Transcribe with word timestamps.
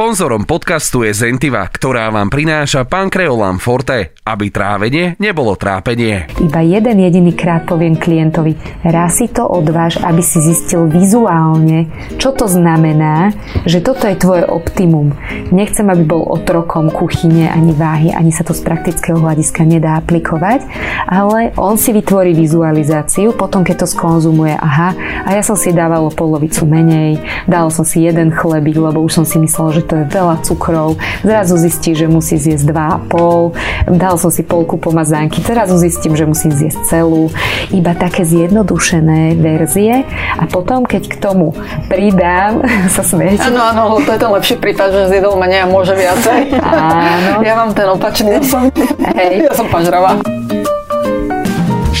Sponzorom 0.00 0.48
podcastu 0.48 1.04
je 1.04 1.12
Zentiva, 1.12 1.60
ktorá 1.68 2.08
vám 2.08 2.32
prináša 2.32 2.88
Pankreolam 2.88 3.60
Forte, 3.60 4.16
aby 4.24 4.48
trávenie 4.48 5.20
nebolo 5.20 5.60
trápenie. 5.60 6.24
Iba 6.40 6.64
jeden 6.64 7.04
jediný 7.04 7.36
krát 7.36 7.68
poviem 7.68 8.00
klientovi, 8.00 8.56
raz 8.80 9.20
si 9.20 9.28
to 9.28 9.44
odváž, 9.44 10.00
aby 10.00 10.24
si 10.24 10.40
zistil 10.40 10.88
vizuálne, 10.88 11.92
čo 12.16 12.32
to 12.32 12.48
znamená, 12.48 13.36
že 13.68 13.84
toto 13.84 14.08
je 14.08 14.16
tvoje 14.16 14.48
optimum. 14.48 15.12
Nechcem, 15.52 15.84
aby 15.84 16.08
bol 16.08 16.24
otrokom 16.32 16.88
kuchyne 16.88 17.52
ani 17.52 17.76
váhy, 17.76 18.08
ani 18.08 18.32
sa 18.32 18.40
to 18.40 18.56
z 18.56 18.64
praktického 18.64 19.20
hľadiska 19.20 19.68
nedá 19.68 20.00
aplikovať, 20.00 20.64
ale 21.12 21.52
on 21.60 21.76
si 21.76 21.92
vytvorí 21.92 22.32
vizualizáciu, 22.32 23.36
potom 23.36 23.60
keď 23.60 23.84
to 23.84 23.92
skonzumuje, 23.92 24.56
aha, 24.56 24.96
a 25.28 25.36
ja 25.36 25.44
som 25.44 25.60
si 25.60 25.76
dával 25.76 26.08
polovicu 26.08 26.64
menej, 26.64 27.20
dal 27.44 27.68
som 27.68 27.84
si 27.84 28.08
jeden 28.08 28.32
chlebík, 28.32 28.80
lebo 28.80 29.04
už 29.04 29.20
som 29.20 29.28
si 29.28 29.36
myslel, 29.36 29.76
že 29.76 29.89
to 29.90 29.98
je 29.98 30.04
veľa 30.06 30.36
cukrov, 30.46 30.94
zrazu 31.26 31.58
zistí, 31.58 31.98
že 31.98 32.06
musí 32.06 32.38
zjesť 32.38 32.70
2,5, 33.10 33.98
dal 33.98 34.14
som 34.14 34.30
si 34.30 34.46
polku 34.46 34.78
pomazánky, 34.78 35.42
zrazu 35.42 35.74
zistím, 35.82 36.14
že 36.14 36.30
musím 36.30 36.54
zjesť 36.54 36.78
celú. 36.86 37.34
Iba 37.74 37.98
také 37.98 38.22
zjednodušené 38.22 39.34
verzie 39.42 40.06
a 40.38 40.46
potom, 40.46 40.86
keď 40.86 41.02
k 41.10 41.14
tomu 41.18 41.50
pridám, 41.90 42.62
sa 42.94 43.02
smejete. 43.02 43.50
Áno, 43.50 43.58
áno, 43.58 43.82
to 44.06 44.14
je 44.14 44.20
ten 44.22 44.30
lepší 44.30 44.54
prípad, 44.62 44.88
že 44.94 45.02
zjedol 45.10 45.34
menej 45.34 45.66
a 45.66 45.66
môže 45.66 45.98
viacej. 45.98 46.54
Áno. 46.62 47.42
Ja 47.50 47.56
mám 47.56 47.72
ten 47.74 47.88
opačný, 47.88 48.38
ja 48.38 48.42
som, 48.44 48.70
Hej. 49.16 49.48
ja 49.48 49.52
som 49.56 49.66
pažravá. 49.66 50.22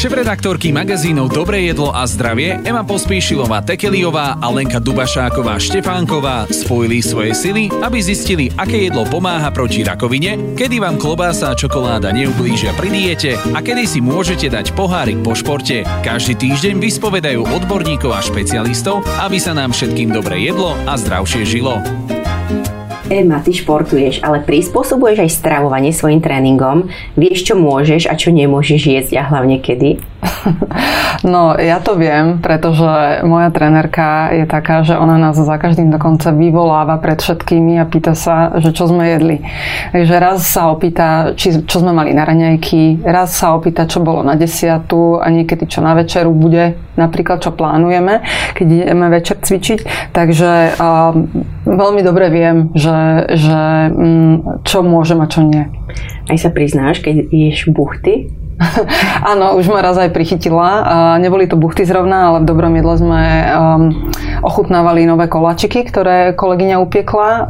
Šefredaktorky 0.00 0.72
magazínov 0.72 1.28
Dobré 1.28 1.68
jedlo 1.68 1.92
a 1.92 2.08
zdravie 2.08 2.56
Ema 2.64 2.80
Pospíšilová 2.88 3.60
Tekeliová 3.60 4.40
a 4.40 4.48
Lenka 4.48 4.80
Dubašáková 4.80 5.60
Štefánková 5.60 6.48
spojili 6.48 7.04
svoje 7.04 7.36
sily, 7.36 7.68
aby 7.68 8.00
zistili, 8.00 8.48
aké 8.56 8.88
jedlo 8.88 9.04
pomáha 9.04 9.52
proti 9.52 9.84
rakovine, 9.84 10.56
kedy 10.56 10.80
vám 10.80 10.96
klobása 10.96 11.52
a 11.52 11.58
čokoláda 11.58 12.16
neublížia 12.16 12.72
pri 12.80 12.88
diete 12.88 13.36
a 13.52 13.60
kedy 13.60 13.84
si 13.84 14.00
môžete 14.00 14.48
dať 14.48 14.72
pohárik 14.72 15.20
po 15.20 15.36
športe. 15.36 15.84
Každý 16.00 16.32
týždeň 16.32 16.80
vyspovedajú 16.80 17.44
odborníkov 17.44 18.16
a 18.16 18.24
špecialistov, 18.24 19.04
aby 19.20 19.36
sa 19.36 19.52
nám 19.52 19.76
všetkým 19.76 20.16
dobre 20.16 20.40
jedlo 20.40 20.80
a 20.88 20.96
zdravšie 20.96 21.44
žilo. 21.44 21.76
Ema, 23.10 23.42
ty 23.42 23.50
športuješ, 23.50 24.22
ale 24.22 24.38
prispôsobuješ 24.46 25.26
aj 25.26 25.34
stravovanie 25.34 25.90
svojim 25.90 26.22
tréningom. 26.22 26.86
Vieš, 27.18 27.50
čo 27.50 27.54
môžeš 27.58 28.06
a 28.06 28.14
čo 28.14 28.30
nemôžeš 28.30 28.86
jesť 28.86 29.18
a 29.18 29.26
hlavne 29.26 29.58
kedy? 29.58 29.98
No, 31.20 31.52
ja 31.56 31.80
to 31.84 32.00
viem, 32.00 32.40
pretože 32.40 33.20
moja 33.28 33.52
trenerka 33.52 34.32
je 34.32 34.48
taká, 34.48 34.80
že 34.84 34.96
ona 34.96 35.20
nás 35.20 35.36
za 35.36 35.56
každým 35.60 35.92
dokonca 35.92 36.32
vyvoláva 36.32 36.96
pred 36.96 37.20
všetkými 37.20 37.76
a 37.76 37.84
pýta 37.84 38.16
sa, 38.16 38.56
že 38.56 38.72
čo 38.72 38.88
sme 38.88 39.16
jedli. 39.16 39.44
Takže 39.92 40.14
raz 40.16 40.48
sa 40.48 40.72
opýta, 40.72 41.36
či, 41.36 41.60
čo 41.64 41.84
sme 41.84 41.92
mali 41.92 42.16
na 42.16 42.24
raňajky, 42.24 43.04
raz 43.04 43.36
sa 43.36 43.52
opýta, 43.52 43.84
čo 43.84 44.00
bolo 44.00 44.24
na 44.24 44.32
desiatu 44.36 45.20
a 45.20 45.28
niekedy 45.28 45.68
čo 45.68 45.84
na 45.84 45.92
večeru 45.92 46.32
bude, 46.32 46.80
napríklad 46.96 47.44
čo 47.44 47.52
plánujeme, 47.52 48.24
keď 48.56 48.66
ideme 48.66 49.06
večer 49.12 49.36
cvičiť. 49.44 50.12
Takže 50.16 50.80
um, 50.80 51.28
veľmi 51.68 52.00
dobre 52.00 52.32
viem, 52.32 52.72
že, 52.72 53.28
že 53.36 53.60
um, 53.92 54.64
čo 54.64 54.80
môžem 54.80 55.20
a 55.20 55.28
čo 55.28 55.44
nie. 55.44 55.68
Aj 56.32 56.38
sa 56.40 56.48
priznáš, 56.48 57.04
keď 57.04 57.28
ješ 57.28 57.68
buchty, 57.68 58.32
Áno, 59.32 59.56
už 59.56 59.72
ma 59.72 59.80
raz 59.80 59.96
aj 59.96 60.12
prichytila. 60.12 60.70
Neboli 61.16 61.48
to 61.48 61.56
buchty 61.56 61.88
zrovna, 61.88 62.32
ale 62.32 62.44
v 62.44 62.48
dobrom 62.48 62.72
jedle 62.76 62.94
sme 63.00 63.22
um, 63.22 63.82
ochutnávali 64.44 65.08
nové 65.08 65.26
koláčiky, 65.26 65.84
ktoré 65.88 66.36
kolegyňa 66.36 66.76
upiekla 66.80 67.28
uh, 67.28 67.44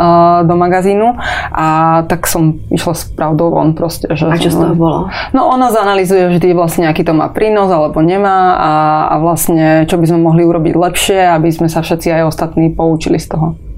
do 0.46 0.54
magazínu 0.54 1.18
a 1.50 1.66
tak 2.06 2.30
som 2.30 2.62
išla 2.70 2.94
s 2.94 3.10
pravdou 3.10 3.50
von 3.50 3.74
proste. 3.74 4.06
Že 4.10 4.24
a 4.30 4.36
čo 4.38 4.50
z 4.54 4.56
toho 4.58 4.74
bolo? 4.78 4.98
No 5.34 5.50
ona 5.50 5.74
zanalizuje 5.74 6.30
vždy 6.30 6.54
vlastne, 6.54 6.86
aký 6.86 7.02
to 7.02 7.14
má 7.14 7.26
prínos 7.30 7.70
alebo 7.70 7.98
nemá 8.02 8.54
a, 8.54 8.72
a 9.10 9.14
vlastne 9.18 9.86
čo 9.90 9.98
by 9.98 10.06
sme 10.06 10.22
mohli 10.22 10.46
urobiť 10.46 10.74
lepšie, 10.78 11.20
aby 11.34 11.50
sme 11.50 11.66
sa 11.66 11.82
všetci 11.82 12.14
aj 12.14 12.22
ostatní 12.30 12.70
poučili 12.70 13.18
z 13.18 13.34
toho. 13.34 13.69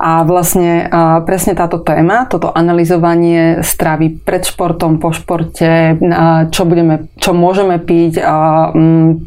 A 0.00 0.24
vlastne 0.24 0.88
presne 1.28 1.52
táto 1.52 1.80
téma, 1.80 2.24
toto 2.24 2.48
analyzovanie 2.48 3.60
stravy 3.60 4.20
pred 4.20 4.44
športom, 4.44 4.96
po 4.96 5.12
športe, 5.12 6.00
čo, 6.48 6.62
budeme, 6.64 7.12
čo 7.20 7.36
môžeme 7.36 7.76
piť, 7.76 8.20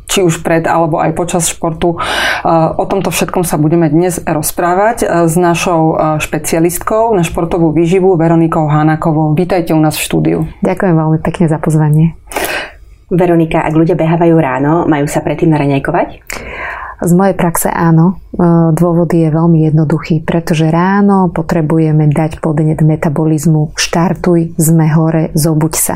či 0.10 0.20
už 0.26 0.42
pred 0.42 0.66
alebo 0.66 0.98
aj 0.98 1.14
počas 1.14 1.46
športu, 1.50 2.02
o 2.44 2.84
tomto 2.90 3.14
všetkom 3.14 3.46
sa 3.46 3.62
budeme 3.62 3.90
dnes 3.94 4.18
rozprávať 4.26 5.30
s 5.30 5.34
našou 5.38 5.98
špecialistkou 6.18 7.14
na 7.14 7.22
športovú 7.22 7.70
výživu 7.70 8.18
Veronikou 8.18 8.66
Hánakovou. 8.66 9.38
Vítajte 9.38 9.78
u 9.78 9.82
nás 9.82 9.98
v 9.98 10.06
štúdiu. 10.06 10.40
Ďakujem 10.66 10.96
veľmi 10.98 11.20
pekne 11.22 11.46
za 11.50 11.62
pozvanie. 11.62 12.18
Veronika, 13.14 13.62
ak 13.62 13.78
ľudia 13.78 13.94
behávajú 13.94 14.36
ráno, 14.42 14.90
majú 14.90 15.06
sa 15.06 15.22
predtým 15.22 15.54
naraňajkovať? 15.54 16.26
Z 17.02 17.12
mojej 17.16 17.34
praxe 17.34 17.72
áno. 17.72 18.22
E, 18.34 18.44
dôvod 18.74 19.10
je 19.14 19.30
veľmi 19.30 19.66
jednoduchý, 19.70 20.26
pretože 20.26 20.70
ráno 20.70 21.30
potrebujeme 21.30 22.10
dať 22.10 22.42
podnet 22.42 22.82
metabolizmu. 22.82 23.74
Štartuj, 23.78 24.58
sme 24.58 24.90
hore, 24.94 25.34
zobuď 25.34 25.74
sa. 25.74 25.96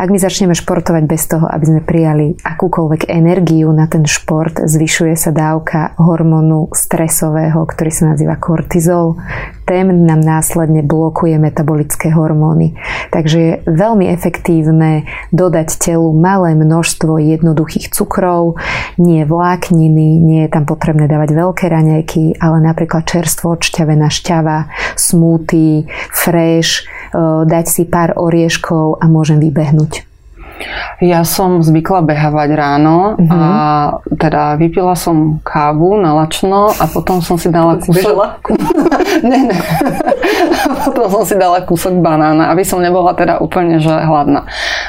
Ak 0.00 0.08
my 0.08 0.16
začneme 0.16 0.56
športovať 0.56 1.04
bez 1.04 1.28
toho, 1.28 1.44
aby 1.44 1.64
sme 1.68 1.80
prijali 1.84 2.32
akúkoľvek 2.40 3.12
energiu 3.12 3.68
na 3.68 3.84
ten 3.84 4.08
šport, 4.08 4.56
zvyšuje 4.56 5.12
sa 5.12 5.28
dávka 5.28 5.92
hormónu 6.00 6.72
stresového, 6.72 7.68
ktorý 7.68 7.90
sa 7.92 8.16
nazýva 8.16 8.40
kortizol. 8.40 9.20
Ten 9.68 10.08
nám 10.08 10.24
následne 10.24 10.80
blokuje 10.80 11.36
metabolické 11.36 12.10
hormóny. 12.16 12.80
Takže 13.12 13.38
je 13.38 13.52
veľmi 13.68 14.08
efektívne 14.08 15.04
dodať 15.36 15.78
telu 15.78 16.10
malé 16.16 16.56
množstvo 16.56 17.20
jednoduchých 17.20 17.92
cukrov, 17.92 18.56
nie 18.96 19.28
vlákniny, 19.28 20.16
nie 20.30 20.46
je 20.46 20.54
tam 20.54 20.62
potrebné 20.62 21.10
dávať 21.10 21.34
veľké 21.34 21.66
raňajky, 21.66 22.38
ale 22.38 22.62
napríklad 22.62 23.02
čerstvo 23.02 23.58
odšťavená 23.58 24.06
šťava, 24.06 24.70
smoothie, 24.94 25.90
fresh, 26.14 26.86
e, 27.10 27.44
dať 27.50 27.64
si 27.66 27.82
pár 27.90 28.14
orieškov 28.14 29.02
a 29.02 29.10
môžem 29.10 29.42
vybehnúť. 29.42 30.09
Ja 31.00 31.24
som 31.24 31.64
zvykla 31.64 32.04
behávať 32.04 32.50
ráno 32.54 33.16
uh-huh. 33.16 33.30
a 33.30 33.42
teda 34.16 34.56
vypila 34.60 34.92
som 34.94 35.40
kávu 35.40 35.96
na 35.96 36.12
lačno 36.12 36.70
a 36.70 36.84
potom 36.88 37.24
som 37.24 37.40
si 37.40 37.48
dala 37.48 37.80
kúsok... 37.80 38.44
ne, 39.28 39.38
ne. 39.48 39.56
potom 40.84 41.06
som 41.08 41.22
si 41.24 41.34
dala 41.36 41.64
kúsok 41.64 42.00
banána, 42.00 42.52
aby 42.52 42.62
som 42.64 42.80
nebola 42.80 43.16
teda 43.16 43.40
úplne 43.40 43.80
že 43.80 43.90
hladná. 43.90 44.44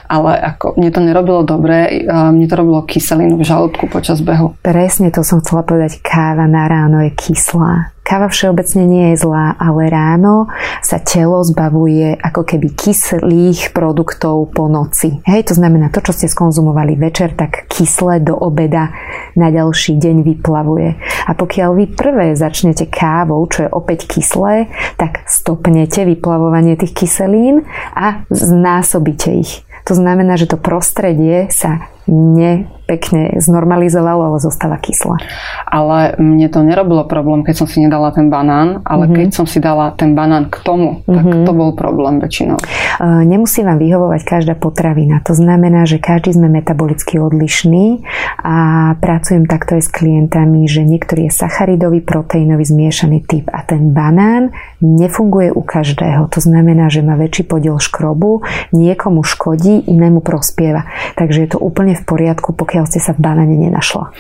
Ale 0.08 0.36
ako 0.36 0.76
mne 0.76 0.90
to 0.92 1.00
nerobilo 1.00 1.42
dobre, 1.48 2.08
mne 2.08 2.46
to 2.48 2.56
robilo 2.60 2.84
kyselinu 2.84 3.40
v 3.40 3.48
žalúdku 3.48 3.88
počas 3.88 4.20
behu. 4.20 4.56
Presne 4.64 5.12
to 5.12 5.24
som 5.24 5.40
chcela 5.40 5.64
povedať, 5.64 6.04
káva 6.04 6.48
na 6.48 6.68
ráno 6.68 7.04
je 7.04 7.12
kyslá. 7.16 7.92
Káva 8.02 8.28
všeobecne 8.28 8.84
nie 8.90 9.06
je 9.14 9.24
zlá, 9.24 9.56
ale 9.62 9.88
ráno 9.88 10.50
sa 10.92 11.00
telo 11.00 11.40
zbavuje 11.40 12.20
ako 12.20 12.44
keby 12.44 12.76
kyslých 12.76 13.72
produktov 13.72 14.52
po 14.52 14.68
noci. 14.68 15.24
Hej, 15.24 15.48
to 15.48 15.54
znamená, 15.56 15.88
to, 15.88 16.04
čo 16.04 16.12
ste 16.12 16.28
skonzumovali 16.28 17.00
večer, 17.00 17.32
tak 17.32 17.72
kyslé 17.72 18.20
do 18.20 18.36
obeda 18.36 18.92
na 19.40 19.48
ďalší 19.48 19.96
deň 19.96 20.28
vyplavuje. 20.28 21.00
A 21.00 21.32
pokiaľ 21.32 21.70
vy 21.80 21.86
prvé 21.96 22.36
začnete 22.36 22.92
kávou, 22.92 23.48
čo 23.48 23.64
je 23.64 23.70
opäť 23.72 24.12
kyslé, 24.12 24.68
tak 25.00 25.24
stopnete 25.32 26.04
vyplavovanie 26.04 26.76
tých 26.76 26.92
kyselín 26.92 27.64
a 27.96 28.28
znásobíte 28.28 29.32
ich. 29.32 29.64
To 29.88 29.96
znamená, 29.96 30.36
že 30.36 30.52
to 30.52 30.60
prostredie 30.60 31.48
sa 31.50 31.88
ne 32.08 32.70
pekne 32.92 33.40
znormalizovalo, 33.40 34.36
ale 34.36 34.38
zostáva 34.44 34.76
kyslá. 34.76 35.16
Ale 35.64 36.20
mne 36.20 36.52
to 36.52 36.60
nerobilo 36.60 37.08
problém, 37.08 37.48
keď 37.48 37.64
som 37.64 37.68
si 37.72 37.80
nedala 37.80 38.12
ten 38.12 38.28
banán, 38.28 38.84
ale 38.84 39.08
mm-hmm. 39.08 39.16
keď 39.16 39.28
som 39.32 39.46
si 39.48 39.64
dala 39.64 39.96
ten 39.96 40.12
banán 40.12 40.52
k 40.52 40.60
tomu, 40.60 41.00
tak 41.08 41.24
mm-hmm. 41.24 41.48
to 41.48 41.52
bol 41.56 41.72
problém 41.72 42.20
väčšinou. 42.20 42.60
Uh, 43.00 43.24
nemusí 43.24 43.64
vám 43.64 43.80
vyhovovať 43.80 44.22
každá 44.28 44.60
potravina. 44.60 45.24
To 45.24 45.32
znamená, 45.32 45.88
že 45.88 46.04
každý 46.04 46.36
sme 46.36 46.52
metabolicky 46.52 47.16
odlišný 47.16 48.04
a 48.44 48.56
pracujem 49.00 49.48
takto 49.48 49.80
aj 49.80 49.88
s 49.88 49.90
klientami, 49.96 50.68
že 50.68 50.84
niektorý 50.84 51.32
je 51.32 51.38
sacharidový, 51.48 52.04
proteínový 52.04 52.68
zmiešaný 52.68 53.24
typ 53.24 53.48
a 53.56 53.64
ten 53.64 53.96
banán 53.96 54.52
nefunguje 54.84 55.56
u 55.56 55.64
každého. 55.64 56.28
To 56.28 56.40
znamená, 56.44 56.92
že 56.92 57.06
má 57.06 57.16
väčší 57.16 57.48
podiel 57.48 57.80
škrobu, 57.80 58.44
niekomu 58.76 59.24
škodí, 59.24 59.88
inému 59.88 60.20
prospieva. 60.20 60.92
Takže 61.16 61.48
je 61.48 61.50
to 61.56 61.60
úplne 61.64 61.91
v 61.98 62.04
poriadku, 62.06 62.54
pokiaľ 62.56 62.88
ste 62.88 63.00
sa 63.00 63.12
v 63.16 63.24
banáne 63.24 63.56
nenašla. 63.56 64.12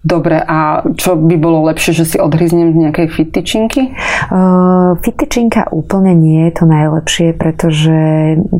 Dobre, 0.00 0.40
a 0.40 0.80
čo 0.96 1.12
by 1.12 1.36
bolo 1.36 1.68
lepšie, 1.68 1.92
že 1.92 2.04
si 2.08 2.16
odhryznem 2.16 2.72
z 2.72 2.88
nejakej 2.88 3.08
fitičinky? 3.12 3.92
Uh, 4.32 4.96
fitičinka 5.04 5.68
úplne 5.76 6.16
nie 6.16 6.48
je 6.48 6.52
to 6.56 6.64
najlepšie, 6.64 7.36
pretože 7.36 7.98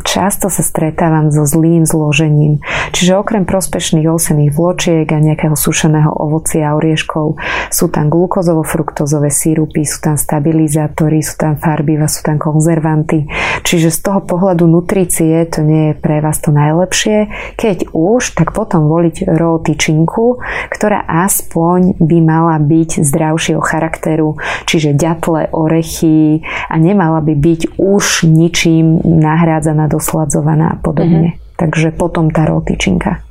často 0.04 0.52
sa 0.52 0.60
stretávam 0.60 1.32
so 1.32 1.48
zlým 1.48 1.88
zložením. 1.88 2.60
Čiže 2.92 3.16
okrem 3.16 3.48
prospešných 3.48 4.04
ovsených 4.04 4.52
vločiek 4.52 5.08
a 5.08 5.16
nejakého 5.16 5.56
sušeného 5.56 6.12
ovocia 6.12 6.68
a 6.68 6.76
orieškov 6.76 7.40
sú 7.72 7.88
tam 7.88 8.12
glukozovo-fruktozové 8.12 9.32
sírupy, 9.32 9.88
sú 9.88 10.04
tam 10.04 10.20
stabilizátory, 10.20 11.24
sú 11.24 11.40
tam 11.40 11.56
farbiva, 11.56 12.04
sú 12.04 12.20
tam 12.20 12.36
konzervanty. 12.36 13.24
Čiže 13.64 13.88
z 13.88 13.98
toho 14.04 14.20
pohľadu 14.28 14.68
nutrície 14.68 15.40
to 15.48 15.64
nie 15.64 15.92
je 15.92 15.94
pre 15.96 16.20
vás 16.20 16.36
to 16.36 16.52
najlepšie. 16.52 17.32
Keď 17.56 17.96
už, 17.96 18.36
tak 18.36 18.52
potom 18.52 18.92
voliť 18.92 19.24
raw 19.24 19.56
tyčinku, 19.56 20.36
ktorá 20.68 21.08
aspoň 21.30 22.02
by 22.02 22.18
mala 22.18 22.58
byť 22.58 23.06
zdravšieho 23.06 23.62
charakteru, 23.62 24.34
čiže 24.66 24.98
ďatle, 24.98 25.54
orechy 25.54 26.42
a 26.66 26.74
nemala 26.74 27.22
by 27.22 27.38
byť 27.38 27.78
už 27.78 28.26
ničím 28.26 28.98
nahrádzaná, 29.06 29.86
dosladzovaná 29.86 30.74
a 30.74 30.80
podobne. 30.82 31.38
Mm-hmm. 31.38 31.54
Takže 31.54 31.94
potom 31.94 32.34
tá 32.34 32.50
rotyčinka. 32.50 33.22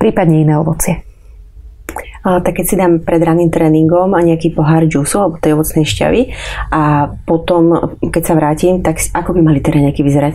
Prípadne 0.00 0.40
iné 0.40 0.56
ovocie 0.56 1.11
tak 2.22 2.62
keď 2.62 2.64
si 2.64 2.74
dám 2.78 3.02
pred 3.02 3.18
raným 3.18 3.50
tréningom 3.50 4.14
a 4.14 4.22
nejaký 4.22 4.54
pohár 4.54 4.86
džusu 4.86 5.18
alebo 5.18 5.42
tej 5.42 5.58
ovocnej 5.58 5.82
šťavy 5.82 6.22
a 6.70 7.10
potom, 7.26 7.94
keď 7.98 8.22
sa 8.22 8.34
vrátim, 8.38 8.80
tak 8.80 9.02
ako 9.10 9.34
by 9.34 9.40
mali 9.42 9.58
tie 9.58 9.74
raňajky 9.74 10.00
vyzerať? 10.06 10.34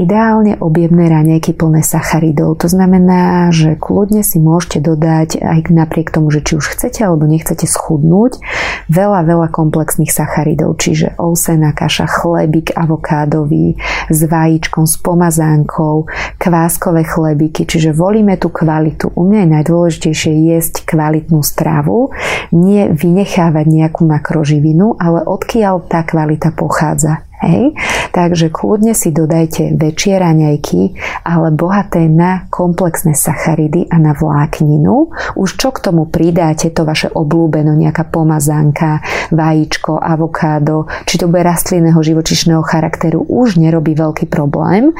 Ideálne 0.00 0.56
objemné 0.58 1.12
raňajky 1.12 1.52
plné 1.52 1.84
sacharidov. 1.84 2.56
To 2.64 2.68
znamená, 2.72 3.52
že 3.52 3.76
kľudne 3.76 4.24
si 4.24 4.40
môžete 4.40 4.80
dodať 4.80 5.40
aj 5.44 5.68
napriek 5.68 6.08
tomu, 6.10 6.32
že 6.32 6.40
či 6.40 6.56
už 6.56 6.72
chcete 6.72 7.04
alebo 7.04 7.28
nechcete 7.28 7.68
schudnúť, 7.68 8.40
veľa, 8.88 9.26
veľa 9.26 9.48
komplexných 9.50 10.12
sacharidov, 10.12 10.78
čiže 10.78 11.16
ovsená 11.18 11.72
kaša, 11.72 12.06
chlebík 12.08 12.74
avokádový 12.76 13.76
s 14.08 14.20
vajíčkom, 14.26 14.84
s 14.86 14.96
pomazánkou, 15.00 16.06
kváskové 16.40 17.02
chlebíky, 17.04 17.66
čiže 17.66 17.96
volíme 17.96 18.36
tú 18.36 18.52
kvalitu. 18.52 19.12
U 19.16 19.26
mňa 19.26 19.40
je 19.44 19.52
najdôležitejšie 19.60 20.32
jesť 20.54 20.84
kvalitnú 20.86 21.40
stravu, 21.42 22.12
nie 22.54 22.88
vynechávať 22.90 23.66
nejakú 23.66 24.06
makroživinu, 24.06 24.96
ale 24.96 25.24
odkiaľ 25.24 25.86
tá 25.86 26.06
kvalita 26.06 26.54
pochádza. 26.54 27.26
Hej? 27.44 27.76
Takže 28.16 28.48
kľudne 28.48 28.96
si 28.96 29.12
dodajte 29.12 29.76
väčšie 29.76 30.14
raňajky, 30.16 30.80
ale 31.28 31.52
bohaté 31.52 32.08
na 32.08 32.48
komplexné 32.48 33.12
sacharidy 33.12 33.92
a 33.92 34.00
na 34.00 34.16
vlákninu. 34.16 35.12
Už 35.36 35.60
čo 35.60 35.68
k 35.68 35.84
tomu 35.84 36.08
pridáte, 36.08 36.72
to 36.72 36.88
vaše 36.88 37.12
oblúbeno, 37.12 37.76
nejaká 37.76 38.08
pomazánka, 38.08 39.04
vajíčko, 39.28 40.00
avokádo, 40.00 40.88
či 41.04 41.20
to 41.20 41.28
bude 41.28 41.44
rastlinného 41.44 42.00
živočišného 42.00 42.64
charakteru, 42.64 43.20
už 43.28 43.60
nerobí 43.60 43.92
veľký 43.92 44.32
problém, 44.32 44.96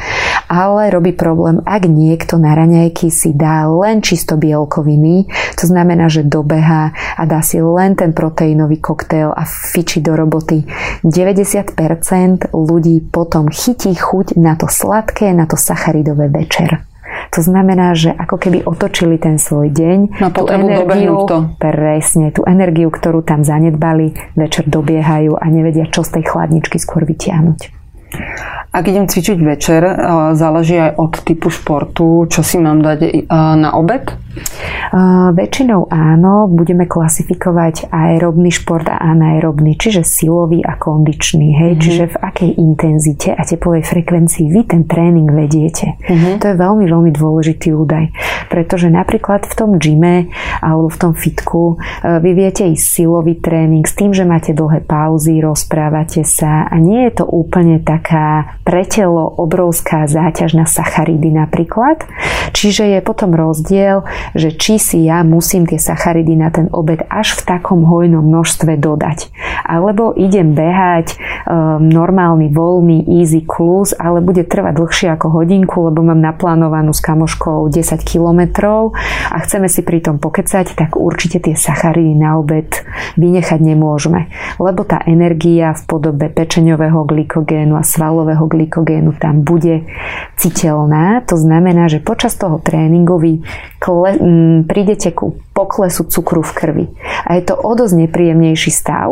ale 0.53 0.93
robí 0.93 1.17
problém, 1.17 1.65
ak 1.65 1.89
niekto 1.89 2.37
na 2.37 2.53
raňajky 2.53 3.09
si 3.09 3.33
dá 3.33 3.65
len 3.65 4.05
čisto 4.05 4.37
bielkoviny, 4.37 5.25
to 5.57 5.65
znamená, 5.65 6.13
že 6.13 6.21
dobeha 6.21 6.93
a 7.17 7.23
dá 7.25 7.41
si 7.41 7.65
len 7.65 7.97
ten 7.97 8.13
proteínový 8.13 8.77
koktail 8.77 9.33
a 9.33 9.49
fiči 9.49 10.05
do 10.05 10.13
roboty 10.13 10.69
90% 11.01 12.26
ľudí 12.51 13.07
potom 13.07 13.49
chytí 13.49 13.95
chuť 13.95 14.35
na 14.35 14.59
to 14.59 14.67
sladké, 14.67 15.31
na 15.31 15.47
to 15.47 15.55
sacharidové 15.55 16.27
večer. 16.27 16.83
To 17.35 17.41
znamená, 17.43 17.97
že 17.97 18.13
ako 18.13 18.37
keby 18.39 18.59
otočili 18.65 19.17
ten 19.17 19.37
svoj 19.41 19.73
deň, 19.73 19.99
no, 20.21 20.29
tú 20.33 20.47
energiu, 20.49 21.27
to. 21.27 21.39
presne, 21.61 22.33
tú 22.33 22.47
energiu, 22.47 22.89
ktorú 22.89 23.25
tam 23.25 23.43
zanedbali, 23.43 24.15
večer 24.39 24.69
dobiehajú 24.69 25.37
a 25.37 25.47
nevedia, 25.49 25.89
čo 25.89 26.07
z 26.07 26.21
tej 26.21 26.25
chladničky 26.33 26.77
skôr 26.81 27.05
vytiahnuť. 27.05 27.73
Ak 28.77 28.85
idem 28.85 29.09
cvičiť 29.09 29.41
večer, 29.41 29.81
záleží 30.37 30.77
aj 30.77 31.01
od 31.01 31.13
typu 31.25 31.49
športu, 31.49 32.29
čo 32.29 32.45
si 32.45 32.61
mám 32.61 32.85
dať 32.85 33.25
na 33.33 33.73
obed? 33.73 34.13
Uh, 34.93 35.33
väčšinou 35.33 35.89
áno, 35.89 36.45
budeme 36.45 36.85
klasifikovať 36.85 37.89
aerobný 37.89 38.53
šport 38.53 38.85
a 38.85 39.01
anaerobný, 39.01 39.81
čiže 39.81 40.05
silový 40.05 40.61
a 40.61 40.77
kondičný. 40.77 41.57
Hej? 41.57 41.71
Mm-hmm. 41.73 41.85
Čiže 41.85 42.05
v 42.13 42.17
akej 42.21 42.51
intenzite 42.61 43.29
a 43.33 43.41
tepovej 43.49 43.89
frekvencii 43.89 44.53
vy 44.53 44.61
ten 44.69 44.85
tréning 44.85 45.33
vediete. 45.33 45.97
Mm-hmm. 46.05 46.45
To 46.45 46.53
je 46.53 46.57
veľmi, 46.61 46.85
veľmi 46.85 47.11
dôležitý 47.17 47.73
údaj. 47.73 48.13
Pretože 48.53 48.93
napríklad 48.93 49.49
v 49.49 49.55
tom 49.57 49.71
gyme 49.81 50.29
alebo 50.61 50.93
v 50.93 51.01
tom 51.01 51.13
fitku 51.17 51.81
vy 52.05 52.31
viete 52.37 52.69
ísť 52.69 52.85
silový 52.85 53.41
tréning 53.41 53.89
s 53.89 53.97
tým, 53.97 54.13
že 54.13 54.29
máte 54.29 54.53
dlhé 54.53 54.85
pauzy, 54.85 55.41
rozprávate 55.41 56.29
sa 56.29 56.69
a 56.69 56.77
nie 56.77 57.09
je 57.09 57.13
to 57.19 57.25
úplne 57.25 57.81
taká 57.81 58.61
pre 58.67 58.83
telo 58.83 59.31
obrovská 59.39 60.11
záťaž 60.11 60.59
na 60.59 60.67
sacharidy 60.67 61.31
napríklad. 61.31 62.03
Čiže 62.51 62.99
je 62.99 63.01
potom 63.01 63.31
rozdiel, 63.31 64.03
že 64.35 64.51
či 64.51 64.83
si 64.83 65.07
ja 65.07 65.23
musím 65.23 65.71
tie 65.71 65.79
sacharidy 65.79 66.35
na 66.35 66.51
ten 66.51 66.67
obed 66.75 67.07
až 67.07 67.39
v 67.39 67.47
takom 67.47 67.87
hojnom 67.87 68.27
množstve 68.27 68.75
dodať. 68.75 69.31
Alebo 69.63 70.11
idem 70.19 70.59
behať 70.59 71.15
um, 71.47 71.87
normálny, 71.87 72.51
voľný, 72.51 73.07
easy 73.23 73.47
cruise, 73.47 73.95
ale 73.95 74.19
bude 74.19 74.43
trvať 74.43 74.75
dlhšie 74.83 75.09
ako 75.15 75.31
hodinku, 75.31 75.87
lebo 75.87 76.03
mám 76.03 76.19
naplánovanú 76.19 76.91
s 76.91 76.99
kamoškou 76.99 77.71
10 77.71 78.03
kilometrov 78.03 78.99
a 79.31 79.37
chceme 79.47 79.71
si 79.71 79.87
pri 79.87 80.03
tom 80.03 80.19
pokecať, 80.19 80.75
tak 80.75 80.99
určite 80.99 81.39
tie 81.39 81.55
sacharidy 81.55 82.19
na 82.19 82.35
obed 82.43 82.83
vynechať 83.15 83.63
nemôžeme. 83.63 84.27
Lebo 84.59 84.83
tá 84.83 85.07
energia 85.07 85.71
v 85.79 85.83
podobe 85.87 86.27
pečeňového 86.35 87.07
glykogénu 87.07 87.79
a 87.79 87.87
svalového 87.87 88.43
glykogénu 88.57 89.13
tam 89.21 89.45
bude 89.45 89.85
citeľná. 90.41 91.21
To 91.29 91.37
znamená, 91.37 91.93
že 91.93 92.01
počas 92.01 92.33
toho 92.41 92.57
tréningu 92.57 93.21
vy 93.21 93.45
kle, 93.77 94.17
m, 94.17 94.65
prídete 94.65 95.13
ku 95.13 95.37
poklesu 95.57 96.05
cukru 96.05 96.45
v 96.45 96.53
krvi. 96.53 96.87
A 97.25 97.41
je 97.41 97.49
to 97.49 97.57
o 97.57 97.73
dosť 97.73 98.05
nepríjemnejší 98.05 98.69
stav, 98.69 99.09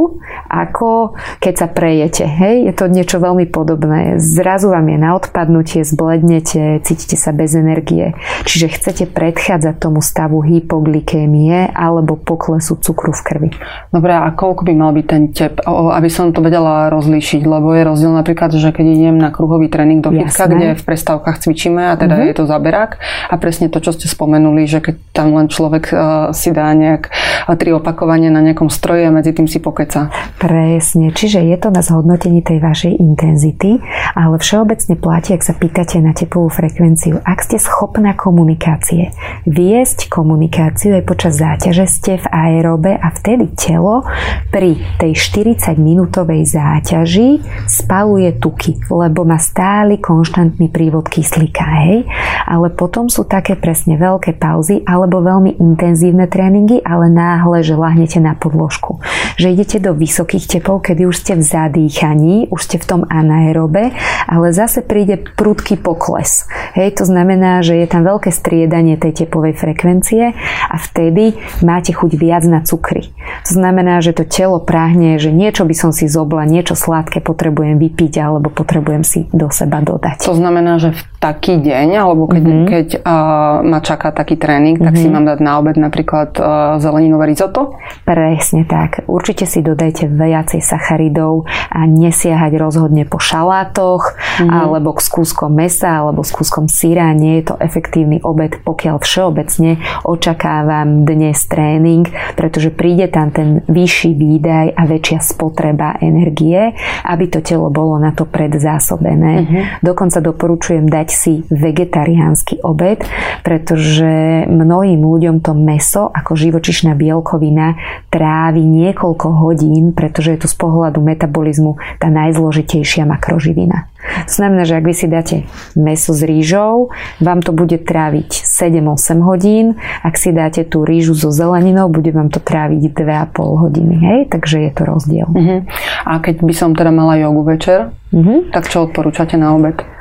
ako 0.52 1.16
keď 1.40 1.54
sa 1.56 1.68
prejete. 1.72 2.28
Hej? 2.28 2.68
Je 2.68 2.72
to 2.76 2.84
niečo 2.92 3.16
veľmi 3.16 3.48
podobné. 3.48 4.20
Zrazu 4.20 4.68
vám 4.68 4.92
je 4.92 4.98
na 5.00 5.16
odpadnutie, 5.16 5.88
zblednete, 5.88 6.84
cítite 6.84 7.16
sa 7.16 7.32
bez 7.32 7.56
energie. 7.56 8.12
Čiže 8.44 8.76
chcete 8.76 9.04
predchádzať 9.08 9.74
tomu 9.80 10.04
stavu 10.04 10.44
hypoglykémie 10.44 11.72
alebo 11.72 12.20
poklesu 12.20 12.76
cukru 12.76 13.16
v 13.16 13.24
krvi. 13.24 13.48
Dobre, 13.88 14.12
a 14.12 14.28
koľko 14.36 14.68
by 14.68 14.72
mal 14.76 14.92
byť 14.92 15.06
ten 15.08 15.22
tep, 15.32 15.64
aby 15.64 16.12
som 16.12 16.36
to 16.36 16.44
vedela 16.44 16.92
rozlíšiť? 16.92 17.40
Lebo 17.48 17.72
je 17.72 17.88
rozdiel 17.88 18.12
napríklad, 18.12 18.52
že 18.52 18.68
keď 18.68 18.84
idem 18.84 19.16
na 19.16 19.32
kruhový 19.34 19.66
tréning 19.66 19.98
do 19.98 20.14
fitka, 20.14 20.46
kde 20.46 20.78
v 20.78 20.82
prestávkach 20.86 21.42
cvičíme 21.42 21.90
a 21.90 21.98
teda 21.98 22.22
uh-huh. 22.22 22.30
je 22.30 22.34
to 22.38 22.44
zaberák 22.46 23.02
a 23.02 23.34
presne 23.34 23.66
to, 23.66 23.82
čo 23.82 23.90
ste 23.90 24.06
spomenuli, 24.06 24.70
že 24.70 24.78
keď 24.78 24.94
tam 25.10 25.34
len 25.34 25.50
človek 25.50 25.84
uh, 25.90 25.98
si 26.30 26.54
dá 26.54 26.70
nejak 26.70 27.10
tri 27.58 27.74
opakovania 27.74 28.30
na 28.30 28.40
nejakom 28.40 28.70
stroji 28.70 29.08
a 29.08 29.10
medzi 29.10 29.34
tým 29.34 29.50
si 29.50 29.58
pokeca. 29.58 30.08
Presne, 30.38 31.10
čiže 31.10 31.42
je 31.42 31.56
to 31.58 31.68
na 31.74 31.82
zhodnotení 31.82 32.40
tej 32.40 32.62
vašej 32.62 32.94
intenzity, 33.02 33.82
ale 34.14 34.38
všeobecne 34.38 34.94
platí, 34.94 35.34
ak 35.34 35.42
sa 35.42 35.52
pýtate 35.56 35.98
na 35.98 36.14
tepovú 36.14 36.48
frekvenciu, 36.48 37.20
ak 37.24 37.42
ste 37.42 37.58
schopná 37.58 38.14
komunikácie, 38.14 39.10
viesť 39.48 40.06
komunikáciu 40.08 40.96
aj 41.00 41.04
počas 41.04 41.40
záťaže 41.40 41.84
ste 41.90 42.12
v 42.20 42.26
aerobe 42.30 42.94
a 42.94 43.08
vtedy 43.12 43.50
telo 43.56 44.06
pri 44.52 44.78
tej 45.00 45.16
40 45.16 45.74
minútovej 45.80 46.46
záťaži 46.46 47.42
spaluje 47.66 48.36
tuky, 48.38 48.78
lebo 48.92 49.23
má 49.24 49.40
stály 49.40 49.98
konštantný 49.98 50.70
prívod 50.70 51.08
kyslíka, 51.08 51.64
hej? 51.88 52.06
Ale 52.44 52.68
potom 52.70 53.08
sú 53.08 53.24
také 53.24 53.56
presne 53.56 53.96
veľké 53.96 54.36
pauzy 54.36 54.84
alebo 54.84 55.24
veľmi 55.24 55.56
intenzívne 55.58 56.28
tréningy, 56.28 56.84
ale 56.84 57.08
náhle, 57.08 57.64
že 57.64 57.74
lahnete 57.74 58.20
na 58.20 58.36
podložku. 58.36 59.00
Že 59.40 59.56
idete 59.56 59.78
do 59.80 59.96
vysokých 59.96 60.46
tepov, 60.46 60.84
kedy 60.84 61.08
už 61.08 61.16
ste 61.24 61.34
v 61.34 61.42
zadýchaní, 61.42 62.52
už 62.52 62.60
ste 62.60 62.76
v 62.76 62.88
tom 62.88 63.02
anaerobe, 63.08 63.96
ale 64.28 64.46
zase 64.52 64.84
príde 64.84 65.20
prudký 65.36 65.80
pokles. 65.80 66.46
Hej, 66.76 67.00
to 67.00 67.04
znamená, 67.08 67.64
že 67.64 67.80
je 67.80 67.86
tam 67.88 68.04
veľké 68.04 68.28
striedanie 68.28 69.00
tej 69.00 69.24
tepovej 69.24 69.56
frekvencie 69.56 70.34
a 70.68 70.76
vtedy 70.76 71.38
máte 71.62 71.94
chuť 71.94 72.12
viac 72.18 72.44
na 72.44 72.60
cukry. 72.66 73.14
To 73.48 73.52
znamená, 73.54 74.02
že 74.02 74.16
to 74.16 74.26
telo 74.26 74.58
práhne, 74.58 75.16
že 75.22 75.30
niečo 75.30 75.62
by 75.62 75.74
som 75.76 75.90
si 75.94 76.10
zobla, 76.10 76.48
niečo 76.48 76.74
sladké 76.74 77.22
potrebujem 77.22 77.78
vypiť 77.78 78.18
alebo 78.18 78.50
potrebujem 78.50 79.06
si 79.06 79.13
si 79.14 79.30
do 79.30 79.46
seba 79.54 79.78
dodať. 79.78 80.26
To 80.26 80.34
znamená, 80.34 80.82
že 80.82 80.90
v 80.90 81.02
taký 81.22 81.62
deň, 81.62 81.88
alebo 81.94 82.26
keď, 82.26 82.42
mm-hmm. 82.42 82.66
keď 82.66 82.86
uh, 82.98 83.62
ma 83.62 83.78
čaká 83.78 84.10
taký 84.10 84.34
tréning, 84.34 84.82
tak 84.82 84.98
mm-hmm. 84.98 85.06
si 85.06 85.14
mám 85.14 85.22
dať 85.22 85.38
na 85.38 85.62
obed 85.62 85.78
napríklad 85.78 86.34
uh, 86.34 86.76
zeleninové 86.82 87.30
risotto? 87.30 87.78
Presne 88.02 88.66
tak. 88.66 89.06
Určite 89.06 89.46
si 89.46 89.62
dodajte 89.62 90.10
viacej 90.10 90.58
sacharidov 90.58 91.46
a 91.70 91.86
nesiahať 91.86 92.58
rozhodne 92.58 93.06
po 93.06 93.22
šalátoch 93.22 94.18
mm-hmm. 94.18 94.50
alebo 94.50 94.98
s 94.98 95.06
kúskom 95.06 95.54
mesa 95.54 96.02
alebo 96.02 96.26
s 96.26 96.34
kúskom 96.34 96.66
syra. 96.66 97.14
Nie 97.14 97.40
je 97.40 97.52
to 97.52 97.54
efektívny 97.62 98.18
obed, 98.26 98.58
pokiaľ 98.66 98.98
všeobecne 98.98 99.78
očakávam 100.02 101.06
dnes 101.06 101.38
tréning, 101.46 102.10
pretože 102.34 102.74
príde 102.74 103.06
tam 103.06 103.30
ten 103.30 103.62
vyšší 103.70 104.10
výdaj 104.16 104.66
a 104.74 104.82
väčšia 104.88 105.20
spotreba 105.22 106.00
energie, 106.02 106.74
aby 107.04 107.24
to 107.30 107.44
telo 107.44 107.70
bolo 107.70 108.00
na 108.00 108.10
to 108.16 108.26
predzásobené. 108.26 108.93
Mm-hmm. 109.00 109.62
Dokonca 109.82 110.18
doporučujem 110.20 110.86
dať 110.86 111.08
si 111.10 111.32
vegetariánsky 111.48 112.60
obed, 112.62 113.02
pretože 113.42 114.44
mnohým 114.46 115.00
ľuďom 115.00 115.40
to 115.40 115.56
meso 115.56 116.10
ako 116.12 116.36
živočišná 116.36 116.92
bielkovina 116.94 117.78
trávi 118.12 118.62
niekoľko 118.62 119.28
hodín, 119.42 119.96
pretože 119.96 120.36
je 120.36 120.38
to 120.44 120.48
z 120.50 120.56
pohľadu 120.58 121.00
metabolizmu 121.00 121.78
tá 121.98 122.10
najzložitejšia 122.10 123.08
makroživina. 123.08 123.93
Znamená, 124.28 124.64
že 124.64 124.76
ak 124.78 124.84
vy 124.84 124.94
si 124.94 125.06
dáte 125.06 125.36
meso 125.74 126.12
s 126.12 126.22
rýžou, 126.24 126.92
vám 127.20 127.40
to 127.40 127.52
bude 127.52 127.80
tráviť 127.82 128.30
7-8 128.44 129.20
hodín. 129.24 129.66
Ak 130.04 130.16
si 130.20 130.32
dáte 130.32 130.64
tú 130.64 130.84
rýžu 130.84 131.16
so 131.16 131.30
zeleninou, 131.32 131.88
bude 131.88 132.10
vám 132.10 132.28
to 132.28 132.40
tráviť 132.40 132.92
2,5 132.92 133.62
hodiny. 133.62 133.94
Hej? 134.00 134.20
Takže 134.32 134.56
je 134.68 134.70
to 134.72 134.82
rozdiel. 134.84 135.28
Uh-huh. 135.30 135.60
A 136.04 136.18
keď 136.20 136.44
by 136.44 136.54
som 136.54 136.70
teda 136.76 136.90
mala 136.92 137.16
jogu 137.20 137.42
večer, 137.44 137.92
uh-huh. 138.12 138.50
tak 138.52 138.68
čo 138.68 138.88
odporúčate 138.88 139.36
na 139.40 139.54
obed? 139.56 139.93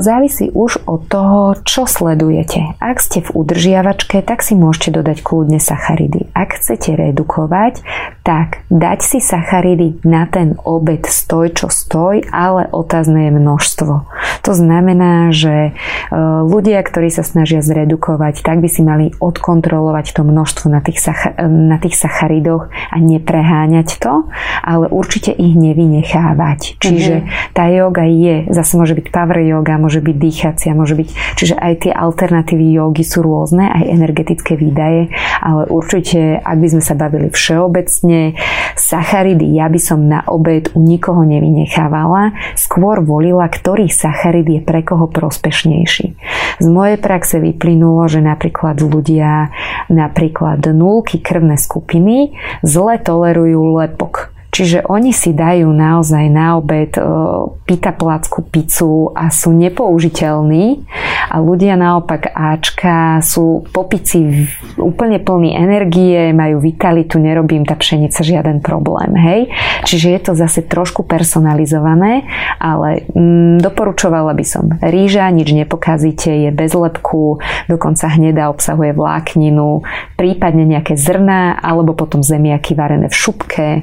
Závisí 0.00 0.48
už 0.56 0.88
od 0.88 1.04
toho, 1.04 1.52
čo 1.68 1.84
sledujete. 1.84 2.80
Ak 2.80 3.04
ste 3.04 3.20
v 3.20 3.44
udržiavačke, 3.44 4.24
tak 4.24 4.40
si 4.40 4.56
môžete 4.56 4.96
dodať 4.96 5.20
kľudne 5.20 5.60
sacharidy. 5.60 6.32
Ak 6.32 6.56
chcete 6.56 6.96
redukovať, 6.96 7.84
tak 8.24 8.64
dať 8.72 9.04
si 9.04 9.20
sacharidy 9.20 10.00
na 10.00 10.24
ten 10.24 10.56
obed 10.64 11.04
stoj, 11.04 11.52
čo 11.52 11.68
stoj, 11.68 12.24
ale 12.32 12.72
otázne 12.72 13.28
je 13.28 13.32
množstvo. 13.36 13.92
To 14.48 14.52
znamená, 14.56 15.28
že 15.28 15.76
ľudia, 16.48 16.80
ktorí 16.80 17.12
sa 17.12 17.20
snažia 17.20 17.60
zredukovať, 17.60 18.40
tak 18.40 18.64
by 18.64 18.68
si 18.72 18.80
mali 18.80 19.12
odkontrolovať 19.20 20.16
to 20.16 20.24
množstvo 20.24 20.72
na 20.72 20.80
tých, 20.80 21.04
sacha- 21.04 21.36
na 21.44 21.76
tých 21.76 22.00
sacharidoch 22.00 22.72
a 22.72 22.96
nepreháňať 22.96 24.00
to, 24.00 24.24
ale 24.64 24.88
určite 24.88 25.36
ich 25.36 25.52
nevynechávať. 25.52 26.80
Čiže 26.80 27.14
mm-hmm. 27.20 27.52
tá 27.52 27.68
yoga 27.68 28.08
je, 28.08 28.48
zase 28.48 28.72
môže 28.80 28.96
byť 28.96 29.12
power 29.12 29.33
yoga, 29.42 29.80
môže 29.80 29.98
byť 29.98 30.16
dýchacia, 30.16 30.76
môže 30.76 30.94
byť, 30.94 31.08
čiže 31.34 31.54
aj 31.58 31.88
tie 31.88 31.92
alternatívy 31.94 32.76
jogy 32.76 33.02
sú 33.02 33.24
rôzne, 33.24 33.66
aj 33.72 33.90
energetické 33.90 34.54
výdaje, 34.54 35.10
ale 35.40 35.66
určite, 35.66 36.38
ak 36.38 36.56
by 36.60 36.68
sme 36.76 36.82
sa 36.84 36.94
bavili 36.94 37.32
všeobecne, 37.32 38.36
sacharidy 38.76 39.56
ja 39.56 39.66
by 39.70 39.80
som 39.80 40.06
na 40.06 40.22
obed 40.28 40.70
u 40.76 40.82
nikoho 40.82 41.24
nevynechávala, 41.24 42.36
skôr 42.58 43.00
volila, 43.00 43.48
ktorý 43.48 43.88
sacharid 43.88 44.46
je 44.46 44.60
pre 44.60 44.84
koho 44.84 45.08
prospešnejší. 45.08 46.06
Z 46.60 46.66
mojej 46.68 46.98
praxe 47.00 47.40
vyplynulo, 47.40 48.06
že 48.10 48.20
napríklad 48.20 48.78
ľudia 48.82 49.48
napríklad 49.88 50.60
nulky 50.74 51.22
krvné 51.22 51.56
skupiny 51.56 52.36
zle 52.60 53.00
tolerujú 53.00 53.80
lepok 53.80 54.33
Čiže 54.54 54.86
oni 54.86 55.10
si 55.10 55.34
dajú 55.34 55.66
naozaj 55.66 56.30
na 56.30 56.54
obed 56.62 56.94
e, 56.94 57.02
pita 57.66 57.90
placku 57.90 58.46
pizzu 58.46 59.10
a 59.10 59.26
sú 59.34 59.50
nepoužiteľní 59.50 60.86
a 61.34 61.42
ľudia 61.42 61.74
naopak 61.74 62.30
Ačka 62.30 63.18
sú 63.18 63.66
po 63.74 63.82
pici 63.90 64.46
úplne 64.78 65.18
plní 65.18 65.58
energie, 65.58 66.30
majú 66.30 66.62
vitalitu, 66.62 67.18
nerobím 67.18 67.66
tá 67.66 67.74
pšenica 67.74 68.22
žiaden 68.22 68.62
problém. 68.62 69.10
Hej? 69.18 69.50
Čiže 69.90 70.06
je 70.14 70.20
to 70.22 70.32
zase 70.38 70.62
trošku 70.62 71.02
personalizované, 71.02 72.22
ale 72.62 73.10
mm, 73.10 73.58
doporučovala 73.58 74.38
by 74.38 74.44
som 74.46 74.70
rýža, 74.78 75.34
nič 75.34 75.50
nepokazíte, 75.50 76.30
je 76.30 76.50
bez 76.54 76.70
lepku, 76.70 77.42
dokonca 77.66 78.06
hnedá 78.06 78.54
obsahuje 78.54 78.94
vlákninu, 78.94 79.82
prípadne 80.14 80.62
nejaké 80.62 80.94
zrná 80.94 81.58
alebo 81.58 81.98
potom 81.98 82.22
zemiaky 82.22 82.78
varené 82.78 83.10
v 83.10 83.16
šupke, 83.18 83.66
e, 83.80 83.82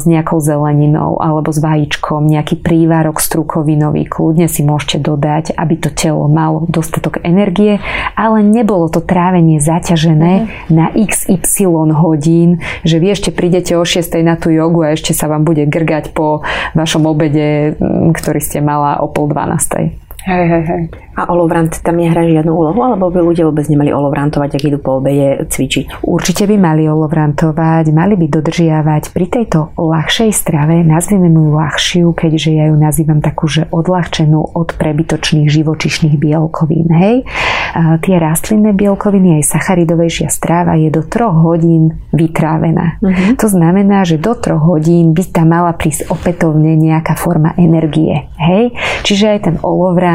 s 0.00 0.04
nejakou 0.08 0.40
zeleninou 0.40 1.20
alebo 1.20 1.52
s 1.52 1.60
vajíčkom, 1.60 2.26
nejaký 2.26 2.60
prívárok 2.60 3.20
strukovinový, 3.20 4.08
kľudne 4.08 4.48
si 4.50 4.64
môžete 4.64 5.02
dodať, 5.02 5.44
aby 5.56 5.74
to 5.78 5.90
telo 5.92 6.26
malo 6.26 6.66
dostatok 6.68 7.20
energie, 7.22 7.80
ale 8.14 8.42
nebolo 8.44 8.88
to 8.88 9.04
trávenie 9.04 9.60
zaťažené 9.60 10.32
mm. 10.44 10.48
na 10.72 10.92
XY 10.92 11.92
hodín, 11.94 12.62
že 12.82 13.00
vy 13.00 13.14
ešte 13.14 13.30
prídete 13.30 13.74
o 13.74 13.84
6 13.84 14.02
na 14.24 14.36
tú 14.38 14.52
jogu 14.52 14.84
a 14.84 14.94
ešte 14.94 15.12
sa 15.16 15.26
vám 15.30 15.42
bude 15.44 15.66
grgať 15.66 16.12
po 16.12 16.44
vašom 16.76 17.08
obede, 17.08 17.76
ktorý 18.12 18.40
ste 18.40 18.60
mala 18.60 19.00
o 19.00 19.08
pol 19.10 19.30
12. 19.30 20.03
Hej, 20.24 20.44
hej, 20.48 20.64
hej. 20.64 20.82
A 21.20 21.28
olovrant 21.28 21.68
tam 21.84 22.00
nehrá 22.00 22.24
žiadnu 22.24 22.48
úlohu, 22.48 22.80
alebo 22.80 23.12
by 23.12 23.20
ľudia 23.20 23.44
vôbec 23.44 23.68
nemali 23.68 23.92
olovrantovať, 23.92 24.56
ak 24.56 24.62
idú 24.64 24.78
po 24.80 24.98
obede 24.98 25.44
cvičiť? 25.46 26.00
Určite 26.00 26.48
by 26.48 26.56
mali 26.56 26.88
olovrantovať, 26.88 27.92
mali 27.92 28.16
by 28.16 28.26
dodržiavať 28.32 29.12
pri 29.12 29.26
tejto 29.28 29.76
ľahšej 29.76 30.30
strave, 30.32 30.80
nazvime 30.80 31.28
mu 31.28 31.52
ľahšiu, 31.52 32.16
keďže 32.16 32.50
ja 32.56 32.72
ju 32.72 32.76
nazývam 32.80 33.20
takú, 33.20 33.52
že 33.52 33.68
odľahčenú 33.68 34.56
od 34.56 34.72
prebytočných 34.80 35.52
živočišných 35.52 36.16
bielkovín. 36.16 36.88
Hej? 36.88 37.28
A 37.76 38.00
tie 38.00 38.16
rastlinné 38.16 38.72
bielkoviny 38.72 39.44
aj 39.44 39.54
sacharidovejšia 39.60 40.32
stráva 40.32 40.80
je 40.80 40.88
do 40.88 41.04
troch 41.04 41.36
hodín 41.36 42.00
vytrávená. 42.16 42.96
Uh-huh. 43.04 43.36
To 43.36 43.46
znamená, 43.52 44.08
že 44.08 44.16
do 44.16 44.32
troch 44.32 44.62
hodín 44.64 45.12
by 45.12 45.22
tam 45.28 45.52
mala 45.52 45.76
prísť 45.76 46.08
opätovne 46.08 46.80
nejaká 46.80 47.12
forma 47.12 47.52
energie. 47.60 48.32
Hej? 48.40 48.72
Čiže 49.04 49.24
aj 49.36 49.40
ten 49.44 49.56
olovrant 49.60 50.13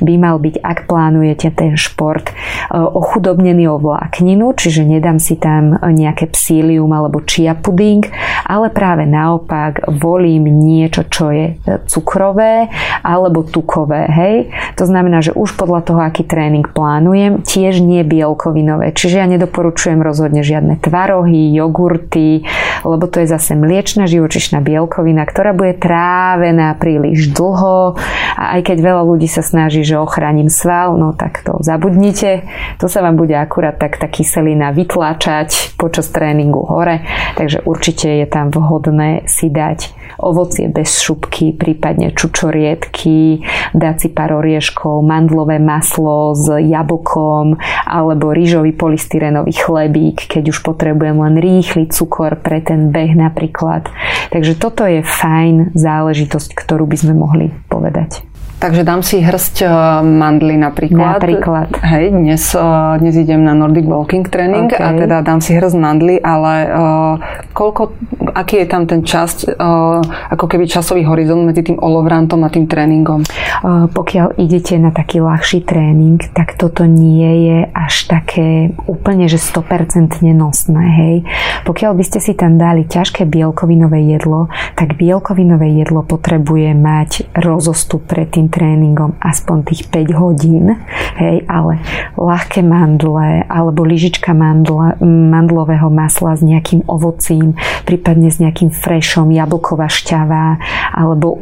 by 0.00 0.14
mal 0.16 0.36
byť, 0.38 0.62
ak 0.62 0.78
plánujete 0.86 1.52
ten 1.54 1.74
šport, 1.76 2.30
e, 2.30 2.34
ochudobnený 2.76 3.68
o 3.70 3.82
vlákninu, 3.82 4.54
čiže 4.56 4.86
nedám 4.86 5.18
si 5.18 5.36
tam 5.36 5.76
nejaké 5.80 6.30
psílium 6.30 6.90
alebo 6.90 7.22
chia 7.24 7.56
puding, 7.58 8.06
ale 8.46 8.72
práve 8.72 9.04
naopak 9.06 9.86
volím 9.86 10.48
niečo, 10.48 11.06
čo 11.06 11.30
je 11.30 11.46
cukrové 11.86 12.70
alebo 13.02 13.46
tukové. 13.46 14.06
Hej? 14.10 14.34
To 14.76 14.84
znamená, 14.86 15.22
že 15.22 15.34
už 15.34 15.54
podľa 15.54 15.80
toho, 15.86 16.00
aký 16.02 16.24
tréning 16.26 16.66
plánujem, 16.70 17.42
tiež 17.44 17.82
nie 17.82 18.02
bielkovinové. 18.06 18.92
Čiže 18.94 19.22
ja 19.22 19.26
nedoporučujem 19.28 20.00
rozhodne 20.00 20.40
žiadne 20.44 20.80
tvarohy, 20.80 21.52
jogurty, 21.54 22.44
lebo 22.84 23.04
to 23.06 23.22
je 23.22 23.28
zase 23.28 23.54
mliečna 23.54 24.08
živočišná 24.08 24.58
bielkovina, 24.64 25.24
ktorá 25.28 25.52
bude 25.52 25.76
trávená 25.76 26.74
príliš 26.76 27.32
dlho 27.32 27.96
a 28.36 28.58
aj 28.58 28.72
keď 28.72 28.78
veľa 28.80 29.02
ľudí 29.04 29.28
sa 29.28 29.39
snaží, 29.44 29.84
že 29.84 30.00
ochráni 30.00 30.30
zraním 30.30 30.46
sval, 30.46 30.94
no 30.94 31.12
tak 31.12 31.42
to 31.42 31.58
zabudnite. 31.58 32.46
To 32.78 32.86
sa 32.86 33.02
vám 33.02 33.18
bude 33.18 33.34
akurát 33.34 33.76
tak 33.76 33.98
tá 33.98 34.06
kyselina 34.06 34.70
vytláčať 34.70 35.74
počas 35.74 36.06
tréningu 36.06 36.62
hore, 36.64 37.02
takže 37.34 37.66
určite 37.66 38.08
je 38.22 38.26
tam 38.30 38.54
vhodné 38.54 39.26
si 39.26 39.50
dať 39.50 39.90
ovocie 40.22 40.70
bez 40.70 41.02
šupky, 41.02 41.50
prípadne 41.50 42.14
čučoriedky, 42.14 43.42
dať 43.74 43.94
si 43.98 44.08
pár 44.14 44.38
orieškov, 44.38 45.02
mandlové 45.02 45.58
maslo 45.58 46.38
s 46.38 46.46
jablkom 46.46 47.58
alebo 47.90 48.30
rýžový 48.30 48.70
polystyrenový 48.78 49.50
chlebík, 49.50 50.30
keď 50.30 50.54
už 50.54 50.62
potrebujem 50.62 51.18
len 51.18 51.42
rýchly 51.42 51.90
cukor 51.90 52.38
pre 52.38 52.62
ten 52.62 52.94
beh 52.94 53.18
napríklad. 53.18 53.90
Takže 54.30 54.54
toto 54.54 54.86
je 54.86 55.02
fajn 55.02 55.74
záležitosť, 55.74 56.54
ktorú 56.54 56.86
by 56.86 56.96
sme 56.96 57.14
mohli 57.18 57.50
povedať. 57.66 58.29
Takže 58.60 58.84
dám 58.84 59.00
si 59.00 59.24
hrsť 59.24 59.64
e, 59.64 59.66
mandly 60.04 60.60
napríklad. 60.60 61.16
Napríklad. 61.16 61.80
Hej, 61.80 62.12
dnes, 62.12 62.52
e, 62.52 62.60
dnes 63.00 63.16
idem 63.16 63.40
na 63.40 63.56
Nordic 63.56 63.88
Walking 63.88 64.28
Training 64.28 64.68
okay. 64.68 64.84
a 64.84 64.88
teda 65.00 65.16
dám 65.24 65.40
si 65.40 65.56
hrsť 65.56 65.76
mandly, 65.80 66.20
ale 66.20 66.68
uh, 66.68 67.14
koľko, 67.56 67.96
aký 68.36 68.60
je 68.60 68.66
tam 68.68 68.84
ten 68.84 69.00
čas, 69.00 69.48
uh, 69.48 70.04
ako 70.04 70.44
keby 70.44 70.68
časový 70.68 71.08
horizont 71.08 71.40
medzi 71.48 71.72
tým 71.72 71.80
olovrantom 71.80 72.44
a 72.44 72.52
tým 72.52 72.68
tréningom? 72.68 73.24
Uh, 73.64 73.88
pokiaľ 73.88 74.36
idete 74.36 74.76
na 74.76 74.92
taký 74.92 75.24
ľahší 75.24 75.64
tréning, 75.64 76.20
tak 76.36 76.60
toto 76.60 76.84
nie 76.84 77.48
je 77.48 77.58
až 77.72 78.12
také 78.12 78.76
úplne, 78.84 79.24
že 79.24 79.40
100% 79.40 80.20
nosné, 80.36 80.84
hej. 81.00 81.16
Pokiaľ 81.64 81.96
by 81.96 82.04
ste 82.04 82.20
si 82.20 82.36
tam 82.36 82.60
dali 82.60 82.84
ťažké 82.84 83.24
bielkovinové 83.24 84.04
jedlo, 84.04 84.52
tak 84.76 85.00
bielkovinové 85.00 85.80
jedlo 85.80 86.04
potrebuje 86.04 86.76
mať 86.76 87.10
rozostup 87.40 88.04
pred 88.04 88.28
tým 88.28 88.49
tréningom 88.50 89.16
aspoň 89.22 89.56
tých 89.70 89.86
5 89.88 90.20
hodín, 90.20 90.76
hej, 91.16 91.46
ale 91.46 91.78
ľahké 92.18 92.60
mandle 92.66 93.46
alebo 93.46 93.86
lyžička 93.86 94.34
mandle, 94.34 94.98
mandlového 95.00 95.88
masla 95.88 96.34
s 96.34 96.42
nejakým 96.42 96.84
ovocím, 96.90 97.54
prípadne 97.86 98.28
s 98.28 98.42
nejakým 98.42 98.74
frešom, 98.74 99.30
jablková 99.30 99.86
šťava 99.86 100.58
alebo 100.90 101.38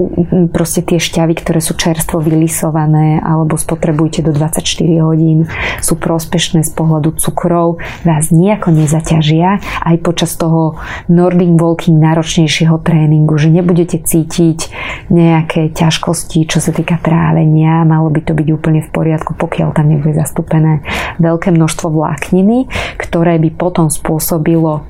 proste 0.53 0.85
tie 0.85 1.01
šťavy, 1.01 1.35
ktoré 1.41 1.65
sú 1.65 1.73
čerstvo 1.75 2.21
vylisované 2.21 3.19
alebo 3.25 3.57
spotrebujte 3.57 4.21
do 4.21 4.37
24 4.37 4.61
hodín, 5.01 5.49
sú 5.81 5.97
prospešné 5.97 6.61
z 6.63 6.71
pohľadu 6.77 7.17
cukrov, 7.17 7.81
vás 8.05 8.29
nejako 8.29 8.77
nezaťažia. 8.77 9.63
Aj 9.63 9.97
počas 10.05 10.37
toho 10.37 10.77
Nordic 11.09 11.57
Walking 11.57 11.97
náročnejšieho 11.99 12.77
tréningu, 12.85 13.41
že 13.41 13.49
nebudete 13.49 13.97
cítiť 14.03 14.71
nejaké 15.09 15.73
ťažkosti, 15.73 16.45
čo 16.45 16.61
sa 16.61 16.71
týka 16.75 16.98
trávenia, 17.01 17.87
malo 17.87 18.11
by 18.11 18.21
to 18.23 18.33
byť 18.35 18.49
úplne 18.51 18.81
v 18.83 18.91
poriadku, 18.91 19.35
pokiaľ 19.39 19.75
tam 19.75 19.89
nebude 19.89 20.15
zastúpené 20.19 20.83
veľké 21.23 21.55
množstvo 21.55 21.89
vlákniny, 21.91 22.69
ktoré 22.99 23.39
by 23.39 23.51
potom 23.55 23.89
spôsobilo 23.89 24.87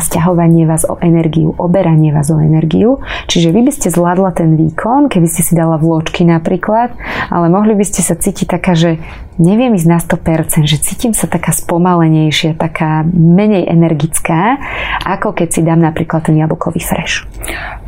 stiahovanie 0.00 0.64
vás 0.64 0.88
o 0.88 0.96
energiu, 1.00 1.52
oberanie 1.56 2.10
vás 2.14 2.32
o 2.32 2.38
energiu. 2.40 3.02
Čiže 3.28 3.52
vy 3.52 3.60
by 3.68 3.72
ste 3.74 3.88
zvládla 3.92 4.30
ten 4.32 4.56
výkon, 4.56 5.12
keby 5.12 5.28
ste 5.28 5.42
si 5.44 5.52
dala 5.52 5.76
vločky 5.76 6.24
napríklad, 6.24 6.96
ale 7.28 7.46
mohli 7.52 7.76
by 7.76 7.84
ste 7.84 8.00
sa 8.00 8.16
cítiť 8.16 8.46
taká, 8.48 8.72
že 8.72 9.00
neviem 9.40 9.72
ísť 9.76 9.88
na 9.88 9.98
100%, 10.00 10.68
že 10.68 10.76
cítim 10.80 11.12
sa 11.12 11.28
taká 11.28 11.52
spomalenejšia, 11.52 12.56
taká 12.56 13.04
menej 13.08 13.68
energická, 13.68 14.60
ako 15.04 15.32
keď 15.36 15.48
si 15.48 15.60
dám 15.60 15.80
napríklad 15.80 16.28
ten 16.28 16.36
jablkový 16.36 16.80
fresh. 16.80 17.24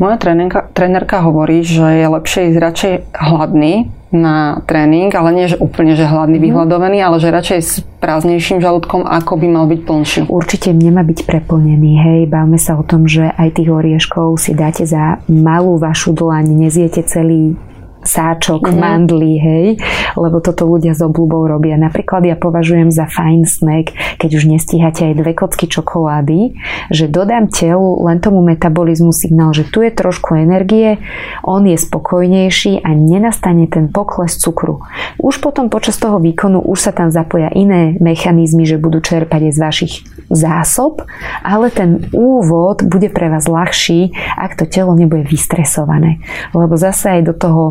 Moja 0.01 0.17
trénerka, 0.17 0.69
trénerka 0.73 1.21
hovorí, 1.25 1.65
že 1.65 1.85
je 1.85 2.07
lepšie 2.09 2.41
ísť 2.53 2.59
radšej 2.59 2.95
hladný 3.17 4.02
na 4.13 4.61
tréning, 4.69 5.09
ale 5.17 5.33
nie, 5.33 5.49
že 5.49 5.57
úplne, 5.57 5.97
že 5.97 6.05
hladný, 6.05 6.37
mm. 6.37 6.45
vyhľadovaný, 6.45 7.01
ale 7.01 7.17
že 7.19 7.33
radšej 7.33 7.61
s 7.65 7.81
prázdnejším 7.99 8.61
žalúdkom, 8.61 9.09
ako 9.09 9.41
by 9.41 9.47
mal 9.49 9.65
byť 9.67 9.81
plnší. 9.89 10.21
Určite 10.29 10.77
nemá 10.77 11.01
byť 11.03 11.25
preplnený, 11.25 11.93
hej, 11.97 12.21
bavme 12.29 12.61
sa 12.61 12.77
o 12.77 12.85
tom, 12.85 13.09
že 13.09 13.33
aj 13.33 13.57
tých 13.57 13.73
orieškov 13.73 14.37
si 14.37 14.53
dáte 14.53 14.85
za 14.85 15.19
malú 15.27 15.81
vašu 15.81 16.13
dlaň, 16.13 16.53
neziete 16.53 17.01
celý 17.03 17.57
sáčok, 18.03 18.69
mm-hmm. 18.69 18.81
mandlí, 18.83 19.35
hej, 19.39 19.67
lebo 20.19 20.43
toto 20.43 20.67
ľudia 20.67 20.93
s 20.93 21.01
obľubou 21.03 21.47
robia. 21.47 21.79
Napríklad 21.79 22.27
ja 22.27 22.37
považujem 22.37 22.91
za 22.91 23.07
fajn 23.07 23.47
snack, 23.47 23.87
keď 24.19 24.31
už 24.39 24.45
nestíhate 24.51 25.11
aj 25.11 25.15
dve 25.19 25.33
kocky 25.33 25.67
čokolády, 25.71 26.59
že 26.91 27.09
dodám 27.09 27.49
telu 27.49 28.03
len 28.05 28.19
tomu 28.19 28.43
metabolizmu 28.45 29.15
signál, 29.15 29.55
že 29.55 29.67
tu 29.67 29.81
je 29.83 29.91
trošku 29.95 30.35
energie, 30.37 30.99
on 31.47 31.65
je 31.67 31.79
spokojnejší 31.79 32.83
a 32.83 32.91
nenastane 32.95 33.67
ten 33.71 33.89
pokles 33.89 34.37
cukru. 34.39 34.83
Už 35.23 35.39
potom 35.39 35.71
počas 35.71 35.97
toho 35.99 36.19
výkonu 36.19 36.63
už 36.63 36.79
sa 36.79 36.93
tam 36.93 37.11
zapoja 37.11 37.51
iné 37.55 37.95
mechanizmy, 37.99 38.67
že 38.67 38.79
budú 38.79 38.99
čerpať 38.99 39.51
aj 39.51 39.53
z 39.55 39.61
vašich 39.61 39.95
zásob, 40.33 41.05
ale 41.45 41.69
ten 41.71 42.09
úvod 42.11 42.83
bude 42.87 43.13
pre 43.13 43.29
vás 43.29 43.47
ľahší, 43.47 44.17
ak 44.37 44.59
to 44.59 44.65
telo 44.65 44.97
nebude 44.97 45.29
vystresované. 45.29 46.23
Lebo 46.57 46.75
zase 46.75 47.21
aj 47.21 47.23
do 47.29 47.35
toho 47.37 47.63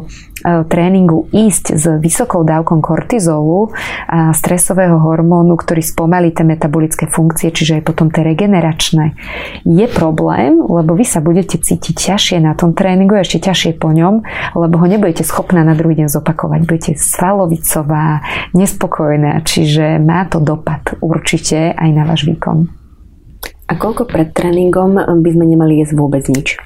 tréningu 0.41 1.29
ísť 1.29 1.77
s 1.77 1.85
vysokou 2.01 2.41
dávkou 2.41 2.81
kortizolu 2.81 3.69
a 4.09 4.33
stresového 4.33 4.97
hormónu, 4.97 5.53
ktorý 5.53 5.85
spomalí 5.85 6.33
tie 6.33 6.41
metabolické 6.41 7.05
funkcie, 7.05 7.53
čiže 7.53 7.77
aj 7.77 7.83
potom 7.85 8.09
tie 8.09 8.25
regeneračné, 8.25 9.13
je 9.61 9.85
problém, 9.85 10.57
lebo 10.57 10.97
vy 10.97 11.05
sa 11.05 11.21
budete 11.21 11.61
cítiť 11.61 11.93
ťažšie 11.93 12.37
na 12.41 12.57
tom 12.57 12.73
tréningu, 12.73 13.21
ešte 13.21 13.37
ťažšie 13.37 13.77
po 13.77 13.93
ňom, 13.93 14.25
lebo 14.57 14.81
ho 14.81 14.85
nebudete 14.89 15.21
schopná 15.21 15.61
na 15.61 15.77
druhý 15.77 16.01
deň 16.01 16.09
zopakovať. 16.09 16.59
Budete 16.65 16.91
svalovicová, 16.97 18.25
nespokojná, 18.57 19.45
čiže 19.45 20.01
má 20.01 20.25
to 20.25 20.41
dopad 20.41 20.97
určite 21.05 21.77
aj 21.77 21.89
na 21.93 22.03
váš 22.09 22.25
výkon. 22.25 22.65
A 23.69 23.79
koľko 23.79 24.03
pred 24.03 24.35
tréningom 24.35 24.99
by 24.99 25.29
sme 25.31 25.45
nemali 25.47 25.79
jesť 25.79 25.95
vôbec 25.95 26.25
nič? 26.27 26.59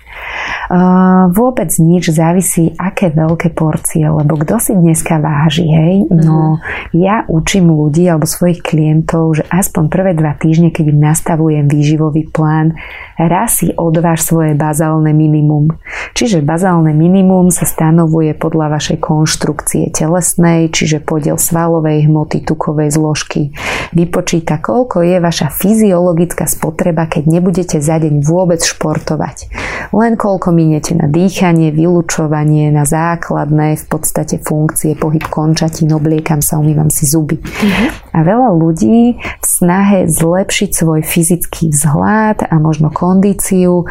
Vôbec 1.30 1.70
nič, 1.78 2.10
závisí 2.10 2.74
aké 2.80 3.14
veľké 3.14 3.54
porcie, 3.54 4.10
lebo 4.10 4.34
kto 4.42 4.58
si 4.58 4.74
dneska 4.74 5.22
váži, 5.22 5.70
hej? 5.70 5.96
No, 6.10 6.58
mm-hmm. 6.58 6.98
ja 6.98 7.22
učím 7.30 7.70
ľudí 7.70 8.10
alebo 8.10 8.26
svojich 8.26 8.66
klientov, 8.66 9.38
že 9.38 9.44
aspoň 9.52 9.84
prvé 9.94 10.12
dva 10.18 10.34
týždne, 10.34 10.74
keď 10.74 10.90
im 10.90 11.00
nastavujem 11.06 11.66
výživový 11.70 12.34
plán, 12.34 12.74
raz 13.20 13.62
si 13.62 13.70
odváž 13.78 14.26
svoje 14.26 14.58
bazálne 14.58 15.14
minimum. 15.14 15.78
Čiže 16.18 16.42
bazálne 16.42 16.98
minimum 16.98 17.54
sa 17.54 17.70
stanovuje 17.70 18.34
podľa 18.34 18.80
vašej 18.80 18.98
konštrukcie 19.04 19.94
telesnej, 19.94 20.74
čiže 20.74 21.04
podiel 21.04 21.38
svalovej 21.38 22.10
hmoty, 22.10 22.42
tukovej 22.42 22.90
zložky. 22.90 23.54
Vypočíta, 23.94 24.58
koľko 24.58 25.06
je 25.06 25.22
vaša 25.22 25.54
fyziologická 25.54 26.50
spotreba, 26.50 27.06
keď 27.06 27.24
nebudete 27.30 27.78
za 27.78 28.02
deň 28.02 28.26
vôbec 28.26 28.64
športovať. 28.64 29.52
Len 29.94 30.18
koľko 30.18 30.55
miniete 30.56 30.96
na 30.96 31.12
dýchanie, 31.12 31.76
vylučovanie, 31.76 32.72
na 32.72 32.88
základné 32.88 33.76
v 33.76 33.86
podstate 33.92 34.40
funkcie, 34.40 34.96
pohyb 34.96 35.28
končatín, 35.28 35.92
obliekam 35.92 36.40
sa, 36.40 36.56
umývam 36.56 36.88
si 36.88 37.04
zuby. 37.04 37.44
Uh-huh. 37.44 37.92
A 38.16 38.24
veľa 38.24 38.56
ľudí 38.56 39.20
v 39.20 39.46
snahe 39.46 40.08
zlepšiť 40.08 40.70
svoj 40.72 41.04
fyzický 41.04 41.76
vzhľad 41.76 42.48
a 42.48 42.56
možno 42.64 42.88
kondíciu 42.88 43.84
e, 43.84 43.86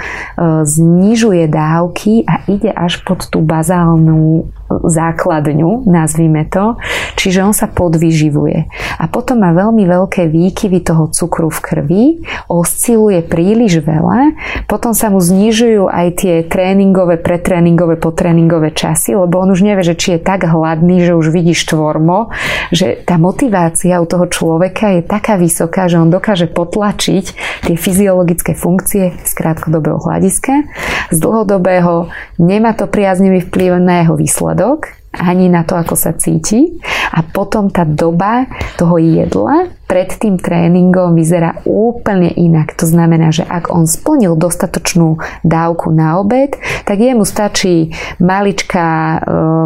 znižuje 0.65 1.45
dávky 1.53 2.25
a 2.25 2.49
ide 2.49 2.73
až 2.73 3.05
pod 3.05 3.29
tú 3.29 3.45
bazálnu 3.45 4.49
základňu, 4.69 5.85
nazvime 5.85 6.49
to, 6.49 6.81
čiže 7.21 7.45
on 7.45 7.53
sa 7.53 7.69
podvyživuje. 7.69 8.69
A 8.97 9.05
potom 9.07 9.45
má 9.45 9.53
veľmi 9.53 9.85
veľké 9.85 10.29
výkyvy 10.29 10.81
toho 10.81 11.13
cukru 11.13 11.53
v 11.53 11.61
krvi, 11.61 12.05
osciluje 12.49 13.21
príliš 13.21 13.85
veľa, 13.85 14.35
potom 14.65 14.97
sa 14.97 15.13
mu 15.13 15.21
znižujú 15.21 15.89
aj 15.89 16.07
tie 16.17 16.35
tréningové, 16.49 17.21
pretréningové, 17.21 18.01
potréningové 18.01 18.73
časy, 18.73 19.13
lebo 19.13 19.41
on 19.41 19.53
už 19.53 19.61
nevie, 19.61 19.85
že 19.85 19.99
či 19.99 20.17
je 20.17 20.21
tak 20.25 20.49
hladný, 20.49 21.05
že 21.05 21.13
už 21.13 21.29
vidí 21.29 21.53
štvormo, 21.53 22.33
že 22.73 23.05
tá 23.05 23.21
motivácia 23.21 24.01
u 24.01 24.07
toho 24.09 24.27
človeka 24.29 24.97
je 24.97 25.03
taká 25.05 25.37
vysoká, 25.37 25.87
že 25.93 26.01
on 26.01 26.09
dokáže 26.09 26.49
potlačiť 26.49 27.25
tie 27.69 27.77
fyziologické 27.77 28.57
funkcie 28.57 29.13
z 29.13 29.33
krátkodobého 29.37 30.01
hľadiska. 30.01 30.65
Z 31.13 31.19
dlhodobého 31.21 32.09
nemá 32.41 32.73
to 32.73 32.89
priaznivý 32.89 33.45
vplyv 33.45 33.77
na 33.77 34.05
jeho 34.05 34.15
výsledok 34.17 34.54
výsledok, 34.55 34.87
ani 35.15 35.47
na 35.49 35.63
to, 35.63 35.79
ako 35.79 35.95
sa 35.95 36.13
cíti. 36.15 36.79
A 37.15 37.23
potom 37.23 37.71
tá 37.71 37.87
doba 37.87 38.51
toho 38.75 38.99
jedla 38.99 39.71
pred 39.85 40.09
tým 40.17 40.41
tréningom 40.41 41.13
vyzerá 41.13 41.61
úplne 41.69 42.33
inak. 42.33 42.75
To 42.81 42.89
znamená, 42.89 43.31
že 43.31 43.45
ak 43.45 43.69
on 43.71 43.85
splnil 43.85 44.35
dostatočnú 44.35 45.21
dávku 45.45 45.93
na 45.93 46.19
obed, 46.19 46.57
tak 46.89 46.99
jemu 46.99 47.23
stačí 47.23 47.93
maličká 48.19 48.89
e, 48.91 49.19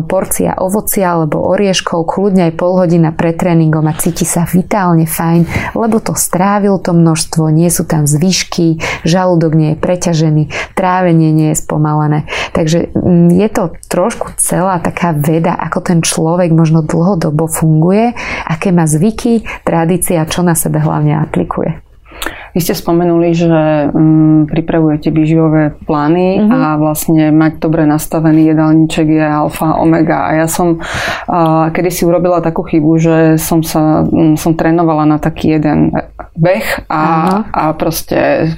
porcia 0.05 0.59
ovocia 0.59 1.15
alebo 1.17 1.41
orieškov, 1.49 2.05
kľudne 2.05 2.51
aj 2.51 2.55
pol 2.59 2.77
hodina 2.77 3.15
pred 3.15 3.39
tréningom 3.39 3.87
a 3.87 3.97
cíti 3.97 4.27
sa 4.27 4.45
vitálne 4.45 5.07
fajn, 5.07 5.73
lebo 5.79 6.03
to 6.03 6.13
strávil 6.19 6.83
to 6.83 6.91
množstvo, 6.93 7.49
nie 7.55 7.71
sú 7.71 7.87
tam 7.87 8.05
zvyšky, 8.05 8.83
žalúdok 9.07 9.55
nie 9.55 9.71
je 9.73 9.81
preťažený, 9.81 10.43
trávenie 10.75 11.31
nie 11.31 11.49
je 11.55 11.63
spomalené. 11.63 12.27
Takže 12.53 12.91
mm, 12.93 13.39
je 13.39 13.49
to 13.49 13.63
trošku 13.87 14.35
celá 14.37 14.83
taká 14.83 15.15
veda, 15.39 15.55
ako 15.55 15.79
ten 15.87 16.03
človek 16.03 16.51
možno 16.51 16.83
dlhodobo 16.83 17.47
funguje, 17.47 18.11
aké 18.51 18.75
má 18.75 18.91
zvyky, 18.91 19.47
tradície 19.63 20.19
a 20.19 20.27
čo 20.27 20.43
na 20.43 20.59
sebe 20.59 20.83
hlavne 20.83 21.15
aplikuje. 21.23 21.79
Vy 22.59 22.67
ste 22.67 22.75
spomenuli, 22.75 23.39
že 23.39 23.87
um, 23.95 24.51
pripravujete 24.51 25.15
výživové 25.15 25.79
plány 25.87 26.43
mm-hmm. 26.43 26.51
a 26.51 26.75
vlastne 26.75 27.31
mať 27.31 27.63
dobre 27.63 27.87
nastavený 27.87 28.51
jedálniček 28.51 29.07
je 29.07 29.23
alfa, 29.23 29.79
omega. 29.79 30.27
A 30.27 30.43
ja 30.43 30.47
som 30.51 30.83
uh, 30.83 31.71
kedy 31.71 31.95
si 31.95 32.03
urobila 32.03 32.43
takú 32.43 32.67
chybu, 32.67 32.91
že 32.99 33.17
som 33.39 33.63
sa 33.63 34.03
um, 34.03 34.35
som 34.35 34.59
trénovala 34.59 35.07
na 35.07 35.23
taký 35.23 35.55
jeden 35.55 35.95
beh 36.39 36.87
a, 36.91 37.03
a 37.51 37.63
proste 37.75 38.51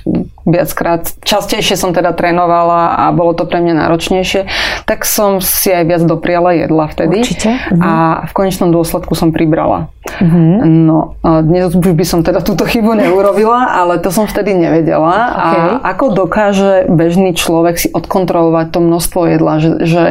viackrát, 0.45 1.09
častejšie 1.25 1.77
som 1.77 1.97
teda 1.97 2.13
trénovala 2.13 2.97
a 2.97 3.05
bolo 3.13 3.33
to 3.33 3.49
pre 3.49 3.61
mňa 3.65 3.75
náročnejšie, 3.87 4.45
tak 4.85 5.09
som 5.09 5.41
si 5.41 5.73
aj 5.73 5.85
viac 5.89 6.03
dopriala 6.05 6.53
jedla 6.57 6.91
vtedy. 6.93 7.25
Určite. 7.25 7.51
Uh-huh. 7.57 7.81
A 7.81 7.91
v 8.29 8.33
konečnom 8.37 8.69
dôsledku 8.75 9.17
som 9.17 9.33
pribrala. 9.33 9.89
Uh-huh. 10.21 10.61
No, 10.65 11.17
dnes 11.23 11.73
už 11.73 11.97
by 11.97 12.05
som 12.05 12.21
teda 12.21 12.45
túto 12.45 12.69
chybu 12.69 12.93
neurobila, 12.97 13.73
ale 13.73 13.90
ale 13.91 13.99
to 13.99 14.15
som 14.15 14.31
vtedy 14.31 14.55
nevedela. 14.55 15.35
Okay. 15.35 15.59
A 15.83 15.91
ako 15.91 16.15
dokáže 16.15 16.87
bežný 16.87 17.35
človek 17.35 17.75
si 17.75 17.91
odkontrolovať 17.91 18.71
to 18.71 18.79
množstvo 18.79 19.21
jedla, 19.27 19.59
že, 19.59 19.73
že 19.83 20.05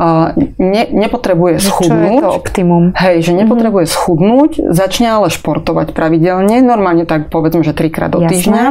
uh, 0.00 0.32
ne, 0.56 0.88
nepotrebuje 0.88 1.60
schudnúť. 1.60 2.16
Čo 2.16 2.16
je 2.16 2.24
to 2.24 2.30
optimum? 2.32 2.84
Hej, 2.96 3.28
že 3.28 3.32
nepotrebuje 3.36 3.84
mm-hmm. 3.84 4.00
schudnúť, 4.00 4.50
začne 4.72 5.12
ale 5.12 5.28
športovať 5.28 5.92
pravidelne, 5.92 6.64
normálne 6.64 7.04
tak 7.04 7.28
povedzme, 7.28 7.60
že 7.60 7.76
trikrát 7.76 8.08
do 8.08 8.24
Jasné. 8.24 8.32
týždňa 8.32 8.64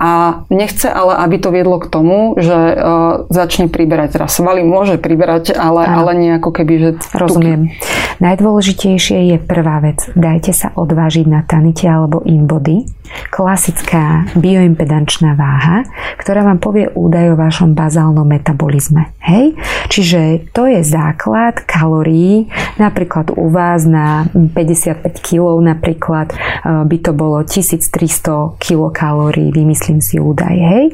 a 0.00 0.10
nechce 0.48 0.88
ale, 0.88 1.20
aby 1.20 1.36
to 1.36 1.52
viedlo 1.52 1.76
k 1.76 1.92
tomu, 1.92 2.40
že 2.40 2.56
uh, 2.56 3.28
začne 3.28 3.68
priberať. 3.68 4.16
Teraz 4.16 4.40
svaly 4.40 4.64
môže 4.64 4.96
priberať, 4.96 5.52
ale, 5.52 5.84
ale 5.84 6.16
nie 6.16 6.30
ako 6.40 6.56
keby, 6.56 6.74
že... 6.80 6.90
Rozumiem. 7.12 7.76
Najdôležitejšie 8.24 9.34
je 9.34 9.36
prvá 9.36 9.84
vec. 9.84 10.08
Dajte 10.16 10.56
sa 10.56 10.72
odvážiť 10.72 11.26
na 11.28 11.44
tanite 11.44 11.84
alebo 11.84 12.24
inbody. 12.24 12.88
Klasická 13.30 14.28
bioimpedančná 14.36 15.38
váha, 15.38 15.86
ktorá 16.18 16.42
vám 16.44 16.58
povie 16.58 16.90
údaj 16.92 17.32
o 17.32 17.40
vašom 17.40 17.72
bazálnom 17.72 18.26
metabolizme. 18.26 19.14
Hej? 19.22 19.54
Čiže 19.88 20.50
to 20.52 20.66
je 20.66 20.82
základ 20.82 21.62
kalórií. 21.64 22.50
Napríklad 22.76 23.32
u 23.34 23.48
vás 23.48 23.86
na 23.86 24.26
55 24.34 25.06
kg 25.22 25.62
napríklad 25.62 26.32
e, 26.32 26.36
by 26.84 26.96
to 26.98 27.12
bolo 27.14 27.40
1300 27.46 28.58
kilokalórií, 28.58 29.54
vymyslím 29.54 30.02
si 30.02 30.18
údaj. 30.18 30.56
Hej? 30.56 30.84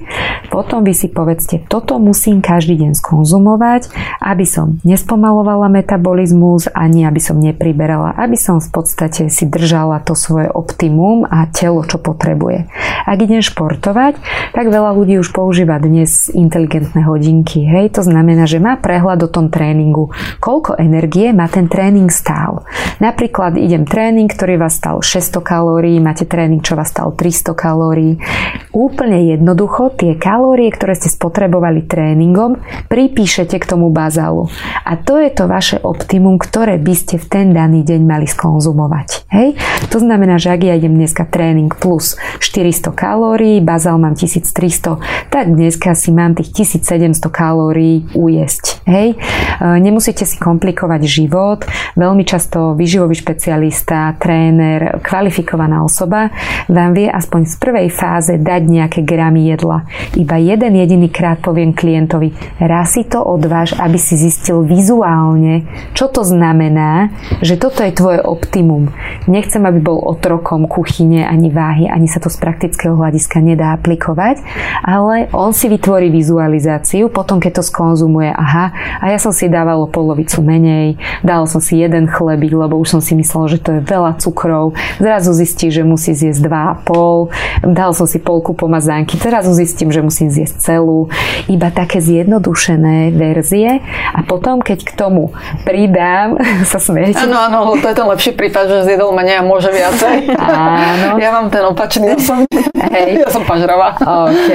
Potom 0.53 0.85
vy 0.87 0.95
si 0.95 1.09
povedzte, 1.11 1.65
toto 1.67 1.99
musím 1.99 2.45
každý 2.45 2.79
deň 2.79 2.93
skonzumovať, 2.95 3.91
aby 4.23 4.47
som 4.47 4.79
nespomalovala 4.87 5.67
metabolizmus 5.73 6.71
ani 6.73 7.07
aby 7.07 7.21
som 7.23 7.39
nepriberala, 7.39 8.15
aby 8.19 8.35
som 8.39 8.59
v 8.59 8.71
podstate 8.71 9.31
si 9.31 9.45
držala 9.47 10.03
to 10.03 10.19
svoje 10.19 10.51
optimum 10.51 11.25
a 11.27 11.47
telo, 11.51 11.87
čo 11.87 12.03
potrebuje. 12.07 12.71
Ak 13.03 13.19
idem 13.19 13.43
športovať, 13.43 14.23
tak 14.55 14.71
veľa 14.71 14.95
ľudí 14.95 15.19
už 15.19 15.35
používa 15.35 15.83
dnes 15.83 16.31
inteligentné 16.31 17.03
hodinky. 17.03 17.67
Hej, 17.67 17.99
to 17.99 18.07
znamená, 18.07 18.47
že 18.47 18.63
má 18.63 18.79
prehľad 18.79 19.27
o 19.27 19.33
tom 19.33 19.51
tréningu, 19.51 20.15
koľko 20.39 20.79
energie 20.79 21.35
má 21.35 21.51
ten 21.51 21.67
tréning 21.67 22.11
stál. 22.15 22.63
Napríklad 23.03 23.59
idem 23.59 23.83
tréning, 23.83 24.31
ktorý 24.31 24.59
vás 24.63 24.79
stal 24.79 25.03
600 25.03 25.43
kalórií, 25.43 25.99
máte 25.99 26.29
tréning, 26.29 26.63
čo 26.63 26.79
vás 26.79 26.95
stal 26.95 27.11
300 27.11 27.57
kalórií. 27.59 28.23
Úplne 28.77 29.33
jednoducho 29.33 29.95
tie 29.97 30.15
kalórie, 30.15 30.69
ktoré 30.69 30.95
ste 30.95 31.09
spotrebovali 31.09 31.89
tréningom, 31.89 32.61
pripíšete 32.93 33.57
k 33.57 33.65
tomu 33.65 33.89
bazálu. 33.89 34.53
A 34.85 35.01
to 35.01 35.17
je 35.17 35.33
to 35.33 35.49
vaše 35.49 35.81
optimum, 35.81 36.37
ktoré 36.37 36.77
by 36.77 36.95
ste 36.95 37.17
v 37.17 37.27
ten 37.27 37.47
daný 37.57 37.81
deň 37.87 38.01
mali 38.05 38.29
skonzumovať. 38.29 39.31
Hej? 39.33 39.57
To 39.89 39.99
znamená, 40.03 40.37
že 40.37 40.53
ak 40.53 40.61
ja 40.61 40.77
idem 40.77 40.93
dneska 41.01 41.25
tréning 41.25 41.73
plus 41.73 41.96
400 41.99 42.93
kalórií, 42.93 43.61
bazál 43.61 43.99
mám 43.99 44.15
1300, 44.15 45.31
tak 45.33 45.47
dneska 45.49 45.95
si 45.95 46.13
mám 46.13 46.37
tých 46.37 46.53
1700 46.53 47.33
kalórií 47.33 48.07
ujesť. 48.13 48.85
Hej? 48.85 49.15
E, 49.15 49.79
nemusíte 49.81 50.29
si 50.29 50.37
komplikovať 50.37 51.03
život. 51.07 51.65
Veľmi 51.97 52.23
často 52.29 52.77
výživový 52.77 53.17
špecialista, 53.17 54.15
tréner, 54.21 55.01
kvalifikovaná 55.01 55.81
osoba 55.83 56.31
vám 56.67 56.93
vie 56.93 57.09
aspoň 57.11 57.47
v 57.47 57.57
prvej 57.57 57.89
fáze 57.95 58.35
dať 58.37 58.63
nejaké 58.67 59.01
gramy 59.07 59.49
jedla. 59.51 59.87
Iba 60.19 60.37
jeden 60.39 60.73
jediný 60.75 61.09
krát 61.09 61.39
poviem 61.41 61.73
klientovi, 61.73 62.35
raz 62.59 62.99
si 62.99 63.05
to 63.07 63.23
odváž, 63.23 63.77
aby 63.79 63.99
si 64.01 64.19
zistil 64.19 64.65
vizuálne, 64.67 65.69
čo 65.95 66.11
to 66.11 66.27
znamená, 66.27 67.15
že 67.45 67.61
toto 67.61 67.85
je 67.85 67.93
tvoje 67.95 68.21
optimum. 68.23 68.91
Nechcem, 69.31 69.63
aby 69.63 69.79
bol 69.83 69.99
otrokom 70.03 70.67
kuchyne 70.67 71.27
ani 71.27 71.53
váhy, 71.53 71.86
ani 71.89 72.11
sa 72.11 72.19
to 72.23 72.29
z 72.29 72.39
praktického 72.39 72.95
hľadiska 72.95 73.41
nedá 73.41 73.75
aplikovať, 73.75 74.43
ale 74.85 75.31
on 75.33 75.51
si 75.51 75.67
vytvorí 75.71 76.13
vizualizáciu, 76.13 77.09
potom 77.11 77.41
keď 77.43 77.61
to 77.61 77.63
skonzumuje, 77.65 78.31
aha, 78.31 78.75
a 79.01 79.05
ja 79.11 79.19
som 79.19 79.31
si 79.31 79.47
dával 79.51 79.89
polovicu 79.89 80.43
menej, 80.43 80.99
dal 81.23 81.47
som 81.49 81.63
si 81.63 81.81
jeden 81.81 82.07
chlebík, 82.07 82.53
lebo 82.55 82.79
už 82.79 82.99
som 82.99 83.01
si 83.03 83.17
myslel, 83.19 83.57
že 83.57 83.59
to 83.63 83.71
je 83.79 83.81
veľa 83.83 84.19
cukrov, 84.21 84.77
zrazu 85.01 85.33
zistí, 85.33 85.71
že 85.71 85.87
musí 85.87 86.13
zjesť 86.13 86.47
2,5, 86.87 87.73
dal 87.73 87.91
som 87.95 88.07
si 88.09 88.19
polku 88.21 88.53
pomazánky, 88.53 89.19
zrazu 89.19 89.53
zistím, 89.55 89.91
že 89.91 90.03
musím 90.03 90.29
zjesť 90.31 90.75
celú, 90.75 91.09
iba 91.47 91.71
také 91.71 92.03
zjednodušené 92.03 93.15
verzie 93.15 93.81
a 94.13 94.21
potom, 94.27 94.61
keď 94.61 94.79
k 94.87 94.91
tomu 94.97 95.33
pridám 95.63 96.39
sa 96.71 96.79
smiete. 96.79 97.19
Áno, 97.21 97.37
áno, 97.37 97.59
to 97.79 97.87
je 97.87 97.97
ten 97.97 98.07
lepší 98.07 98.33
prípad, 98.35 98.65
že 98.69 98.79
zjedol 98.93 99.13
menej 99.15 99.41
a 99.41 99.43
môže 99.43 99.71
viacej. 99.71 100.35
Áno. 100.37 101.19
Ja 101.27 101.33
mám 101.33 101.49
ten 101.51 101.65
opačný 101.77 102.07
osobný. 102.17 102.65
Hej. 102.73 103.21
Ja 103.21 103.29
som 103.29 103.45
pažravá. 103.45 104.01
OK. 104.01 104.51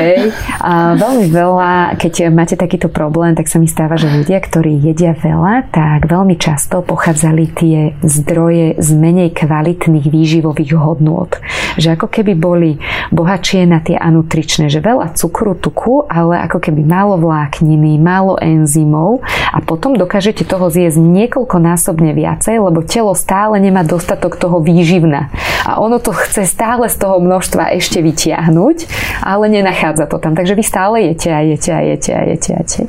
A 0.57 0.97
veľmi 0.97 1.29
veľa, 1.29 2.01
keď 2.01 2.33
máte 2.33 2.57
takýto 2.57 2.89
problém, 2.89 3.37
tak 3.37 3.45
sa 3.45 3.61
mi 3.61 3.69
stáva, 3.69 4.01
že 4.01 4.09
ľudia, 4.09 4.41
ktorí 4.41 4.81
jedia 4.81 5.13
veľa, 5.13 5.69
tak 5.69 6.09
veľmi 6.09 6.33
často 6.41 6.81
pochádzali 6.81 7.43
tie 7.53 7.79
zdroje 8.01 8.81
z 8.81 8.89
menej 8.97 9.37
kvalitných 9.37 10.09
výživových 10.09 10.73
hodnôt. 10.73 11.29
Že 11.77 12.01
ako 12.01 12.07
keby 12.09 12.33
boli 12.33 12.81
bohatšie 13.13 13.69
na 13.69 13.77
tie 13.83 13.99
anutričné, 13.99 14.73
že 14.73 14.81
veľa 14.81 15.13
cukru, 15.13 15.53
tuku, 15.53 16.09
ale 16.09 16.41
ako 16.47 16.57
keby 16.57 16.81
málo 16.81 17.21
vlákniny, 17.21 18.01
málo 18.01 18.39
enzymov 18.41 19.21
a 19.51 19.59
potom 19.61 19.93
dokážete 19.93 20.47
toho 20.47 20.71
zjesť 20.71 20.97
niekoľkonásobne 20.97 22.15
viacej, 22.15 22.57
lebo 22.57 22.81
telo 22.81 23.13
stále 23.13 23.59
nemá 23.59 23.83
dostatok 23.83 24.39
toho 24.39 24.63
výživna. 24.63 25.29
A 25.67 25.77
ono 25.77 25.99
to 26.01 26.15
chce 26.15 26.47
stále 26.47 26.87
z 26.87 26.95
toho 26.97 27.10
množstva 27.19 27.75
ešte 27.75 27.99
vytiahnuť, 27.99 28.77
ale 29.25 29.51
nenachádza 29.51 30.07
to 30.07 30.21
tam. 30.21 30.37
Takže 30.37 30.55
vy 30.55 30.63
stále 30.63 30.95
jete 31.11 31.29
a 31.33 31.41
jete 31.43 31.71
a 31.73 31.81
jete 31.81 32.11
a 32.15 32.21
jete 32.23 32.49
a 32.55 32.59
jete. 32.63 32.81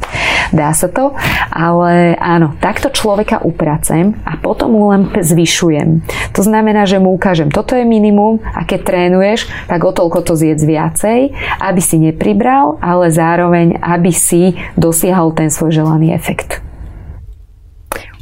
Dá 0.52 0.70
sa 0.76 0.86
to, 0.86 1.16
ale 1.50 2.14
áno, 2.20 2.54
takto 2.60 2.92
človeka 2.92 3.40
upracem 3.42 4.14
a 4.28 4.36
potom 4.38 4.76
mu 4.76 4.92
len 4.92 5.08
zvyšujem. 5.10 6.04
To 6.36 6.40
znamená, 6.44 6.84
že 6.84 7.00
mu 7.00 7.16
ukážem, 7.16 7.48
toto 7.48 7.74
je 7.74 7.82
minimum 7.88 8.38
a 8.44 8.62
keď 8.68 8.80
trénuješ, 8.84 9.48
tak 9.66 9.80
o 9.82 9.90
toľko 9.90 10.22
to 10.22 10.32
zjedz 10.36 10.62
viacej, 10.62 11.32
aby 11.58 11.80
si 11.80 11.96
nepribral, 11.98 12.76
ale 12.78 13.08
zároveň, 13.08 13.80
aby 13.80 14.12
si 14.12 14.54
dosiahol 14.76 15.32
ten 15.32 15.48
svoj 15.48 15.82
želaný 15.82 16.12
efekt. 16.12 16.71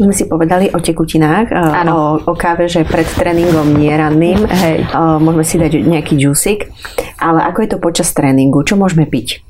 Už 0.01 0.09
sme 0.09 0.17
si 0.17 0.25
povedali 0.25 0.73
o 0.73 0.81
tekutinách, 0.81 1.53
ano. 1.53 2.25
o, 2.25 2.33
o 2.33 2.35
káve, 2.35 2.73
že 2.73 2.89
pred 2.89 3.05
tréningom 3.05 3.77
nie 3.77 3.93
ranným. 3.93 4.49
Hej. 4.49 4.89
Môžeme 4.97 5.45
si 5.45 5.61
dať 5.61 5.77
nejaký 5.85 6.17
džusik. 6.17 6.73
Ale 7.21 7.45
ako 7.45 7.59
je 7.61 7.69
to 7.69 7.79
počas 7.85 8.09
tréningu? 8.17 8.65
Čo 8.65 8.81
môžeme 8.81 9.05
piť? 9.05 9.45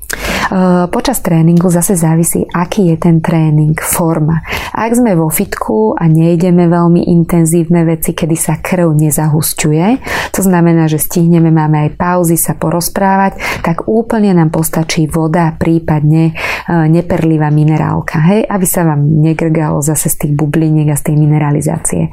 Počas 0.91 1.23
tréningu 1.23 1.71
zase 1.71 1.95
závisí, 1.95 2.43
aký 2.51 2.91
je 2.91 2.97
ten 2.99 3.23
tréning, 3.23 3.71
forma. 3.79 4.43
Ak 4.75 4.91
sme 4.91 5.15
vo 5.15 5.31
fitku 5.31 5.95
a 5.95 6.11
nejdeme 6.11 6.67
veľmi 6.67 7.07
intenzívne 7.07 7.87
veci, 7.87 8.11
kedy 8.11 8.35
sa 8.35 8.59
krv 8.59 8.91
nezahusťuje, 8.91 9.87
to 10.35 10.43
znamená, 10.43 10.91
že 10.91 10.99
stihneme, 10.99 11.55
máme 11.55 11.87
aj 11.87 11.89
pauzy 11.95 12.35
sa 12.35 12.59
porozprávať, 12.59 13.63
tak 13.63 13.87
úplne 13.87 14.35
nám 14.35 14.51
postačí 14.51 15.07
voda, 15.07 15.55
prípadne 15.55 16.35
neperlivá 16.67 17.47
minerálka, 17.47 18.19
hej, 18.19 18.43
aby 18.43 18.67
sa 18.67 18.83
vám 18.83 19.07
negrgalo 19.07 19.79
zase 19.79 20.11
z 20.11 20.27
tých 20.27 20.33
bubliniek 20.35 20.91
a 20.91 20.99
z 20.99 21.11
tej 21.11 21.15
mineralizácie. 21.15 22.11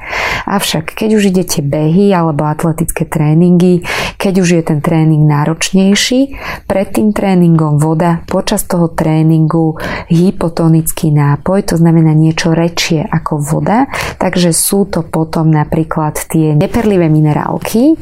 Avšak, 0.49 0.97
keď 0.97 1.21
už 1.21 1.23
idete 1.29 1.61
behy 1.61 2.09
alebo 2.09 2.49
atletické 2.49 3.05
tréningy, 3.05 3.85
keď 4.17 4.35
už 4.41 4.49
je 4.57 4.63
ten 4.65 4.81
tréning 4.81 5.29
náročnejší, 5.29 6.21
pred 6.65 6.89
tým 6.89 7.13
tréningom 7.13 7.77
voda, 7.77 8.25
počas 8.25 8.65
toho 8.65 8.89
tréningu 8.89 9.77
hypotonický 10.09 11.13
nápoj, 11.13 11.69
to 11.69 11.75
znamená 11.77 12.17
niečo 12.17 12.57
rečie 12.57 13.05
ako 13.05 13.45
voda, 13.45 13.93
takže 14.17 14.57
sú 14.57 14.89
to 14.89 15.05
potom 15.05 15.53
napríklad 15.53 16.17
tie 16.17 16.57
neperlivé 16.57 17.13
minerálky, 17.13 18.01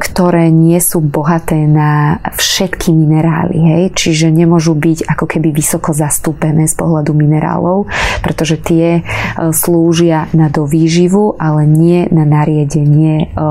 ktoré 0.00 0.48
nie 0.48 0.80
sú 0.80 1.04
bohaté 1.04 1.68
na 1.68 2.24
všetky 2.34 2.88
minerály, 2.90 3.58
hej? 3.60 3.82
čiže 3.92 4.32
nemôžu 4.32 4.72
byť 4.72 5.04
ako 5.04 5.24
keby 5.28 5.52
vysoko 5.52 5.92
zastúpené 5.92 6.64
z 6.64 6.74
pohľadu 6.78 7.12
minerálov, 7.12 7.90
pretože 8.22 8.56
tie 8.62 9.00
e, 9.00 9.02
slúžia 9.50 10.30
na 10.30 10.46
dovýživu, 10.46 11.17
ale 11.38 11.66
nie 11.66 12.06
na 12.10 12.24
nariedenie 12.26 13.14
e, 13.20 13.44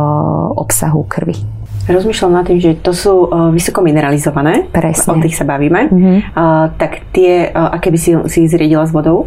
obsahu 0.55 1.03
krvi. 1.07 1.57
Rozmýšľam 1.87 2.31
nad 2.35 2.43
tým, 2.43 2.59
že 2.59 2.75
to 2.83 2.91
sú 2.91 3.31
uh, 3.31 3.47
vysoko 3.47 3.79
mineralizované. 3.79 4.67
Presne. 4.75 5.07
O 5.07 5.23
tých 5.23 5.39
sa 5.39 5.47
bavíme. 5.47 5.87
Mm-hmm. 5.87 6.17
Uh, 6.35 6.67
tak 6.75 7.07
tie, 7.15 7.47
uh, 7.47 7.71
aké 7.71 7.95
by 7.95 7.99
si, 7.99 8.11
si 8.27 8.43
zriedila 8.43 8.83
s 8.83 8.91
vodou? 8.91 9.23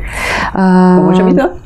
Uh, 0.52 1.00
Pomôže 1.00 1.24
mi 1.24 1.32
to? 1.32 1.56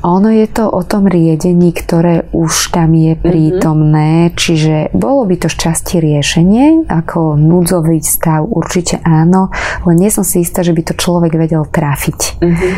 Ono 0.00 0.32
je 0.32 0.46
to 0.48 0.64
o 0.68 0.80
tom 0.80 1.04
riedení, 1.04 1.76
ktoré 1.76 2.28
už 2.32 2.72
tam 2.72 2.96
je 2.96 3.12
mhm. 3.14 3.20
prítomné, 3.20 4.10
mm-hmm. 4.28 4.36
čiže 4.36 4.74
bolo 4.96 5.28
by 5.28 5.36
to 5.36 5.48
šťastie 5.52 6.00
riešenie, 6.00 6.88
ako 6.88 7.36
núdzový 7.36 8.00
stav 8.00 8.48
určite 8.48 9.00
áno, 9.04 9.52
len 9.84 9.96
nie 10.00 10.10
som 10.12 10.24
si 10.24 10.40
istá, 10.40 10.64
že 10.64 10.72
by 10.72 10.82
to 10.92 10.94
človek 10.96 11.36
vedel 11.36 11.68
trafiť. 11.68 12.40
Mm-hmm. 12.40 12.72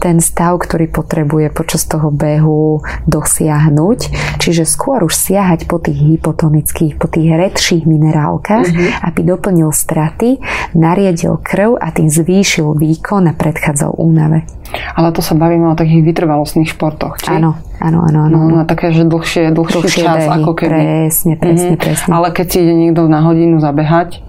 Ten 0.00 0.16
stav, 0.24 0.56
ktorý 0.60 0.88
potrebuje 0.88 1.52
počas 1.52 1.84
toho 1.84 2.08
behu 2.08 2.80
dosiahnuť, 3.04 3.98
čiže 4.40 4.64
skôr 4.64 5.04
už 5.04 5.12
siahať 5.12 5.68
po 5.68 5.78
tých 5.78 5.98
hypotonických, 5.98 6.96
po 6.96 7.06
tých 7.06 7.28
redších 7.36 7.84
minerálkach, 7.84 8.66
mm-hmm. 8.68 9.04
aby 9.04 9.20
doplnil 9.28 9.70
straty, 9.70 10.40
nariedil 10.72 11.36
krv 11.40 11.76
a 11.76 11.92
tým 11.92 12.08
zvýšil 12.08 12.72
výkon 12.76 13.28
a 13.28 13.36
predchádzal 13.36 13.96
únave. 13.96 14.48
Ale 14.96 15.12
to 15.12 15.20
sa 15.20 15.36
bavíme 15.36 15.68
o 15.68 15.76
takých 15.76 16.00
vytrvalostných 16.42 16.68
športoch, 16.74 17.14
či? 17.22 17.30
Áno, 17.30 17.54
áno, 17.78 17.98
áno. 18.02 18.18
áno. 18.26 18.38
No, 18.50 18.50
no 18.50 18.66
také, 18.66 18.90
že 18.90 19.06
dlhšie, 19.06 19.54
dlhší 19.54 19.78
dlhšie 19.78 20.02
čas, 20.02 20.26
behy, 20.26 20.34
ako 20.42 20.52
keby. 20.58 20.80
Presne, 20.82 21.34
presne, 21.38 21.72
mm-hmm. 21.78 21.84
presne. 21.86 22.10
Ale 22.10 22.26
keď 22.34 22.46
si 22.50 22.56
ide 22.66 22.74
niekto 22.74 23.06
na 23.06 23.22
hodinu 23.22 23.62
zabehať, 23.62 24.20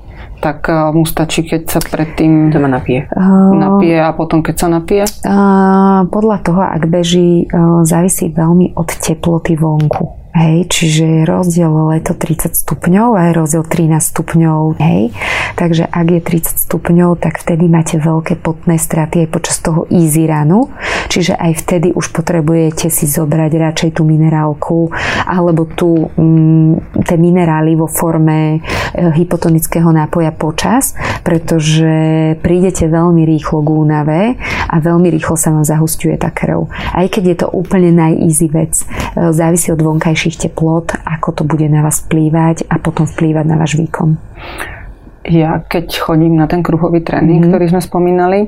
tak 0.43 0.67
uh, 0.67 0.91
mu 0.91 1.07
stačí, 1.07 1.47
keď 1.47 1.61
sa 1.71 1.79
predtým 1.79 2.51
Doma 2.51 2.67
napije. 2.67 3.07
Uh, 3.15 3.55
napije 3.55 3.97
a 4.03 4.11
potom 4.11 4.43
keď 4.43 4.55
sa 4.59 4.67
napije? 4.67 5.03
Uh, 5.23 6.03
podľa 6.11 6.37
toho, 6.43 6.61
ak 6.61 6.83
beží, 6.91 7.47
uh, 7.47 7.81
závisí 7.87 8.29
veľmi 8.29 8.75
od 8.75 8.89
teploty 8.91 9.55
vonku. 9.55 10.22
Hej, 10.33 10.65
čiže 10.73 11.05
je 11.05 11.21
rozdiel 11.29 11.69
leto 11.93 12.17
30 12.17 12.57
stupňov 12.57 13.13
a 13.13 13.29
je 13.29 13.37
rozdiel 13.37 13.61
13 13.69 14.01
stupňov. 14.01 14.81
Hej. 14.81 15.13
Takže 15.53 15.85
ak 15.85 16.07
je 16.09 16.21
30 16.25 16.65
stupňov, 16.65 17.21
tak 17.21 17.37
vtedy 17.37 17.69
máte 17.69 18.01
veľké 18.01 18.41
potné 18.41 18.81
straty 18.81 19.25
aj 19.25 19.29
počas 19.29 19.61
toho 19.61 19.85
easy 19.93 20.25
runu. 20.25 20.73
Čiže 21.13 21.37
aj 21.37 21.51
vtedy 21.61 21.87
už 21.93 22.09
potrebujete 22.09 22.89
si 22.89 23.05
zobrať 23.05 23.51
radšej 23.61 23.91
tú 23.93 24.09
minerálku 24.09 24.89
alebo 25.29 25.69
tú, 25.69 26.09
mm, 26.17 27.05
tie 27.05 27.17
minerály 27.21 27.77
vo 27.77 27.85
forme 27.85 28.57
e, 28.57 28.59
hypotonického 28.97 29.93
nápoja 29.93 30.33
počas, 30.33 30.97
pretože 31.21 31.93
prídete 32.41 32.89
veľmi 32.89 33.21
rýchlo 33.21 33.61
k 33.61 33.69
únave 33.69 34.21
a 34.65 34.75
veľmi 34.81 35.13
rýchlo 35.13 35.37
sa 35.37 35.53
vám 35.53 35.61
zahustuje 35.61 36.17
tá 36.17 36.33
krv. 36.33 36.65
Aj 36.73 37.05
keď 37.05 37.23
je 37.29 37.37
to 37.45 37.47
úplne 37.53 37.93
najeasy 37.93 38.49
vec. 38.49 38.73
E, 38.81 39.29
závisí 39.29 39.69
od 39.69 39.77
vonkajších 39.77 40.22
najvyšších 40.23 40.55
teplot, 40.55 41.03
ako 41.03 41.29
to 41.35 41.43
bude 41.43 41.67
na 41.67 41.83
vás 41.83 41.99
vplývať 42.07 42.71
a 42.71 42.79
potom 42.79 43.03
vplývať 43.03 43.43
na 43.43 43.59
váš 43.59 43.75
výkon. 43.75 44.15
Ja 45.23 45.63
keď 45.63 45.95
chodím 46.03 46.35
na 46.35 46.51
ten 46.51 46.59
kruhový 46.59 46.99
tréning, 46.99 47.39
mm-hmm. 47.39 47.51
ktorý 47.51 47.65
sme 47.71 47.81
spomínali, 47.81 48.39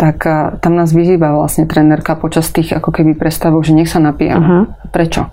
tak 0.00 0.24
uh, 0.24 0.56
tam 0.64 0.80
nás 0.80 0.88
vyzýva 0.96 1.36
vlastne 1.36 1.68
trénerka 1.68 2.16
počas 2.16 2.48
tých 2.48 2.72
ako 2.72 2.88
keby 2.88 3.12
prestavok, 3.12 3.60
že 3.60 3.76
nech 3.76 3.92
sa 3.92 4.00
napijeme. 4.00 4.40
Uh-huh. 4.40 4.64
Prečo? 4.88 5.28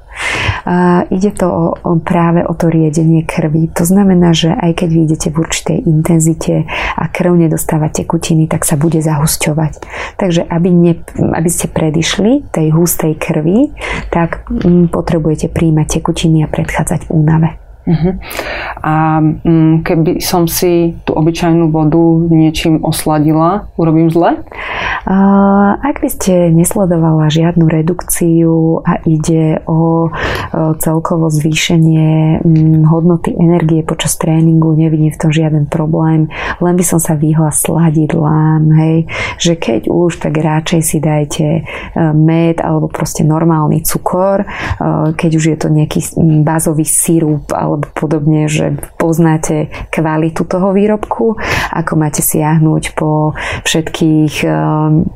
Uh, 0.68 1.08
ide 1.08 1.32
to 1.32 1.48
o, 1.48 1.66
o, 1.72 1.92
práve 2.04 2.44
o 2.44 2.52
to 2.52 2.68
riedenie 2.68 3.24
krvi. 3.24 3.72
To 3.80 3.88
znamená, 3.88 4.36
že 4.36 4.52
aj 4.52 4.84
keď 4.84 4.90
vidíte 4.92 5.28
v 5.32 5.40
určitej 5.40 5.78
intenzite 5.88 6.68
a 7.00 7.08
krv 7.08 7.48
nedostáva 7.48 7.88
tekutiny, 7.88 8.52
tak 8.52 8.68
sa 8.68 8.76
bude 8.76 9.00
zahusťovať. 9.00 9.74
Takže 10.20 10.44
aby, 10.52 10.70
ne, 10.70 10.94
aby 11.16 11.50
ste 11.50 11.72
predišli 11.72 12.52
tej 12.52 12.76
hustej 12.76 13.16
krvi, 13.16 13.72
tak 14.12 14.44
m, 14.52 14.92
potrebujete 14.92 15.48
príjmať 15.48 16.04
tekutiny 16.04 16.44
a 16.44 16.52
predchádzať 16.52 17.08
únave. 17.08 17.69
Uh-huh. 17.90 18.14
A 18.86 19.18
um, 19.18 19.82
keby 19.82 20.22
som 20.22 20.46
si 20.46 20.94
tú 21.04 21.18
obyčajnú 21.18 21.74
vodu 21.74 22.00
niečím 22.30 22.86
osladila, 22.86 23.74
urobím 23.82 24.14
zle? 24.14 24.46
Ak 25.80 26.06
by 26.06 26.10
ste 26.12 26.54
nesledovala 26.54 27.34
žiadnu 27.34 27.66
redukciu 27.66 28.86
a 28.86 29.02
ide 29.10 29.64
o 29.66 30.06
uh, 30.06 30.78
celkovo 30.78 31.34
zvýšenie 31.34 32.44
um, 32.46 32.86
hodnoty 32.86 33.34
energie 33.34 33.82
počas 33.82 34.20
tréningu, 34.22 34.78
nevidím 34.78 35.10
v 35.10 35.18
tom 35.18 35.32
žiaden 35.34 35.66
problém, 35.66 36.30
len 36.62 36.74
by 36.78 36.86
som 36.86 37.00
sa 37.02 37.18
vyhla 37.18 37.50
sladidlám, 37.50 38.70
hej, 38.76 38.98
že 39.42 39.58
keď 39.58 39.90
už, 39.90 40.20
tak 40.22 40.38
radšej 40.38 40.82
si 40.84 40.98
dajte 41.02 41.48
uh, 41.64 42.14
med 42.14 42.62
alebo 42.62 42.92
proste 42.92 43.26
normálny 43.26 43.82
cukor, 43.82 44.46
uh, 44.46 45.16
keď 45.16 45.32
už 45.40 45.46
je 45.48 45.58
to 45.58 45.68
nejaký 45.72 46.00
bázový 46.44 46.84
sírup 46.84 47.50
alebo 47.56 47.79
alebo 47.80 47.96
podobne, 47.96 48.52
že 48.52 48.76
poznáte 49.00 49.72
kvalitu 49.88 50.44
toho 50.44 50.76
výrobku, 50.76 51.40
ako 51.72 51.94
máte 51.96 52.20
siahnuť 52.20 52.84
po 53.00 53.32
všetkých 53.64 54.44
um, 54.44 55.08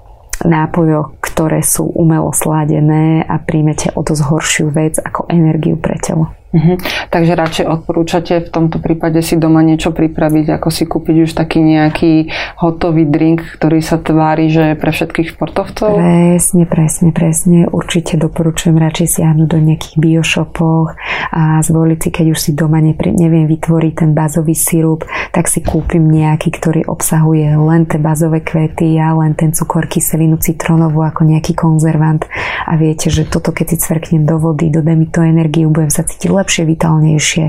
nápojoch, 0.47 1.19
ktoré 1.19 1.59
sú 1.59 1.91
umelo 1.91 2.31
sladené 2.31 3.27
a 3.27 3.35
príjmete 3.43 3.91
o 3.99 4.01
to 4.07 4.15
zhoršiu 4.15 4.71
vec 4.71 4.95
ako 4.95 5.27
energiu 5.27 5.75
pre 5.75 5.99
telo. 5.99 6.31
Uh-huh. 6.53 6.77
Takže 7.09 7.33
radšej 7.33 7.65
odporúčate 7.65 8.33
v 8.45 8.49
tomto 8.53 8.77
prípade 8.77 9.17
si 9.25 9.41
doma 9.41 9.65
niečo 9.65 9.89
pripraviť, 9.89 10.53
ako 10.61 10.69
si 10.69 10.85
kúpiť 10.85 11.15
už 11.25 11.31
taký 11.33 11.65
nejaký 11.65 12.29
hotový 12.61 13.09
drink, 13.09 13.41
ktorý 13.57 13.81
sa 13.81 13.97
tvári, 13.97 14.53
že 14.53 14.73
je 14.73 14.75
pre 14.77 14.93
všetkých 14.93 15.33
športovcov? 15.33 15.97
Presne, 15.97 16.69
presne, 16.69 17.09
presne. 17.09 17.65
Určite 17.65 18.21
doporučujem 18.21 18.77
radšej 18.77 19.07
siahnuť 19.17 19.47
do 19.49 19.59
nejakých 19.65 19.95
biošopoch 19.97 20.93
a 21.33 21.57
zvoliť 21.65 21.99
si, 22.05 22.09
keď 22.13 22.25
už 22.29 22.39
si 22.39 22.51
doma 22.53 22.77
nepri, 22.77 23.09
neviem 23.09 23.49
vytvoriť 23.49 23.93
ten 24.05 24.11
bazový 24.13 24.53
sirup, 24.53 25.09
tak 25.33 25.49
si 25.49 25.65
kúpim 25.65 26.05
nejaký, 26.05 26.53
ktorý 26.53 26.81
obsahuje 26.85 27.49
len 27.49 27.89
tie 27.89 27.97
bazové 27.97 28.45
kvety 28.45 28.93
a 29.01 29.17
len 29.17 29.33
ten 29.33 29.57
cukor, 29.57 29.89
kyselinu 29.89 30.37
citronovú 30.37 31.01
ako 31.01 31.25
nejaký 31.25 31.57
konzervant. 31.57 32.29
A 32.69 32.77
viete, 32.77 33.09
že 33.09 33.25
toto 33.25 33.49
keď 33.49 33.73
si 33.73 33.77
cvrknem 33.81 34.29
do 34.29 34.37
vody, 34.37 34.69
dodá 34.69 34.93
mi 34.93 35.09
to 35.09 35.25
energiu, 35.25 35.73
budem 35.73 35.89
sa 35.89 36.05
cítiť 36.05 36.29
lepšie, 36.43 36.67
vitálnejšie 36.67 37.45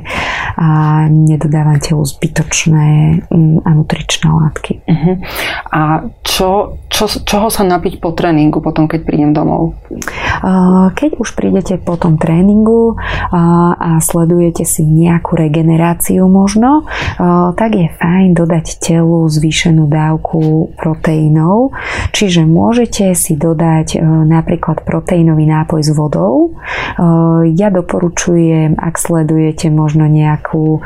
a 0.54 0.68
nedodávam 1.10 1.82
telu 1.82 2.06
zbytočné 2.06 2.88
mm, 3.26 3.66
a 3.66 3.70
nutričné 3.74 4.28
látky. 4.30 4.72
Uh-huh. 4.86 5.14
A 5.74 5.80
čo, 6.22 6.78
čo, 6.86 7.10
čoho 7.10 7.50
sa 7.50 7.66
napiť 7.66 7.98
po 7.98 8.14
tréningu 8.14 8.62
potom, 8.62 8.86
keď 8.86 9.00
prídem 9.02 9.34
domov? 9.34 9.74
Keď 10.94 11.18
už 11.18 11.34
prídete 11.34 11.74
po 11.82 11.98
tom 11.98 12.16
tréningu 12.20 12.94
a 13.34 13.98
sledujete 13.98 14.62
si 14.62 14.86
nejakú 14.86 15.34
regeneráciu 15.34 16.30
možno, 16.30 16.86
tak 17.58 17.74
je 17.74 17.90
fajn 17.98 18.38
dodať 18.38 18.78
telu 18.78 19.26
zvýšenú 19.26 19.90
dávku 19.90 20.74
proteínov, 20.78 21.74
čiže 22.14 22.46
môžete 22.46 23.16
si 23.18 23.34
dodať 23.34 23.98
napríklad 24.28 24.86
proteínový 24.86 25.48
nápoj 25.48 25.80
s 25.82 25.90
vodou. 25.90 26.54
Ja 27.54 27.68
doporučujem 27.74 28.78
ak 28.84 29.00
sledujete 29.00 29.72
možno 29.72 30.04
nejakú 30.04 30.84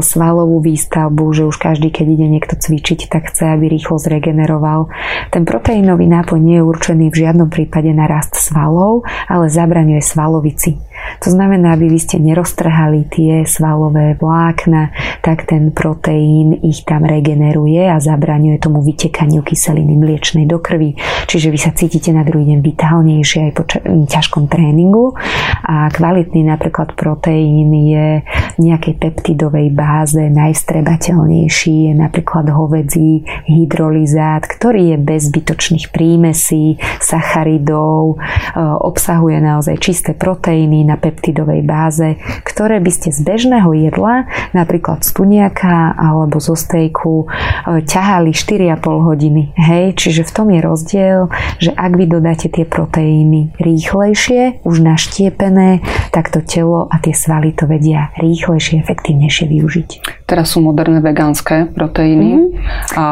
svalovú 0.00 0.64
výstavbu, 0.64 1.28
že 1.36 1.44
už 1.44 1.56
každý, 1.60 1.92
keď 1.92 2.06
ide 2.16 2.26
niekto 2.32 2.56
cvičiť, 2.56 3.12
tak 3.12 3.28
chce, 3.28 3.52
aby 3.52 3.68
rýchlo 3.68 4.00
zregeneroval. 4.00 4.88
Ten 5.28 5.44
proteínový 5.44 6.08
nápoj 6.08 6.40
nie 6.40 6.56
je 6.56 6.64
určený 6.64 7.12
v 7.12 7.20
žiadnom 7.20 7.52
prípade 7.52 7.92
na 7.92 8.08
rast 8.08 8.40
svalov, 8.40 9.04
ale 9.28 9.52
zabraňuje 9.52 10.00
svalovici. 10.00 10.80
To 11.24 11.28
znamená, 11.32 11.74
aby 11.74 11.88
vy 11.88 11.98
ste 12.00 12.16
neroztrhali 12.20 13.08
tie 13.08 13.44
svalové 13.48 14.16
vlákna, 14.18 14.90
tak 15.24 15.48
ten 15.48 15.72
proteín 15.72 16.60
ich 16.60 16.84
tam 16.84 17.04
regeneruje 17.06 17.88
a 17.88 17.96
zabraňuje 18.00 18.60
tomu 18.60 18.84
vytekaniu 18.84 19.40
kyseliny 19.40 19.96
mliečnej 19.96 20.44
do 20.44 20.60
krvi. 20.60 20.96
Čiže 21.28 21.48
vy 21.48 21.58
sa 21.58 21.72
cítite 21.72 22.12
na 22.12 22.26
druhý 22.26 22.52
deň 22.52 22.60
vitálnejšie 22.60 23.38
aj 23.48 23.52
po 23.56 23.64
ťažkom 24.08 24.46
tréningu 24.48 25.16
a 25.64 25.88
kvalitný 25.88 26.44
napríklad 26.44 26.92
proteín 26.98 27.72
je 27.72 28.20
v 28.54 28.58
nejakej 28.60 28.94
peptidovej 29.00 29.72
báze 29.72 30.20
najstrebateľnejší, 30.20 31.90
je 31.90 31.94
napríklad 31.96 32.52
hovedzí 32.52 33.24
hydrolizát, 33.48 34.44
ktorý 34.44 34.94
je 34.94 34.98
bez 35.00 35.32
zbytočných 35.32 35.90
prímesí, 35.90 36.76
sacharidov, 37.00 38.14
e, 38.14 38.16
obsahuje 38.60 39.40
naozaj 39.40 39.76
čisté 39.80 40.12
proteíny 40.14 40.86
na 40.94 40.96
peptidovej 40.96 41.66
báze, 41.66 42.14
ktoré 42.46 42.78
by 42.78 42.90
ste 42.94 43.10
z 43.10 43.26
bežného 43.26 43.74
jedla, 43.74 44.30
napríklad 44.54 45.02
z 45.02 45.10
tuniaka 45.10 45.98
alebo 45.98 46.38
zo 46.38 46.54
stejku, 46.54 47.26
e, 47.26 47.82
ťahali 47.82 48.30
4,5 48.30 49.10
hodiny. 49.10 49.50
Hej, 49.58 49.98
čiže 49.98 50.22
v 50.22 50.30
tom 50.30 50.46
je 50.54 50.60
rozdiel, 50.62 51.20
že 51.58 51.74
ak 51.74 51.92
vy 51.98 52.06
dodáte 52.06 52.46
tie 52.46 52.62
proteíny 52.62 53.50
rýchlejšie, 53.58 54.62
už 54.62 54.76
naštiepené, 54.86 55.82
tak 56.14 56.30
to 56.30 56.38
telo 56.46 56.86
a 56.86 57.02
tie 57.02 57.10
svaly 57.10 57.50
to 57.50 57.66
vedia 57.66 58.14
rýchlejšie, 58.22 58.78
efektívnejšie 58.78 59.50
využiť. 59.50 59.90
Teraz 60.30 60.54
sú 60.54 60.62
moderné 60.62 61.02
vegánske 61.02 61.74
proteíny 61.74 62.30
mm-hmm. 62.38 62.94
a 62.94 63.06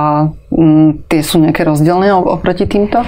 tie 1.09 1.21
sú 1.25 1.41
nejaké 1.41 1.65
rozdielne 1.65 2.12
oproti 2.12 2.69
týmto? 2.69 3.01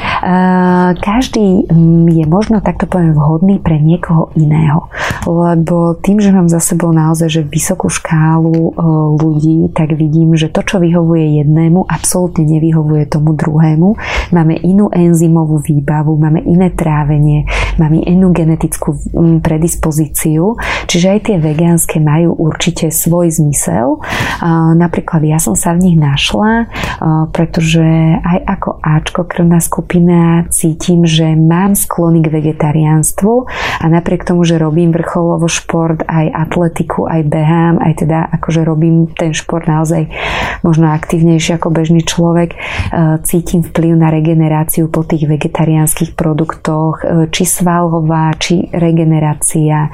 Každý 0.96 1.68
mm, 1.68 2.08
je 2.10 2.24
možno, 2.24 2.64
takto 2.64 2.88
poviem, 2.88 3.12
vhodný 3.12 3.60
pre 3.60 3.76
niekoho 3.76 4.32
iného. 4.34 4.88
Lebo 5.28 5.96
tým, 6.00 6.20
že 6.20 6.32
mám 6.32 6.48
za 6.48 6.60
sebou 6.60 6.92
naozaj 6.92 7.28
že 7.28 7.42
vysokú 7.44 7.88
škálu 7.88 8.76
ľudí, 9.20 9.72
tak 9.72 9.96
vidím, 9.96 10.36
že 10.36 10.48
to, 10.48 10.64
čo 10.64 10.76
vyhovuje 10.80 11.44
jednému, 11.44 11.84
absolútne 11.88 12.44
nevyhovuje 12.48 13.08
tomu 13.08 13.36
druhému. 13.36 13.96
Máme 14.32 14.60
inú 14.64 14.88
enzymovú 14.92 15.60
výbavu, 15.60 16.16
máme 16.16 16.44
iné 16.44 16.72
trávenie, 16.72 17.44
máme 17.76 18.04
inú 18.04 18.32
genetickú 18.32 18.96
mm, 18.96 19.44
predispozíciu, 19.44 20.56
čiže 20.88 21.06
aj 21.10 21.20
tie 21.28 21.36
vegánske 21.40 22.00
majú 22.00 22.36
určite 22.36 22.88
svoj 22.88 23.32
zmysel. 23.32 24.00
Napríklad 24.74 25.24
ja 25.26 25.38
som 25.40 25.52
sa 25.58 25.76
v 25.76 25.90
nich 25.90 25.96
našla, 25.98 26.68
pretože 27.34 27.82
aj 28.22 28.38
ako 28.46 28.78
Ačko 28.78 29.26
krvná 29.26 29.58
skupina 29.58 30.46
cítim, 30.54 31.02
že 31.02 31.34
mám 31.34 31.74
sklony 31.74 32.22
k 32.22 32.30
vegetariánstvu 32.30 33.32
a 33.82 33.86
napriek 33.90 34.22
tomu, 34.22 34.46
že 34.46 34.54
robím 34.54 34.94
vrcholovo 34.94 35.50
šport, 35.50 36.06
aj 36.06 36.30
atletiku, 36.30 37.10
aj 37.10 37.26
behám, 37.26 37.82
aj 37.82 38.06
teda 38.06 38.30
akože 38.38 38.62
robím 38.62 39.10
ten 39.10 39.34
šport 39.34 39.66
naozaj 39.66 40.06
možno 40.62 40.94
aktívnejšie 40.94 41.58
ako 41.58 41.74
bežný 41.74 42.06
človek, 42.06 42.54
cítim 43.26 43.66
vplyv 43.66 43.98
na 43.98 44.14
regeneráciu 44.14 44.86
po 44.86 45.02
tých 45.02 45.26
vegetariánskych 45.26 46.14
produktoch, 46.14 47.02
či 47.34 47.42
svalová, 47.42 48.30
či 48.38 48.70
regenerácia, 48.70 49.90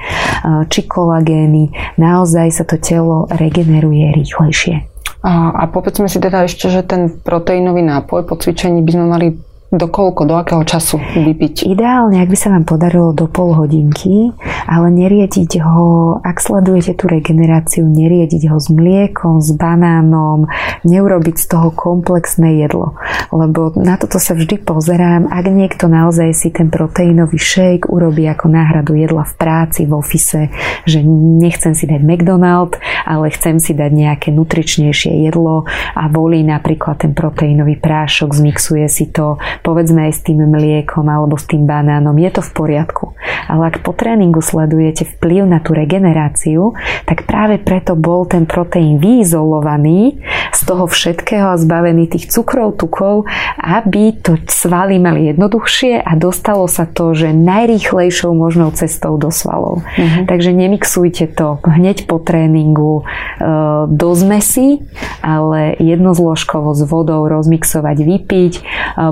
či 0.68 0.84
kolagény. 0.84 1.96
Naozaj 1.96 2.48
sa 2.52 2.64
to 2.68 2.76
telo 2.76 3.24
regeneruje 3.32 4.12
rýchlejšie. 4.12 4.89
A, 5.20 5.52
a 5.52 5.64
povedzme 5.68 6.08
si 6.08 6.16
teda 6.16 6.48
ešte, 6.48 6.72
že 6.72 6.80
ten 6.80 7.12
proteínový 7.20 7.84
nápoj 7.84 8.24
po 8.24 8.40
cvičení 8.40 8.80
by 8.80 8.90
sme 8.96 9.06
mali 9.06 9.26
do 9.70 9.86
koľko, 9.86 10.26
do 10.26 10.34
akého 10.34 10.66
času 10.66 10.98
vypiť? 10.98 11.70
Ideálne, 11.70 12.18
ak 12.18 12.30
by 12.30 12.38
sa 12.38 12.50
vám 12.50 12.66
podarilo 12.66 13.14
do 13.14 13.30
pol 13.30 13.54
hodinky, 13.54 14.34
ale 14.66 14.90
neriediť 14.90 15.62
ho, 15.62 16.18
ak 16.18 16.42
sledujete 16.42 16.98
tú 16.98 17.06
regeneráciu, 17.06 17.86
neriediť 17.86 18.50
ho 18.50 18.58
s 18.58 18.66
mliekom, 18.66 19.38
s 19.38 19.54
banánom, 19.54 20.50
neurobiť 20.82 21.36
z 21.38 21.46
toho 21.46 21.70
komplexné 21.70 22.58
jedlo. 22.66 22.98
Lebo 23.30 23.70
na 23.78 23.94
toto 23.94 24.18
sa 24.18 24.34
vždy 24.34 24.58
pozerám, 24.66 25.30
ak 25.30 25.46
niekto 25.46 25.86
naozaj 25.86 26.34
si 26.34 26.50
ten 26.50 26.66
proteínový 26.66 27.38
shake 27.38 27.86
urobí 27.86 28.26
ako 28.26 28.50
náhradu 28.50 28.98
jedla 28.98 29.22
v 29.22 29.34
práci, 29.38 29.86
v 29.86 29.94
ofise, 29.94 30.50
že 30.82 30.98
nechcem 31.06 31.78
si 31.78 31.86
dať 31.86 32.02
McDonald, 32.02 32.74
ale 33.06 33.30
chcem 33.30 33.62
si 33.62 33.70
dať 33.78 33.90
nejaké 33.94 34.28
nutričnejšie 34.34 35.30
jedlo 35.30 35.62
a 35.94 36.10
volí 36.10 36.42
napríklad 36.42 37.06
ten 37.06 37.14
proteínový 37.14 37.78
prášok, 37.78 38.34
zmixuje 38.34 38.90
si 38.90 39.06
to, 39.14 39.38
povedzme 39.60 40.08
aj 40.08 40.12
s 40.16 40.24
tým 40.24 40.40
mliekom 40.46 41.04
alebo 41.04 41.36
s 41.36 41.44
tým 41.44 41.68
banánom, 41.68 42.16
je 42.16 42.30
to 42.32 42.42
v 42.42 42.50
poriadku. 42.56 43.04
Ale 43.50 43.74
ak 43.74 43.82
po 43.84 43.92
tréningu 43.92 44.40
sledujete 44.40 45.04
vplyv 45.18 45.42
na 45.44 45.58
tú 45.60 45.76
regeneráciu, 45.76 46.72
tak 47.04 47.28
práve 47.28 47.60
preto 47.60 47.98
bol 47.98 48.24
ten 48.24 48.48
proteín 48.48 49.02
vyizolovaný 49.02 50.22
z 50.50 50.60
toho 50.64 50.88
všetkého 50.88 51.54
a 51.54 51.60
zbavený 51.60 52.08
tých 52.08 52.30
cukrov, 52.30 52.78
tukov, 52.78 53.28
aby 53.58 54.16
to 54.16 54.40
svaly 54.46 54.96
mali 54.96 55.28
jednoduchšie 55.34 56.00
a 56.00 56.12
dostalo 56.16 56.70
sa 56.70 56.88
to, 56.88 57.12
že 57.12 57.34
najrýchlejšou 57.34 58.32
možnou 58.32 58.70
cestou 58.72 59.18
do 59.18 59.28
svalov. 59.28 59.84
Mm-hmm. 59.98 60.24
Takže 60.30 60.50
nemixujte 60.54 61.24
to 61.34 61.58
hneď 61.66 62.06
po 62.06 62.22
tréningu 62.22 63.02
e, 63.02 63.44
do 63.90 64.08
zmesi, 64.14 64.86
ale 65.20 65.74
jednozložkovo 65.82 66.72
s 66.72 66.82
vodou 66.86 67.26
rozmixovať, 67.26 67.96
vypiť, 68.00 68.52
e, 68.56 68.62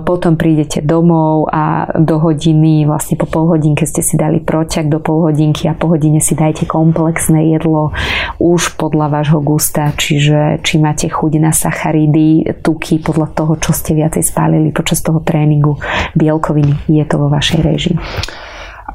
potom 0.07 0.38
prídete 0.39 0.79
domov 0.79 1.51
a 1.51 1.91
do 1.99 2.23
hodiny, 2.23 2.87
vlastne 2.87 3.19
po 3.19 3.27
pol 3.27 3.51
hodinke 3.51 3.83
ste 3.83 4.01
si 4.01 4.15
dali 4.15 4.39
proťak 4.39 4.87
do 4.87 5.03
pol 5.03 5.27
hodinky 5.27 5.67
a 5.67 5.75
po 5.75 5.91
hodine 5.91 6.23
si 6.23 6.39
dajte 6.39 6.71
komplexné 6.71 7.51
jedlo 7.51 7.91
už 8.39 8.79
podľa 8.79 9.11
vášho 9.11 9.43
gusta, 9.43 9.91
čiže 9.99 10.63
či 10.63 10.79
máte 10.79 11.11
chuť 11.11 11.33
na 11.43 11.51
sacharidy, 11.51 12.47
tuky 12.63 13.03
podľa 13.03 13.35
toho, 13.35 13.59
čo 13.59 13.75
ste 13.75 13.99
viacej 13.99 14.23
spálili 14.23 14.71
počas 14.71 15.03
toho 15.03 15.19
tréningu, 15.19 15.83
bielkoviny, 16.15 16.87
je 16.87 17.05
to 17.05 17.19
vo 17.19 17.27
vašej 17.27 17.61
režii. 17.61 17.97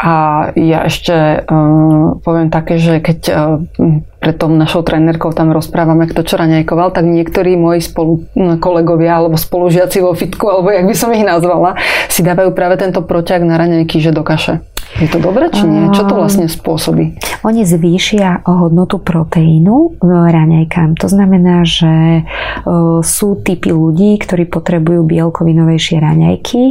A 0.03 0.49
ja 0.57 0.83
ešte 0.83 1.45
um, 1.47 2.19
poviem 2.19 2.51
také, 2.51 2.75
že 2.81 2.99
keď 2.99 3.19
um, 3.31 4.03
pred 4.23 4.39
tom 4.39 4.55
našou 4.55 4.87
trénerkou 4.87 5.35
tam 5.35 5.51
rozprávame, 5.51 6.07
kto 6.07 6.23
čo 6.23 6.39
raňajkoval, 6.39 6.95
tak 6.95 7.03
niektorí 7.03 7.59
moji 7.59 7.83
spolu 7.83 8.23
kolegovia 8.63 9.19
alebo 9.19 9.35
spolužiaci 9.35 9.99
vo 9.99 10.15
fitku, 10.15 10.47
alebo 10.47 10.71
jak 10.71 10.87
by 10.87 10.95
som 10.95 11.11
ich 11.11 11.27
nazvala, 11.27 11.75
si 12.07 12.23
dávajú 12.23 12.55
práve 12.55 12.79
tento 12.79 13.03
proťak 13.03 13.43
na 13.43 13.59
raňajky, 13.59 13.99
že 13.99 14.15
do 14.15 14.23
kaše. 14.23 14.63
Je 15.01 15.09
to 15.09 15.17
dobré, 15.17 15.49
či 15.49 15.65
nie? 15.65 15.89
Čo 15.89 16.05
to 16.05 16.13
vlastne 16.13 16.45
spôsobí? 16.45 17.17
Oni 17.41 17.65
zvýšia 17.65 18.45
hodnotu 18.45 19.01
proteínu 19.01 19.97
raňajkám. 20.05 21.01
To 21.01 21.07
znamená, 21.09 21.65
že 21.65 22.21
sú 23.01 23.41
typy 23.41 23.73
ľudí, 23.73 24.21
ktorí 24.21 24.45
potrebujú 24.45 25.01
bielkovinovejšie 25.01 25.97
raňajky. 25.97 26.61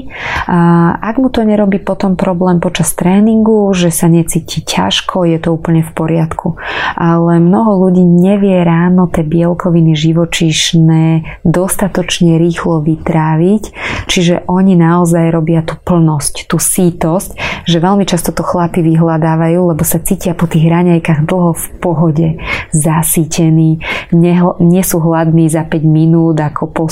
Ak 1.02 1.18
mu 1.18 1.34
to 1.34 1.42
nerobí 1.42 1.82
potom 1.82 2.14
problém 2.14 2.62
počas 2.62 2.94
tréningu, 2.94 3.74
že 3.74 3.90
sa 3.90 4.06
necíti 4.06 4.62
ťažko, 4.62 5.26
je 5.26 5.42
to 5.42 5.50
úplne 5.50 5.82
v 5.82 5.90
poriadku. 5.90 6.62
Ale 6.94 7.41
mnoho 7.42 7.88
ľudí 7.88 8.06
nevie 8.06 8.62
ráno 8.62 9.10
tie 9.10 9.26
bielkoviny 9.26 9.98
živočíšne 9.98 11.02
dostatočne 11.42 12.38
rýchlo 12.38 12.78
vytráviť, 12.86 13.62
čiže 14.06 14.46
oni 14.46 14.78
naozaj 14.78 15.34
robia 15.34 15.66
tú 15.66 15.74
plnosť, 15.82 16.46
tú 16.46 16.62
sítosť, 16.62 17.34
že 17.66 17.82
veľmi 17.82 18.06
často 18.06 18.30
to 18.30 18.46
chlapi 18.46 18.80
vyhľadávajú, 18.86 19.74
lebo 19.74 19.82
sa 19.82 19.98
cítia 19.98 20.38
po 20.38 20.46
tých 20.46 20.70
raňajkách 20.70 21.26
dlho 21.26 21.52
v 21.58 21.66
pohode, 21.82 22.28
zasítení, 22.70 23.82
nie 24.14 24.82
sú 24.86 25.02
hladní 25.02 25.50
za 25.50 25.66
5 25.66 25.82
minút 25.82 26.38
ako 26.38 26.70
po 26.70 26.86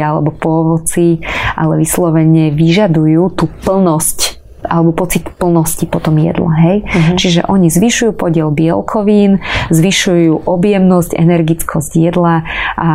alebo 0.00 0.30
po 0.32 0.48
ovoci, 0.64 1.20
ale 1.52 1.84
vyslovene 1.84 2.54
vyžadujú 2.54 3.36
tú 3.36 3.44
plnosť 3.62 4.31
alebo 4.66 4.92
pocit 4.94 5.26
plnosti 5.36 5.84
potom 5.86 6.18
jedla. 6.18 6.52
Hej? 6.58 6.76
Uh-huh. 6.84 7.16
Čiže 7.18 7.40
oni 7.48 7.68
zvyšujú 7.68 8.12
podiel 8.14 8.48
bielkovín, 8.54 9.42
zvyšujú 9.70 10.46
objemnosť, 10.46 11.16
energickosť 11.16 11.92
jedla 11.98 12.46
a 12.78 12.90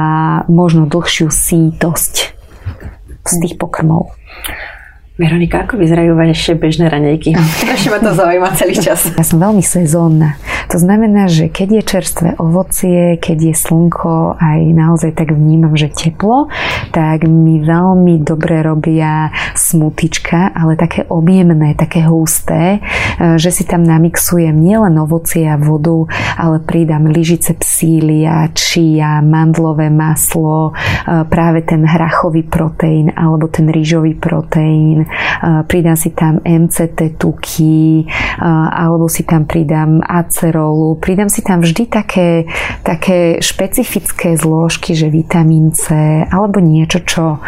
možno 0.47 0.87
dlhšiu 0.87 1.31
sítosť 1.31 2.37
z 3.27 3.33
tých 3.43 3.55
pokrmov. 3.59 4.15
Veronika, 5.17 5.65
ako 5.65 5.81
vyzerajú 5.81 6.13
vaše 6.13 6.53
bežné 6.53 6.93
ranejky? 6.93 7.33
Strašne 7.65 7.89
ma 7.89 7.99
to 8.05 8.13
zaujíma 8.13 8.49
celý 8.53 8.77
čas. 8.77 9.09
Ja 9.17 9.25
som 9.25 9.41
veľmi 9.41 9.65
sezónna. 9.65 10.37
To 10.69 10.77
znamená, 10.77 11.25
že 11.25 11.49
keď 11.49 11.81
je 11.81 11.89
čerstvé 11.89 12.29
ovocie, 12.37 13.17
keď 13.17 13.49
je 13.49 13.53
slnko, 13.57 14.37
aj 14.37 14.59
naozaj 14.77 15.17
tak 15.17 15.33
vnímam, 15.33 15.73
že 15.73 15.89
teplo, 15.89 16.53
tak 16.93 17.25
mi 17.25 17.57
veľmi 17.65 18.21
dobre 18.21 18.61
robia 18.61 19.33
smutička, 19.57 20.53
ale 20.53 20.77
také 20.77 21.09
objemné, 21.09 21.73
také 21.73 22.05
husté, 22.05 22.77
e, 23.17 23.39
že 23.41 23.49
si 23.49 23.65
tam 23.65 23.81
namixujem 23.81 24.53
nielen 24.53 25.01
ovocie 25.01 25.49
a 25.49 25.57
vodu, 25.57 26.05
ale 26.37 26.61
pridám 26.61 27.09
lyžice 27.09 27.57
psília, 27.57 28.53
čia, 28.53 29.25
mandlové 29.25 29.89
maslo, 29.89 30.77
e, 30.77 31.25
práve 31.25 31.65
ten 31.65 31.81
hrachový 31.89 32.45
proteín 32.45 33.09
alebo 33.17 33.49
ten 33.49 33.65
rýžový 33.65 34.13
proteín, 34.13 35.06
pridám 35.69 35.95
si 35.95 36.11
tam 36.11 36.43
MCT 36.43 37.15
tuky, 37.15 38.07
alebo 38.71 39.07
si 39.07 39.23
tam 39.23 39.45
pridám 39.45 40.03
acerolu, 40.03 40.99
pridám 40.99 41.29
si 41.29 41.41
tam 41.41 41.61
vždy 41.61 41.83
také, 41.87 42.49
také 42.83 43.39
špecifické 43.39 44.35
zložky, 44.35 44.97
že 44.97 45.13
vitamín 45.13 45.71
C, 45.71 45.93
alebo 46.27 46.59
niečo, 46.59 46.99
čo 47.05 47.39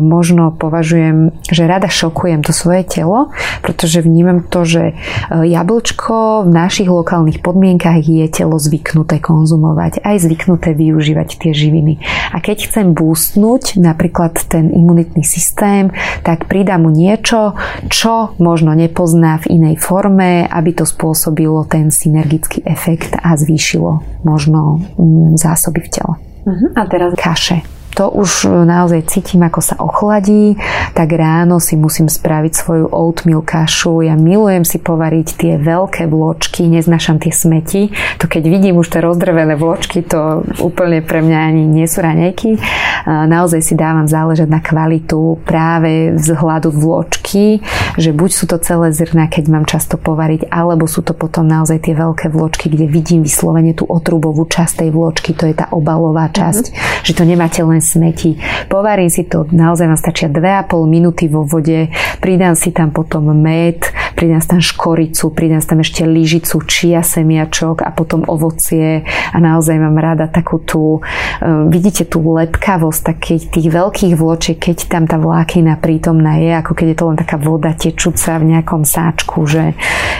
možno 0.00 0.54
považujem, 0.54 1.34
že 1.50 1.66
rada 1.66 1.90
šokujem 1.90 2.46
to 2.46 2.54
svoje 2.54 2.86
telo, 2.86 3.34
pretože 3.60 4.00
vnímam 4.00 4.46
to, 4.46 4.62
že 4.62 4.94
jablčko 5.30 6.46
v 6.46 6.50
našich 6.54 6.88
lokálnych 6.88 7.42
podmienkach 7.42 7.98
je 8.00 8.24
telo 8.30 8.56
zvyknuté 8.56 9.18
konzumovať, 9.18 10.00
aj 10.06 10.22
zvyknuté 10.22 10.72
využívať 10.72 11.28
tie 11.42 11.52
živiny. 11.52 11.98
A 12.30 12.38
keď 12.38 12.70
chcem 12.70 12.94
boostnúť 12.94 13.82
napríklad 13.82 14.38
ten 14.46 14.70
imunitný 14.70 15.26
systém, 15.26 15.90
tak 16.22 16.46
pridám 16.46 16.85
mu 16.86 16.94
niečo, 16.94 17.58
čo 17.90 18.38
možno 18.38 18.70
nepozná 18.78 19.42
v 19.42 19.58
inej 19.58 19.82
forme, 19.82 20.46
aby 20.46 20.70
to 20.70 20.86
spôsobilo 20.86 21.66
ten 21.66 21.90
synergický 21.90 22.62
efekt 22.62 23.18
a 23.18 23.34
zvýšilo 23.34 24.22
možno 24.22 24.86
mm, 24.94 25.34
zásoby 25.34 25.82
v 25.82 25.90
tele. 25.90 26.14
Uh-huh. 26.46 26.70
A 26.78 26.86
teraz 26.86 27.18
kaše 27.18 27.75
to 27.96 28.12
už 28.12 28.44
naozaj 28.68 29.08
cítim, 29.08 29.40
ako 29.40 29.64
sa 29.64 29.80
ochladí, 29.80 30.60
tak 30.92 31.16
ráno 31.16 31.56
si 31.56 31.80
musím 31.80 32.12
spraviť 32.12 32.52
svoju 32.52 32.92
oatmeal 32.92 33.40
kašu. 33.40 34.04
Ja 34.04 34.20
milujem 34.20 34.68
si 34.68 34.76
povariť 34.76 35.28
tie 35.32 35.52
veľké 35.56 36.04
vločky, 36.04 36.68
neznašam 36.68 37.16
tie 37.16 37.32
smeti. 37.32 37.88
To 38.20 38.28
keď 38.28 38.52
vidím 38.52 38.76
už 38.76 38.92
tie 38.92 39.00
rozdrvené 39.00 39.56
vločky, 39.56 40.04
to 40.04 40.44
úplne 40.60 41.00
pre 41.00 41.24
mňa 41.24 41.38
ani 41.48 41.64
nie 41.64 41.88
sú 41.88 42.04
raňajky. 42.04 42.60
Naozaj 43.08 43.64
si 43.64 43.72
dávam 43.72 44.04
záležať 44.04 44.52
na 44.52 44.60
kvalitu 44.60 45.40
práve 45.48 46.12
vzhľadu 46.20 46.68
vločky, 46.76 47.64
že 47.96 48.12
buď 48.12 48.30
sú 48.30 48.44
to 48.44 48.60
celé 48.60 48.92
zrna, 48.92 49.32
keď 49.32 49.44
mám 49.48 49.64
často 49.64 49.96
povariť, 49.96 50.52
alebo 50.52 50.84
sú 50.84 51.00
to 51.00 51.16
potom 51.16 51.48
naozaj 51.48 51.80
tie 51.80 51.96
veľké 51.96 52.28
vločky, 52.28 52.68
kde 52.68 52.84
vidím 52.84 53.24
vyslovene 53.24 53.72
tú 53.72 53.88
otrubovú 53.88 54.44
časť 54.44 54.84
tej 54.84 54.90
vločky, 54.92 55.32
to 55.32 55.48
je 55.48 55.54
tá 55.56 55.72
obalová 55.72 56.28
časť, 56.28 56.64
mm-hmm. 56.68 57.04
že 57.06 57.12
to 57.16 57.22
nemáte 57.24 57.62
len 57.64 57.80
smeti. 57.86 58.34
Povarím 58.66 59.06
si 59.06 59.22
to, 59.22 59.46
naozaj 59.54 59.86
vám 59.86 60.00
stačia 60.00 60.26
2,5 60.26 60.74
minúty 60.90 61.30
vo 61.30 61.46
vode, 61.46 61.86
pridám 62.18 62.58
si 62.58 62.74
tam 62.74 62.90
potom 62.90 63.30
med, 63.30 63.86
pridám 64.18 64.42
si 64.42 64.48
tam 64.50 64.62
škoricu, 64.64 65.30
pridám 65.30 65.62
si 65.62 65.68
tam 65.70 65.80
ešte 65.84 66.02
lyžicu, 66.02 66.58
čia 66.66 67.06
semiačok 67.06 67.86
a 67.86 67.94
potom 67.94 68.26
ovocie 68.26 69.06
a 69.06 69.36
naozaj 69.38 69.78
mám 69.78 69.94
rada 70.00 70.26
takú 70.26 70.58
tú, 70.58 70.98
um, 70.98 71.70
vidíte 71.70 72.08
tú 72.08 72.24
lepkavosť 72.24 73.14
takých 73.14 73.42
tých 73.52 73.68
veľkých 73.70 74.14
vločiek, 74.16 74.58
keď 74.58 74.76
tam 74.90 75.04
tá 75.06 75.20
vlákina 75.20 75.78
prítomná 75.78 76.40
je, 76.42 76.50
ako 76.56 76.72
keď 76.74 76.86
je 76.90 76.98
to 76.98 77.04
len 77.06 77.18
taká 77.20 77.36
voda 77.36 77.70
tečúca 77.76 78.40
v 78.40 78.56
nejakom 78.56 78.82
sáčku, 78.82 79.44
že 79.44 79.76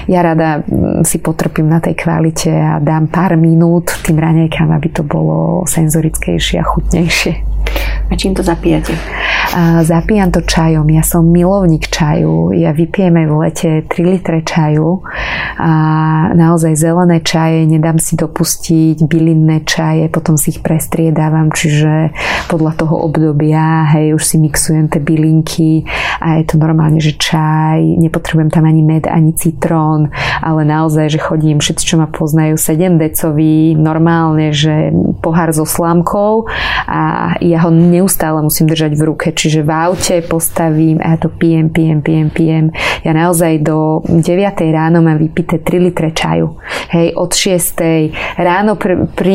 ja 0.07 0.21
rada 0.21 0.63
mm, 0.63 1.03
si 1.03 1.19
potrpím 1.19 1.67
na 1.67 1.81
tej 1.81 1.97
kvalite 1.97 2.53
a 2.53 2.79
dám 2.79 3.09
pár 3.09 3.35
minút 3.41 3.91
tým 4.05 4.21
ranejkám, 4.21 4.71
aby 4.71 4.89
to 4.93 5.03
bolo 5.03 5.65
senzorickejšie 5.65 6.61
a 6.61 6.69
chutnejšie. 6.69 7.56
A 8.07 8.15
čím 8.15 8.35
to 8.35 8.43
zapíjate? 8.43 8.95
A 9.57 9.83
zapíjam 9.83 10.31
to 10.31 10.41
čajom. 10.47 10.87
Ja 10.91 11.03
som 11.03 11.27
milovník 11.27 11.91
čaju. 11.91 12.55
Ja 12.55 12.71
vypijem 12.71 13.19
aj 13.19 13.27
v 13.27 13.35
lete 13.35 13.71
3 13.83 14.13
litre 14.13 14.39
čaju. 14.47 15.03
A 15.57 15.73
naozaj 16.37 16.77
zelené 16.77 17.25
čaje, 17.25 17.65
nedám 17.65 17.97
si 17.97 18.13
dopustiť 18.15 19.09
bylinné 19.09 19.65
čaje, 19.65 20.13
potom 20.13 20.37
si 20.37 20.53
ich 20.53 20.61
prestriedávam, 20.61 21.49
čiže 21.49 22.13
podľa 22.53 22.73
toho 22.85 23.09
obdobia, 23.09 23.89
hej, 23.97 24.13
už 24.13 24.23
si 24.23 24.37
mixujem 24.37 24.93
tie 24.93 25.01
bylinky 25.01 25.89
a 26.21 26.39
je 26.43 26.45
to 26.45 26.61
normálne, 26.61 27.01
že 27.01 27.17
čaj, 27.17 27.81
nepotrebujem 27.81 28.53
tam 28.53 28.69
ani 28.69 28.85
med, 28.85 29.09
ani 29.09 29.33
citrón, 29.33 30.13
ale 30.45 30.69
naozaj, 30.69 31.17
že 31.17 31.25
chodím, 31.25 31.57
všetci, 31.57 31.85
čo 31.89 31.97
ma 31.97 32.07
poznajú, 32.07 32.61
7 32.61 33.01
decový, 33.01 33.73
normálne, 33.73 34.53
že 34.53 34.93
pohár 35.25 35.57
so 35.57 35.65
slámkou 35.65 36.45
a 36.85 37.33
ja 37.41 37.65
ho 37.65 37.73
neustále 37.97 38.45
musím 38.45 38.69
držať 38.69 38.93
v 38.95 39.03
ruke, 39.03 39.27
čiže 39.33 39.65
v 39.65 39.71
aute 39.73 40.17
postavím 40.25 41.01
a 41.01 41.15
ja 41.15 41.19
to 41.19 41.33
pijem, 41.33 41.73
pijem, 41.73 42.05
pijem, 42.05 42.29
pijem. 42.31 42.67
Ja 43.03 43.17
naozaj 43.17 43.65
do 43.65 44.05
9 44.05 44.23
ráno 44.73 45.01
mám 45.01 45.17
vypité 45.17 45.59
3 45.59 45.87
litre 45.91 46.13
čaju. 46.13 46.61
Hej, 46.93 47.17
od 47.17 47.33
6 47.33 48.39
ráno 48.39 48.77
pri, 48.77 49.09
pri 49.11 49.35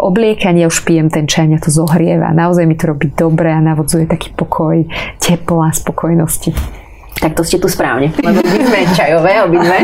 obliekaní 0.00 0.66
už 0.66 0.82
pijem 0.82 1.12
ten 1.12 1.28
čaj, 1.28 1.46
mňa 1.46 1.60
to 1.62 1.70
zohrieva. 1.70 2.34
Naozaj 2.34 2.64
mi 2.66 2.74
to 2.74 2.90
robí 2.90 3.12
dobre 3.12 3.52
a 3.52 3.60
navodzuje 3.60 4.08
taký 4.10 4.34
pokoj, 4.34 4.82
tepla, 5.22 5.70
spokojnosti. 5.70 6.81
Tak 7.22 7.38
to 7.38 7.46
ste 7.46 7.62
tu 7.62 7.70
správne, 7.70 8.10
lebo 8.18 8.42
my 8.42 8.58
sme 8.66 8.78
čajové 8.98 9.32
obidve. 9.46 9.78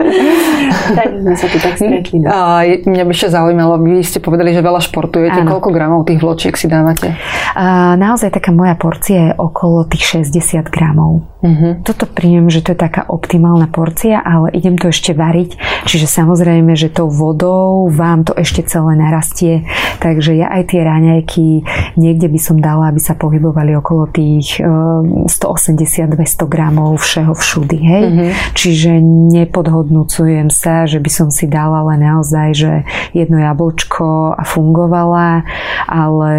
tak 0.98 1.08
sme 1.20 1.34
sa 1.36 1.46
tu 1.52 1.58
tak 1.60 1.76
stretli. 1.76 2.24
No. 2.24 2.32
A 2.32 2.64
mňa 2.64 3.04
by 3.04 3.12
ešte 3.12 3.28
zaujímalo, 3.28 3.76
vy 3.84 4.00
ste 4.00 4.24
povedali, 4.24 4.56
že 4.56 4.64
veľa 4.64 4.80
športujete. 4.80 5.44
Áno. 5.44 5.52
Koľko 5.52 5.68
gramov 5.68 6.08
tých 6.08 6.16
vločiek 6.16 6.56
si 6.56 6.64
dávate? 6.64 7.12
A, 7.52 7.92
naozaj 8.00 8.32
taká 8.32 8.56
moja 8.56 8.72
porcia 8.72 9.30
je 9.30 9.32
okolo 9.36 9.84
tých 9.84 10.24
60 10.24 10.64
gramov. 10.72 11.28
Uh-huh. 11.46 11.78
Toto 11.86 12.10
príjem, 12.10 12.50
že 12.50 12.58
to 12.58 12.74
je 12.74 12.78
taká 12.82 13.06
optimálna 13.06 13.70
porcia, 13.70 14.18
ale 14.18 14.50
idem 14.50 14.74
to 14.74 14.90
ešte 14.90 15.14
variť, 15.14 15.54
čiže 15.86 16.10
samozrejme, 16.10 16.74
že 16.74 16.90
tou 16.90 17.06
vodou 17.06 17.86
vám 17.86 18.26
to 18.26 18.34
ešte 18.34 18.66
celé 18.66 18.98
narastie, 18.98 19.62
takže 20.02 20.34
ja 20.34 20.50
aj 20.50 20.74
tie 20.74 20.82
raňajky 20.82 21.46
niekde 21.94 22.26
by 22.26 22.40
som 22.42 22.58
dala, 22.58 22.90
aby 22.90 22.98
sa 22.98 23.14
pohybovali 23.14 23.78
okolo 23.78 24.10
tých 24.10 24.58
180-200 24.58 26.18
gramov 26.50 26.98
všeho 26.98 27.30
všudy, 27.30 27.78
hej. 27.78 28.04
Mm-hmm. 28.10 28.30
Čiže 28.58 28.90
nepodhodnúcujem 29.38 30.50
sa, 30.50 30.82
že 30.90 30.98
by 30.98 31.10
som 31.12 31.28
si 31.30 31.46
dala 31.46 31.86
len 31.94 32.02
naozaj, 32.02 32.48
že 32.58 32.72
jedno 33.14 33.38
jablčko 33.38 34.34
a 34.34 34.42
fungovala, 34.42 35.46
ale 35.86 36.32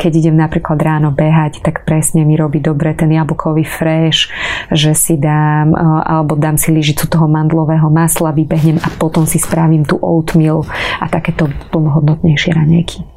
keď 0.00 0.12
idem 0.24 0.36
napríklad 0.40 0.80
ráno 0.80 1.12
behať, 1.12 1.60
tak 1.60 1.84
presne 1.84 2.24
mi 2.24 2.38
robí 2.38 2.62
dobre 2.62 2.96
ten 2.96 3.12
jablkový 3.12 3.66
fresh, 3.66 4.32
že 4.70 4.92
si 4.94 5.14
dám, 5.16 5.72
e, 5.72 5.80
alebo 6.06 6.36
dám 6.36 6.60
si 6.60 6.70
lyžicu 6.70 7.08
toho 7.08 7.26
mandlového 7.26 7.88
masla, 7.88 8.36
vybehnem 8.36 8.78
a 8.82 8.88
potom 8.94 9.24
si 9.24 9.40
spravím 9.40 9.82
tú 9.82 9.96
oatmeal 9.98 10.66
a 11.00 11.06
takéto 11.08 11.48
plnohodnotnejšie 11.72 12.50
ranejky. 12.54 13.15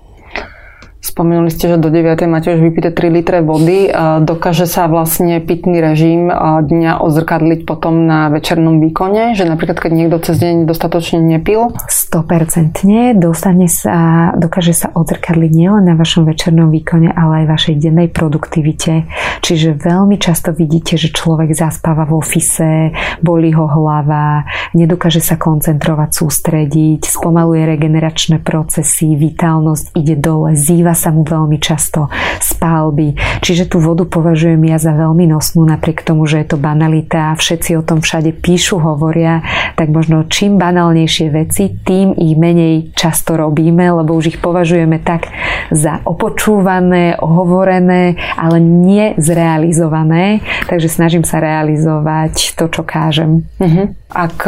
Spomenuli 1.19 1.51
ste, 1.51 1.67
že 1.67 1.75
do 1.75 1.91
9. 1.91 2.31
máte 2.31 2.55
už 2.55 2.63
vypité 2.63 2.95
3 2.95 3.11
litre 3.11 3.43
vody. 3.43 3.91
Dokáže 4.23 4.63
sa 4.63 4.87
vlastne 4.87 5.43
pitný 5.43 5.83
režim 5.83 6.31
dňa 6.63 7.03
odzrkadliť 7.03 7.67
potom 7.67 8.07
na 8.07 8.31
večernom 8.31 8.79
výkone? 8.79 9.35
Že 9.35 9.51
napríklad, 9.51 9.83
keď 9.83 9.91
niekto 9.95 10.17
cez 10.23 10.39
deň 10.39 10.63
dostatočne 10.63 11.19
nepil? 11.19 11.75
100% 11.75 13.19
dostane 13.19 13.67
sa, 13.67 14.31
dokáže 14.39 14.71
sa 14.71 14.95
odzrkadliť 14.95 15.51
nielen 15.51 15.91
na 15.91 15.99
vašom 15.99 16.23
večernom 16.23 16.71
výkone, 16.71 17.11
ale 17.11 17.43
aj 17.43 17.45
vašej 17.51 17.75
dennej 17.83 18.07
produktivite. 18.07 19.03
Čiže 19.43 19.75
veľmi 19.75 20.15
často 20.23 20.55
vidíte, 20.55 20.95
že 20.95 21.11
človek 21.11 21.51
zaspáva 21.51 22.07
v 22.07 22.15
ofise, 22.15 22.95
bolí 23.19 23.51
ho 23.51 23.67
hlava, 23.67 24.47
nedokáže 24.71 25.19
sa 25.19 25.35
koncentrovať, 25.35 26.15
sústrediť, 26.15 27.11
spomaluje 27.11 27.67
regeneračné 27.67 28.39
procesy, 28.39 29.19
vitálnosť 29.19 29.99
ide 29.99 30.15
dole, 30.15 30.55
zýva 30.55 30.89
ozýva 30.89 30.95
sa 31.09 31.17
mu 31.17 31.25
veľmi 31.25 31.57
často 31.57 32.05
spálby. 32.37 33.17
Čiže 33.41 33.65
tú 33.65 33.81
vodu 33.81 34.05
považujem 34.05 34.61
ja 34.69 34.77
za 34.77 34.93
veľmi 34.93 35.25
nosnú, 35.25 35.65
napriek 35.65 36.05
tomu, 36.05 36.29
že 36.29 36.45
je 36.45 36.53
to 36.53 36.61
banalita 36.61 37.33
a 37.33 37.37
všetci 37.39 37.81
o 37.81 37.81
tom 37.81 38.05
všade 38.05 38.29
píšu, 38.37 38.77
hovoria, 38.77 39.41
tak 39.73 39.89
možno 39.89 40.29
čím 40.29 40.61
banálnejšie 40.61 41.33
veci, 41.33 41.73
tým 41.81 42.13
ich 42.13 42.37
menej 42.37 42.93
často 42.93 43.33
robíme, 43.41 43.89
lebo 43.89 44.13
už 44.13 44.37
ich 44.37 44.39
považujeme 44.39 45.01
tak 45.01 45.33
za 45.73 46.05
opočúvané, 46.05 47.17
ohovorené, 47.17 48.13
ale 48.37 48.61
nie 48.61 49.17
zrealizované. 49.17 50.45
Takže 50.69 50.93
snažím 50.93 51.25
sa 51.25 51.41
realizovať 51.41 52.53
to, 52.53 52.69
čo 52.69 52.85
kážem. 52.85 53.49
Uh-huh. 53.57 53.97
Ak 54.13 54.45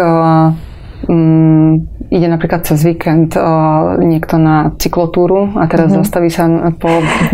um, 1.11 1.83
ide 2.07 2.27
napríklad 2.31 2.63
cez 2.63 2.79
víkend 2.87 3.35
uh, 3.35 3.99
niekto 3.99 4.39
na 4.39 4.71
cyklotúru 4.79 5.59
a 5.59 5.67
teraz 5.67 5.91
mm-hmm. 5.91 6.03
zastaví 6.07 6.29
sa 6.31 6.47
po 6.79 6.89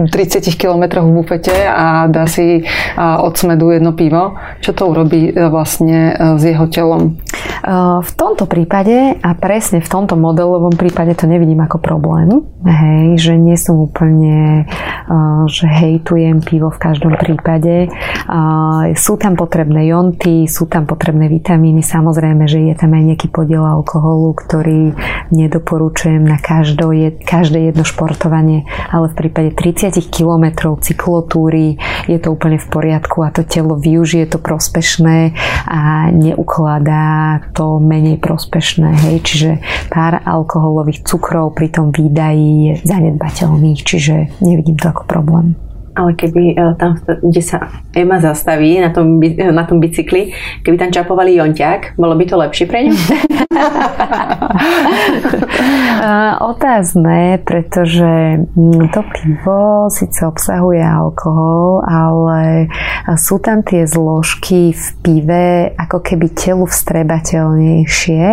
30 0.10 0.42
kilometroch 0.58 1.06
v 1.06 1.14
bufete 1.22 1.54
a 1.66 2.10
dá 2.10 2.26
si 2.26 2.66
uh, 2.66 3.22
od 3.22 3.38
smedu 3.38 3.70
jedno 3.74 3.94
pivo. 3.94 4.34
Čo 4.66 4.74
to 4.74 4.84
urobí 4.90 5.30
uh, 5.30 5.54
vlastne 5.54 6.14
uh, 6.14 6.36
s 6.42 6.44
jeho 6.46 6.66
telom? 6.70 7.22
Uh, 7.62 8.02
v 8.02 8.12
tomto 8.18 8.50
prípade 8.50 9.18
a 9.22 9.30
presne 9.38 9.82
v 9.82 9.90
tomto 9.90 10.18
modelovom 10.18 10.74
prípade 10.74 11.14
to 11.14 11.30
nevidím 11.30 11.62
ako 11.62 11.78
problém. 11.78 12.30
Hej, 12.66 13.30
že 13.30 13.34
nie 13.38 13.58
som 13.60 13.78
úplne, 13.78 14.66
uh, 15.10 15.46
že 15.46 15.70
hejtujem 15.70 16.42
pivo 16.42 16.74
v 16.74 16.80
každom 16.82 17.14
prípade. 17.18 17.90
Uh, 18.26 18.94
sú 18.98 19.20
tam 19.20 19.38
potrebné 19.38 19.90
jonty, 19.90 20.50
sú 20.50 20.66
tam 20.66 20.90
potrebné 20.90 21.30
vitamíny, 21.30 21.86
samozrejme, 21.86 22.50
že 22.50 22.62
je 22.72 22.74
tam 22.74 22.94
aj 22.94 23.04
nejaký 23.14 23.28
podiel 23.30 23.67
alkoholu, 23.68 24.32
ktorý 24.34 24.96
nedoporučujem 25.36 26.24
na 26.24 26.40
každé 26.40 27.60
jedno 27.60 27.84
športovanie, 27.84 28.64
ale 28.88 29.12
v 29.12 29.18
prípade 29.20 29.52
30 29.52 30.00
km 30.08 30.80
cyklotúry 30.80 31.76
je 32.08 32.18
to 32.18 32.32
úplne 32.32 32.56
v 32.56 32.68
poriadku 32.72 33.28
a 33.28 33.34
to 33.36 33.44
telo 33.44 33.76
využije 33.76 34.32
to 34.32 34.40
prospešné 34.40 35.36
a 35.68 36.08
neukladá 36.16 37.44
to 37.52 37.84
menej 37.84 38.18
prospešné. 38.24 38.90
Hej. 39.08 39.18
Čiže 39.28 39.50
pár 39.92 40.24
alkoholových 40.24 41.04
cukrov 41.04 41.52
pri 41.52 41.68
tom 41.70 41.92
výdaji 41.92 42.50
je 42.72 42.74
zanedbateľných, 42.88 43.80
čiže 43.84 44.40
nevidím 44.40 44.80
to 44.80 44.90
ako 44.90 45.04
problém. 45.04 45.67
Ale 45.98 46.14
keby 46.14 46.54
e, 46.54 46.78
tam, 46.78 47.02
kde 47.02 47.42
sa 47.42 47.58
Ema 47.98 48.22
zastaví 48.22 48.78
na 48.78 48.94
tom, 48.94 49.18
na 49.34 49.66
tom 49.66 49.82
bicykli, 49.82 50.30
keby 50.62 50.78
tam 50.78 50.94
čapovali 50.94 51.34
jonťák, 51.42 51.98
bolo 51.98 52.14
by 52.14 52.26
to 52.30 52.38
lepšie 52.38 52.66
pre 52.70 52.86
ňu? 52.86 52.94
Otázne, 56.38 57.42
pretože 57.42 58.46
mm, 58.46 58.94
to 58.94 59.02
pivo 59.02 59.90
síce 59.90 60.22
obsahuje 60.28 60.84
alkohol, 60.86 61.82
ale 61.82 62.70
sú 63.18 63.42
tam 63.42 63.66
tie 63.66 63.90
zložky 63.90 64.78
v 64.78 64.86
pive 65.02 65.48
ako 65.74 66.04
keby 66.06 66.30
telu 66.38 66.70
vstrebateľnejšie, 66.70 68.26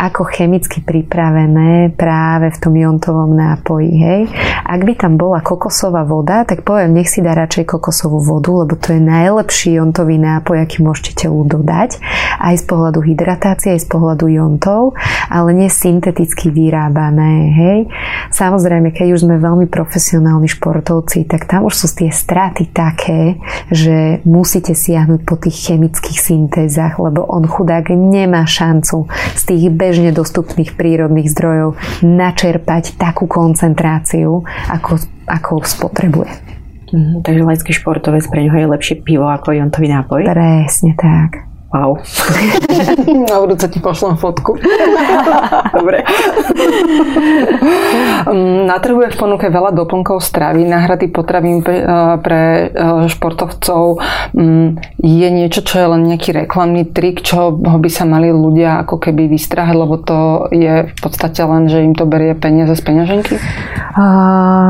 ako 0.00 0.24
chemicky 0.32 0.80
pripravené 0.80 1.92
práve 1.92 2.48
v 2.54 2.58
tom 2.58 2.74
jontovom 2.78 3.36
nápoji. 3.36 3.92
Hej. 3.92 4.22
Ak 4.64 4.80
by 4.86 4.94
tam 4.96 5.20
bola 5.20 5.44
kokosová 5.44 6.06
voda, 6.06 6.48
tak 6.48 6.64
poviem, 6.64 6.96
nech 7.02 7.10
si 7.10 7.18
dá 7.18 7.34
radšej 7.34 7.66
kokosovú 7.66 8.22
vodu, 8.22 8.62
lebo 8.62 8.78
to 8.78 8.94
je 8.94 9.02
najlepší 9.02 9.82
jontový 9.82 10.22
nápoj, 10.22 10.62
aký 10.62 10.86
môžete 10.86 11.26
telu 11.26 11.42
dodať. 11.42 11.98
Aj 12.38 12.54
z 12.54 12.62
pohľadu 12.62 13.02
hydratácie, 13.02 13.74
aj 13.74 13.82
z 13.82 13.88
pohľadu 13.90 14.30
jontov, 14.30 14.94
ale 15.26 15.50
nie 15.50 15.66
synteticky 15.66 16.54
vyrábané. 16.54 17.50
Hej. 17.58 17.78
Samozrejme, 18.30 18.94
keď 18.94 19.18
už 19.18 19.26
sme 19.26 19.42
veľmi 19.42 19.66
profesionálni 19.66 20.46
športovci, 20.46 21.26
tak 21.26 21.50
tam 21.50 21.66
už 21.66 21.74
sú 21.74 21.90
tie 21.90 22.14
straty 22.14 22.70
také, 22.70 23.42
že 23.74 24.22
musíte 24.22 24.78
siahnuť 24.78 25.26
po 25.26 25.34
tých 25.34 25.74
chemických 25.74 26.22
syntézach, 26.22 27.02
lebo 27.02 27.26
on 27.26 27.50
chudák 27.50 27.90
nemá 27.90 28.46
šancu 28.46 29.10
z 29.34 29.42
tých 29.42 29.74
bežne 29.74 30.14
dostupných 30.14 30.78
prírodných 30.78 31.26
zdrojov 31.34 31.74
načerpať 32.06 32.94
takú 32.94 33.26
koncentráciu, 33.26 34.46
ako, 34.70 35.02
ako 35.26 35.66
spotrebuje. 35.66 36.51
Mm, 36.92 37.24
takže 37.24 37.42
laický 37.42 37.72
športovec 37.72 38.24
pre 38.28 38.44
ňoho 38.44 38.58
je 38.60 38.72
lepšie 38.76 38.94
pivo 39.00 39.24
ako 39.28 39.56
jontový 39.56 39.88
nápoj? 39.88 40.28
Presne 40.28 40.92
tak. 40.94 41.51
Wow. 41.72 42.04
Na 43.32 43.40
budúce 43.40 43.64
ti 43.72 43.80
pošlem 43.80 44.20
fotku. 44.20 44.60
Dobre. 45.76 46.04
Mm, 48.28 48.68
na 48.68 48.76
trhu 48.78 49.00
je 49.02 49.10
v 49.10 49.18
ponuke 49.18 49.48
veľa 49.48 49.72
doplnkov 49.72 50.20
stravy, 50.20 50.68
náhrady 50.68 51.08
potravín 51.08 51.64
pre, 51.64 51.80
eh, 51.80 52.16
pre 52.20 52.42
eh, 52.68 53.08
športovcov. 53.08 53.98
Mm, 54.36 54.68
je 55.00 55.28
niečo, 55.32 55.64
čo 55.64 55.80
je 55.80 55.86
len 55.96 56.02
nejaký 56.12 56.44
reklamný 56.44 56.92
trik, 56.92 57.24
čo 57.24 57.56
ho 57.56 57.78
by 57.80 57.90
sa 57.90 58.04
mali 58.04 58.28
ľudia 58.28 58.84
ako 58.84 59.00
keby 59.00 59.32
vystrahať, 59.32 59.74
lebo 59.74 59.96
to 59.96 60.52
je 60.52 60.92
v 60.92 60.94
podstate 61.00 61.40
len, 61.40 61.72
že 61.72 61.80
im 61.80 61.96
to 61.96 62.04
berie 62.04 62.36
peniaze 62.36 62.76
z 62.76 62.82
peňaženky? 62.84 63.40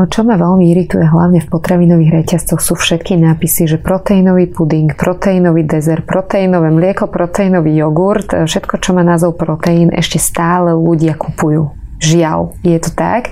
Čo 0.07 0.19
ma 0.27 0.35
veľmi 0.35 0.65
irituje 0.71 1.03
hlavne 1.07 1.39
v 1.39 1.47
potravinových 1.47 2.23
reťazcoch 2.23 2.59
sú 2.59 2.75
všetky 2.75 3.15
nápisy, 3.15 3.71
že 3.71 3.77
proteínový 3.79 4.51
puding, 4.51 4.91
proteínový 4.93 5.63
dezert, 5.63 6.03
proteínové 6.03 6.69
mlieko 6.71 6.92
mlieko, 6.93 7.09
proteínový 7.09 7.73
jogurt, 7.73 8.29
všetko, 8.45 8.77
čo 8.77 8.93
má 8.93 9.01
názov 9.01 9.33
proteín, 9.33 9.89
ešte 9.89 10.21
stále 10.21 10.77
ľudia 10.77 11.17
kupujú. 11.17 11.82
Žiaľ, 12.03 12.59
je 12.67 12.77
to 12.83 12.91
tak. 12.91 13.31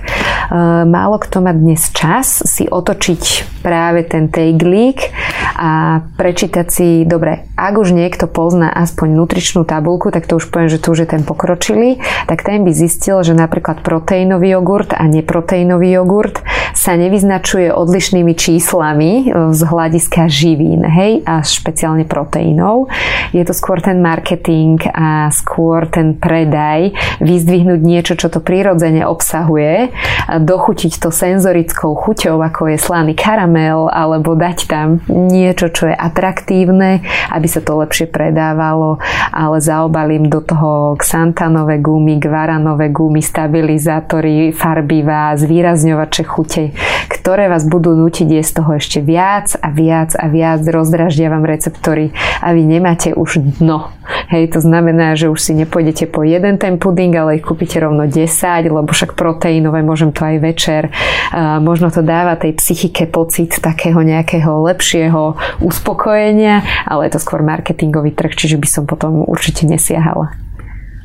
málo 0.88 1.20
kto 1.20 1.44
má 1.44 1.52
dnes 1.52 1.92
čas 1.92 2.40
si 2.48 2.64
otočiť 2.64 3.52
práve 3.60 4.00
ten 4.08 4.32
tejglík 4.32 5.12
a 5.60 6.02
prečítať 6.16 6.66
si, 6.72 6.88
dobre, 7.04 7.44
ak 7.52 7.74
už 7.76 7.92
niekto 7.92 8.24
pozná 8.24 8.72
aspoň 8.72 9.12
nutričnú 9.12 9.68
tabulku, 9.68 10.08
tak 10.08 10.24
to 10.24 10.40
už 10.40 10.48
poviem, 10.48 10.72
že 10.72 10.80
tu 10.80 10.96
už 10.96 11.04
je 11.04 11.08
ten 11.12 11.22
pokročilý, 11.22 12.00
tak 12.24 12.48
ten 12.48 12.64
by 12.64 12.72
zistil, 12.72 13.20
že 13.20 13.36
napríklad 13.36 13.84
proteínový 13.84 14.56
jogurt 14.56 14.96
a 14.96 15.04
neproteínový 15.04 15.92
jogurt 16.00 16.40
sa 16.72 16.96
nevyznačuje 16.96 17.68
odlišnými 17.68 18.32
číslami 18.32 19.28
z 19.52 19.60
hľadiska 19.60 20.26
živín, 20.32 20.88
hej, 20.88 21.20
a 21.28 21.44
špeciálne 21.44 22.08
proteínov. 22.08 22.88
Je 23.36 23.44
to 23.44 23.52
skôr 23.52 23.84
ten 23.84 24.00
marketing 24.00 24.80
a 24.90 25.28
skôr 25.28 25.84
ten 25.92 26.16
predaj, 26.16 26.96
vyzdvihnúť 27.20 27.80
niečo, 27.84 28.14
čo 28.16 28.32
to 28.32 28.40
prírodne 28.40 28.61
prirodzene 28.62 29.02
obsahuje, 29.02 29.90
dochutiť 30.38 31.02
to 31.02 31.10
senzorickou 31.10 31.98
chuťou, 31.98 32.38
ako 32.38 32.70
je 32.70 32.78
slaný 32.78 33.18
karamel, 33.18 33.90
alebo 33.90 34.38
dať 34.38 34.70
tam 34.70 35.02
niečo, 35.10 35.66
čo 35.66 35.90
je 35.90 35.96
atraktívne, 35.98 37.02
aby 37.34 37.50
sa 37.50 37.58
to 37.58 37.74
lepšie 37.82 38.06
predávalo, 38.06 39.02
ale 39.34 39.58
zaobalím 39.58 40.30
do 40.30 40.38
toho 40.38 40.94
xantanové 40.94 41.82
gumy, 41.82 42.22
gvaranové 42.22 42.94
gumy, 42.94 43.18
stabilizátory, 43.18 44.54
farbivá, 44.54 45.34
zvýrazňovače 45.34 46.22
chute, 46.22 46.70
ktoré 47.10 47.50
vás 47.50 47.66
budú 47.66 47.98
nutiť 47.98 48.30
jesť 48.30 48.62
toho 48.62 48.78
ešte 48.78 49.02
viac 49.02 49.58
a 49.58 49.74
viac 49.74 50.14
a 50.14 50.30
viac, 50.30 50.62
rozdraždia 50.62 51.34
vám 51.34 51.42
receptory 51.42 52.14
a 52.38 52.54
vy 52.54 52.62
nemáte 52.62 53.10
už 53.10 53.58
dno. 53.58 53.90
Hej, 54.28 54.54
to 54.54 54.60
znamená, 54.62 55.18
že 55.18 55.30
už 55.30 55.40
si 55.40 55.52
nepôjdete 55.56 56.06
po 56.10 56.22
jeden 56.22 56.60
ten 56.60 56.76
puding, 56.76 57.14
ale 57.16 57.40
ich 57.40 57.44
kúpite 57.46 57.80
rovno 57.80 58.06
10 58.06 58.51
dať, 58.52 58.68
lebo 58.68 58.92
však 58.92 59.16
proteínové 59.16 59.80
môžem 59.80 60.12
to 60.12 60.20
aj 60.28 60.36
večer. 60.44 60.82
Možno 61.64 61.88
to 61.88 62.04
dáva 62.04 62.36
tej 62.36 62.60
psychike 62.60 63.08
pocit 63.08 63.56
takého 63.56 64.04
nejakého 64.04 64.60
lepšieho 64.68 65.40
uspokojenia, 65.64 66.60
ale 66.84 67.08
je 67.08 67.16
to 67.16 67.20
skôr 67.24 67.40
marketingový 67.40 68.12
trh, 68.12 68.36
čiže 68.36 68.60
by 68.60 68.68
som 68.68 68.84
potom 68.84 69.24
určite 69.24 69.64
nesiahala. 69.64 70.41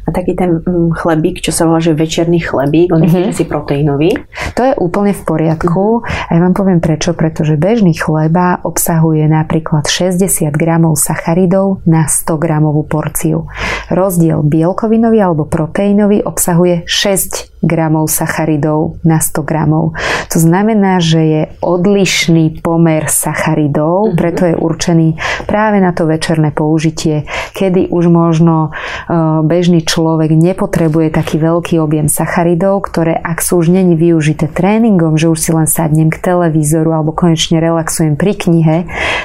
A 0.07 0.15
taký 0.15 0.39
ten 0.39 0.63
mm, 0.63 0.95
chlebík, 0.95 1.43
čo 1.43 1.51
sa 1.51 1.67
volá, 1.67 1.83
že 1.83 1.91
večerný 1.91 2.39
chlebík, 2.39 2.95
on 2.95 3.03
mm-hmm. 3.03 3.27
je 3.27 3.31
asi 3.35 3.43
proteínový. 3.43 4.15
To 4.55 4.63
je 4.63 4.73
úplne 4.79 5.11
v 5.11 5.21
poriadku. 5.27 6.01
A 6.07 6.29
ja 6.31 6.39
vám 6.39 6.55
poviem 6.55 6.79
prečo. 6.79 7.11
Pretože 7.11 7.59
bežný 7.59 7.91
chleba 7.97 8.63
obsahuje 8.63 9.27
napríklad 9.27 9.89
60 9.89 10.47
gramov 10.55 10.95
sacharidov 10.95 11.83
na 11.83 12.07
100 12.07 12.39
gramovú 12.39 12.87
porciu. 12.87 13.51
Rozdiel 13.91 14.43
bielkovinový 14.47 15.19
alebo 15.19 15.43
proteínový 15.43 16.23
obsahuje 16.23 16.87
6 16.87 17.56
gramov 17.65 18.07
sacharidov 18.07 19.01
na 19.01 19.17
100 19.17 19.41
gramov. 19.41 19.97
To 20.29 20.37
znamená, 20.37 21.01
že 21.01 21.21
je 21.21 21.41
odlišný 21.61 22.61
pomer 22.61 23.09
sacharidov, 23.09 24.13
mm-hmm. 24.13 24.17
preto 24.17 24.41
je 24.45 24.55
určený 24.55 25.07
práve 25.49 25.81
na 25.81 25.91
to 25.91 26.05
večerné 26.05 26.53
použitie, 26.53 27.25
kedy 27.57 27.89
už 27.89 28.13
možno 28.13 28.69
uh, 28.69 29.41
bežný 29.41 29.81
človek 29.81 30.37
nepotrebuje 30.37 31.09
taký 31.09 31.41
veľký 31.41 31.81
objem 31.81 32.05
sacharidov, 32.05 32.85
ktoré 32.85 33.17
ak 33.17 33.41
sú 33.41 33.59
už 33.59 33.73
není 33.73 33.97
využité 33.97 34.45
tréningom, 34.45 35.17
že 35.17 35.31
už 35.31 35.39
si 35.41 35.51
len 35.51 35.65
sadnem 35.65 36.13
k 36.13 36.21
televízoru 36.21 36.93
alebo 36.93 37.15
konečne 37.15 37.57
relaxujem 37.57 38.13
pri 38.13 38.37
knihe, 38.37 38.77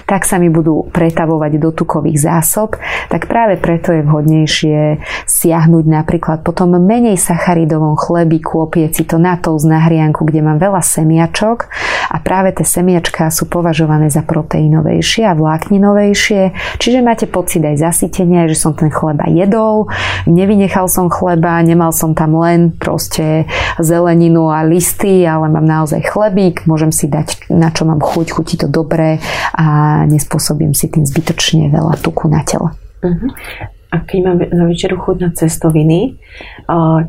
tak 0.08 0.24
sa 0.24 0.40
mi 0.40 0.48
budú 0.48 0.88
pretavovať 0.88 1.60
do 1.60 1.70
tukových 1.70 2.18
zásob, 2.18 2.80
tak 3.12 3.28
práve 3.28 3.60
preto 3.60 3.92
je 3.92 4.02
vhodnejšie 4.02 5.04
siahnuť 5.28 5.84
napríklad 5.84 6.40
potom 6.40 6.74
menej 6.80 7.20
sacharidovom 7.20 7.94
chlebe 8.00 8.21
chlebíku, 8.22 8.70
opieť 8.70 8.90
si 8.94 9.02
to 9.02 9.18
na 9.18 9.34
z 9.42 9.66
nahrianku, 9.66 10.22
kde 10.22 10.46
mám 10.46 10.62
veľa 10.62 10.78
semiačok. 10.78 11.66
A 12.14 12.22
práve 12.22 12.54
tie 12.54 12.62
semiačka 12.62 13.26
sú 13.34 13.50
považované 13.50 14.06
za 14.06 14.22
proteínovejšie 14.22 15.26
a 15.26 15.34
vlákninovejšie, 15.34 16.54
čiže 16.78 17.02
máte 17.02 17.26
pocit 17.26 17.66
aj 17.66 17.82
zasytenia, 17.82 18.46
že 18.46 18.54
som 18.54 18.78
ten 18.78 18.86
chleba 18.86 19.26
jedol, 19.26 19.90
nevynechal 20.30 20.86
som 20.86 21.10
chleba, 21.10 21.58
nemal 21.66 21.90
som 21.90 22.14
tam 22.14 22.38
len 22.38 22.70
proste 22.70 23.50
zeleninu 23.82 24.46
a 24.54 24.62
listy, 24.62 25.26
ale 25.26 25.50
mám 25.50 25.66
naozaj 25.66 26.06
chlebík, 26.06 26.70
môžem 26.70 26.94
si 26.94 27.10
dať 27.10 27.50
na 27.50 27.74
čo 27.74 27.82
mám 27.82 27.98
chuť, 27.98 28.30
chutí 28.30 28.54
to 28.54 28.70
dobre 28.70 29.18
a 29.58 29.66
nespôsobím 30.06 30.78
si 30.78 30.86
tým 30.86 31.02
zbytočne 31.02 31.74
veľa 31.74 31.98
tuku 31.98 32.30
na 32.30 32.46
tele. 32.46 32.70
Uh-huh 33.02 33.81
a 33.92 34.00
keď 34.00 34.18
mám 34.24 34.38
na 34.40 34.64
večeru 34.64 34.96
chuť 34.96 35.16
na 35.20 35.30
cestoviny, 35.36 36.16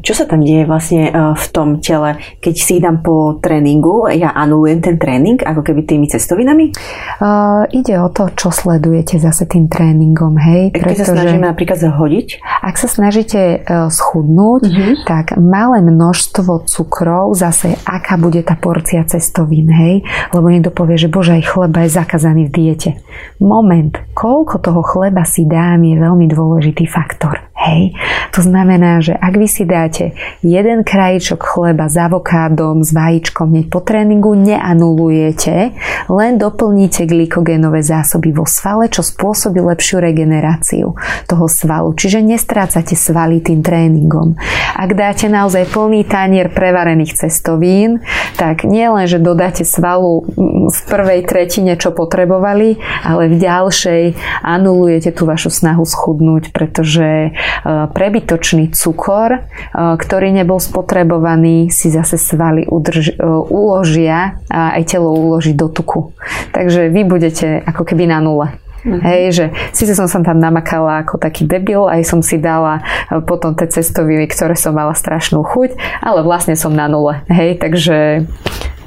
čo 0.03 0.11
sa 0.11 0.27
tam 0.27 0.43
deje 0.43 0.67
vlastne 0.67 1.07
v 1.15 1.45
tom 1.55 1.79
tele, 1.79 2.19
keď 2.43 2.55
si 2.59 2.83
dám 2.83 2.99
po 2.99 3.39
tréningu, 3.39 4.11
ja 4.11 4.35
anulujem 4.35 4.83
ten 4.83 4.99
tréning 4.99 5.39
ako 5.39 5.63
keby 5.63 5.87
tými 5.87 6.11
cestovinami? 6.11 6.75
Uh, 7.23 7.63
ide 7.71 7.95
o 8.03 8.11
to, 8.11 8.27
čo 8.35 8.51
sledujete 8.51 9.15
zase 9.15 9.47
tým 9.47 9.71
tréningom, 9.71 10.35
hej? 10.35 10.75
Keď 10.75 10.83
pretože, 10.83 11.07
sa 11.07 11.15
snažíme 11.15 11.45
napríklad 11.47 11.79
zahodiť? 11.79 12.43
Ak 12.43 12.75
sa 12.75 12.91
snažíte 12.91 13.63
uh, 13.63 13.87
schudnúť, 13.87 14.61
uh-huh. 14.67 14.93
tak 15.07 15.39
malé 15.39 15.79
množstvo 15.79 16.67
cukrov, 16.67 17.31
zase 17.37 17.79
aká 17.87 18.19
bude 18.19 18.43
tá 18.43 18.59
porcia 18.59 19.07
cestovín, 19.07 19.71
hej? 19.71 20.03
Lebo 20.35 20.51
niekto 20.51 20.75
povie, 20.75 20.99
že 20.99 21.07
bože, 21.07 21.39
aj 21.39 21.47
chleba 21.47 21.87
je 21.87 21.95
zakázaný 21.95 22.51
v 22.51 22.51
diete. 22.51 22.91
Moment, 23.39 23.93
koľko 24.17 24.59
toho 24.59 24.81
chleba 24.83 25.23
si 25.23 25.47
dám 25.47 25.85
je 25.85 25.95
veľmi 25.95 26.25
dôležité 26.27 26.72
dôležitý 26.73 26.85
faktor. 26.89 27.52
Hej. 27.63 27.95
To 28.35 28.43
znamená, 28.43 28.99
že 28.99 29.15
ak 29.15 29.39
vy 29.39 29.47
si 29.47 29.63
dáte 29.63 30.11
jeden 30.43 30.83
krajíčok 30.83 31.39
chleba 31.39 31.87
s 31.87 31.95
avokádom, 31.95 32.83
s 32.83 32.91
vajíčkom 32.91 33.55
hneď 33.55 33.71
po 33.71 33.79
tréningu, 33.79 34.35
neanulujete, 34.35 35.71
len 36.11 36.31
doplníte 36.35 37.07
glykogénové 37.07 37.79
zásoby 37.79 38.35
vo 38.35 38.43
svale, 38.43 38.91
čo 38.91 38.99
spôsobí 38.99 39.63
lepšiu 39.63 40.03
regeneráciu 40.03 40.91
toho 41.23 41.45
svalu. 41.47 41.95
Čiže 41.95 42.19
nestrácate 42.19 42.99
svaly 42.99 43.39
tým 43.39 43.63
tréningom. 43.63 44.35
Ak 44.75 44.91
dáte 44.99 45.31
naozaj 45.31 45.71
plný 45.71 46.03
tanier 46.03 46.51
prevarených 46.51 47.15
cestovín, 47.15 48.03
tak 48.35 48.67
nie 48.67 48.91
len, 48.91 49.07
že 49.07 49.23
dodáte 49.23 49.63
svalu 49.63 50.27
v 50.67 50.79
prvej 50.89 51.23
tretine, 51.23 51.79
čo 51.79 51.95
potrebovali, 51.95 52.75
ale 53.07 53.31
v 53.31 53.35
ďalšej 53.39 54.03
anulujete 54.43 55.15
tú 55.15 55.23
vašu 55.29 55.47
snahu 55.47 55.87
schudnúť, 55.87 56.51
pretože 56.51 57.31
prebytočný 57.63 58.73
cukor, 58.73 59.29
eh, 59.33 59.41
ktorý 59.73 60.33
nebol 60.33 60.57
spotrebovaný, 60.57 61.69
si 61.69 61.93
zase 61.93 62.17
svaly 62.17 62.65
udrž, 62.67 63.15
eh, 63.15 63.23
uložia 63.49 64.41
a 64.49 64.75
aj 64.79 64.83
telo 64.89 65.13
uloží 65.13 65.53
do 65.53 65.69
tuku. 65.69 66.11
Takže 66.51 66.89
vy 66.89 67.01
budete 67.05 67.61
ako 67.63 67.83
keby 67.85 68.09
na 68.09 68.19
nule. 68.19 68.47
Uh-huh. 68.83 68.99
Hej, 68.99 69.23
že 69.31 69.45
síce 69.71 69.95
som 69.95 70.11
sa 70.11 70.19
tam 70.19 70.43
namakala 70.43 71.07
ako 71.07 71.15
taký 71.15 71.47
debil, 71.47 71.87
aj 71.87 72.03
som 72.03 72.19
si 72.19 72.35
dala 72.35 72.83
potom 73.23 73.55
tie 73.55 73.71
cestoviny, 73.71 74.27
ktoré 74.27 74.59
som 74.59 74.75
mala 74.75 74.91
strašnú 74.91 75.39
chuť, 75.39 76.03
ale 76.03 76.19
vlastne 76.19 76.59
som 76.59 76.75
na 76.75 76.91
nule. 76.91 77.23
Hej, 77.31 77.63
takže 77.63 78.27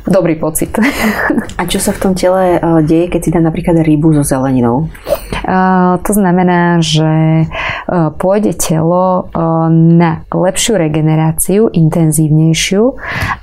dobrý 0.07 0.39
pocit. 0.39 0.73
A 1.59 1.63
čo 1.67 1.83
sa 1.83 1.91
v 1.93 2.01
tom 2.01 2.13
tele 2.15 2.63
deje, 2.87 3.11
keď 3.11 3.21
si 3.21 3.31
dá 3.35 3.43
napríklad 3.43 3.83
rybu 3.83 4.15
so 4.17 4.25
zeleninou? 4.25 4.89
To 6.03 6.13
znamená, 6.15 6.83
že 6.83 7.47
pôjde 8.19 8.59
telo 8.59 9.31
na 9.71 10.27
lepšiu 10.31 10.75
regeneráciu, 10.75 11.71
intenzívnejšiu, 11.71 12.83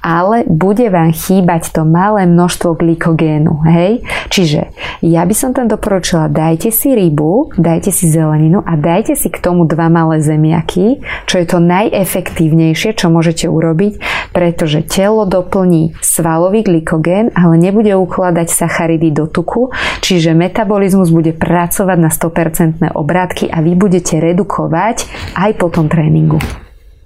ale 0.03 0.43
bude 0.47 0.87
vám 0.91 1.15
chýbať 1.15 1.71
to 1.71 1.87
malé 1.87 2.27
množstvo 2.27 2.75
glykogénu. 2.75 3.63
Hej? 3.63 4.03
Čiže 4.27 4.75
ja 4.99 5.23
by 5.23 5.35
som 5.35 5.55
tam 5.55 5.71
doporučila, 5.71 6.27
dajte 6.27 6.75
si 6.75 6.91
rybu, 6.91 7.55
dajte 7.55 7.91
si 7.91 8.11
zeleninu 8.11 8.59
a 8.63 8.75
dajte 8.75 9.15
si 9.15 9.31
k 9.31 9.39
tomu 9.39 9.63
dva 9.63 9.87
malé 9.87 10.19
zemiaky, 10.19 10.99
čo 11.23 11.39
je 11.39 11.45
to 11.47 11.63
najefektívnejšie, 11.63 12.99
čo 12.99 13.07
môžete 13.07 13.47
urobiť, 13.47 14.03
pretože 14.35 14.83
telo 14.83 15.23
doplní 15.23 15.95
svalový 16.03 16.52
glykogén, 16.61 17.33
ale 17.33 17.57
nebude 17.57 17.95
ukladať 17.97 18.53
sacharidy 18.53 19.09
do 19.09 19.25
tuku, 19.25 19.73
čiže 20.05 20.37
metabolizmus 20.37 21.09
bude 21.09 21.33
pracovať 21.33 21.97
na 21.97 22.11
100% 22.13 22.93
obrátky 22.93 23.49
a 23.49 23.63
vy 23.65 23.73
budete 23.73 24.21
redukovať 24.21 25.09
aj 25.33 25.51
po 25.57 25.73
tom 25.73 25.89
tréningu. 25.89 26.37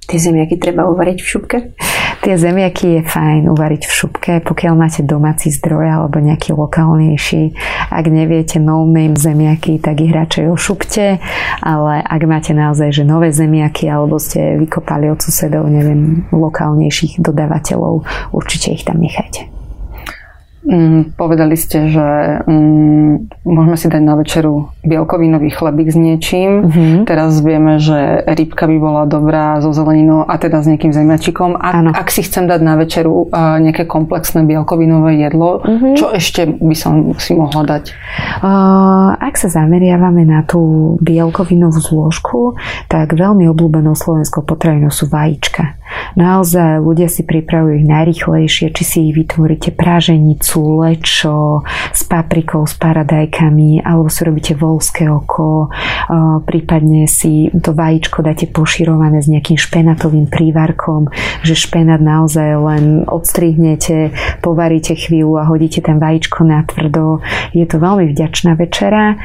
Tie 0.07 0.19
zemiaky 0.19 0.59
treba 0.59 0.87
uvariť 0.87 1.17
v 1.19 1.27
šupke? 1.27 1.57
Tie 2.17 2.33
zemiaky 2.33 2.99
je 2.99 3.01
fajn 3.05 3.47
uvariť 3.51 3.81
v 3.85 3.91
šupke, 3.93 4.33
pokiaľ 4.41 4.73
máte 4.73 5.01
domáci 5.05 5.53
zdroj 5.53 5.85
alebo 5.85 6.17
nejaký 6.17 6.57
lokálnejší. 6.57 7.53
Ak 7.93 8.05
neviete 8.09 8.57
no-name 8.57 9.15
zemiaky, 9.15 9.77
tak 9.77 10.01
ich 10.01 10.11
radšej 10.11 10.45
ošupte, 10.49 11.21
ale 11.61 11.93
ak 12.03 12.21
máte 12.27 12.51
naozaj 12.57 12.89
že 12.93 13.03
nové 13.07 13.29
zemiaky 13.29 13.87
alebo 13.87 14.17
ste 14.17 14.57
vykopali 14.57 15.07
od 15.13 15.21
susedov, 15.21 15.69
neviem, 15.69 16.25
lokálnejších 16.33 17.21
dodávateľov, 17.21 18.03
určite 18.33 18.73
ich 18.73 18.83
tam 18.83 18.99
nechajte. 18.99 19.56
Mm, 20.65 21.13
povedali 21.13 21.53
ste, 21.53 21.87
že 21.93 22.07
mm, 22.43 23.45
môžeme 23.45 23.77
si 23.77 23.87
dať 23.87 24.03
na 24.03 24.17
večeru 24.17 24.73
bielkovinový 24.83 25.53
chlebík 25.53 25.93
s 25.93 25.97
niečím. 25.97 26.67
Mm-hmm. 26.67 26.93
Teraz 27.05 27.39
vieme, 27.39 27.77
že 27.77 28.25
rybka 28.25 28.65
by 28.65 28.77
bola 28.81 29.03
dobrá 29.05 29.61
so 29.63 29.71
zeleninou 29.71 30.25
a 30.25 30.35
teda 30.35 30.65
s 30.65 30.67
nejakým 30.67 30.91
zemiačikom. 30.91 31.55
Ak, 31.55 32.03
ak 32.03 32.07
si 32.11 32.25
chcem 32.25 32.51
dať 32.51 32.59
na 32.65 32.73
večeru 32.75 33.29
uh, 33.31 33.61
nejaké 33.63 33.87
komplexné 33.87 34.43
bielkovinové 34.43 35.21
jedlo, 35.21 35.63
mm-hmm. 35.63 35.93
čo 35.95 36.11
ešte 36.11 36.49
by 36.49 36.75
som 36.75 37.13
si 37.15 37.37
mohla 37.37 37.77
dať? 37.77 37.83
Uh, 38.43 39.15
ak 39.23 39.39
sa 39.39 39.47
zameriavame 39.47 40.27
na 40.27 40.43
tú 40.43 40.95
bielkovinovú 40.99 41.79
zložku, 41.79 42.39
tak 42.91 43.15
veľmi 43.15 43.47
obľúbenou 43.47 43.95
slovenskou 43.95 44.43
potravinou 44.43 44.91
sú 44.91 45.07
vajíčka. 45.07 45.79
Naozaj 46.19 46.83
ľudia 46.83 47.07
si 47.07 47.23
pripravujú 47.23 47.83
ich 47.83 47.87
najrychlejšie, 47.87 48.73
či 48.75 48.83
si 48.83 48.97
ich 49.07 49.13
vytvoríte 49.15 49.71
práženicu, 49.71 50.46
lečo 50.55 51.65
s 51.91 52.07
paprikou, 52.07 52.63
s 52.63 52.79
paradajkami, 52.79 53.83
alebo 53.83 54.07
si 54.07 54.23
robíte 54.23 54.53
volské 54.55 55.11
oko, 55.11 55.67
prípadne 56.47 57.09
si 57.09 57.51
to 57.51 57.75
vajíčko 57.75 58.23
dáte 58.23 58.47
poširované 58.47 59.19
s 59.19 59.27
nejakým 59.27 59.59
špenatovým 59.59 60.31
prívarkom, 60.31 61.11
že 61.43 61.57
špenát 61.57 61.99
naozaj 61.99 62.49
len 62.55 62.85
odstrihnete, 63.03 64.15
povaríte 64.39 64.95
chvíľu 64.95 65.41
a 65.41 65.47
hodíte 65.49 65.83
tam 65.83 65.99
vajíčko 65.99 66.45
na 66.45 66.63
tvrdo. 66.63 67.19
Je 67.51 67.65
to 67.65 67.81
veľmi 67.81 68.13
vďačná 68.13 68.55
večera. 68.55 69.17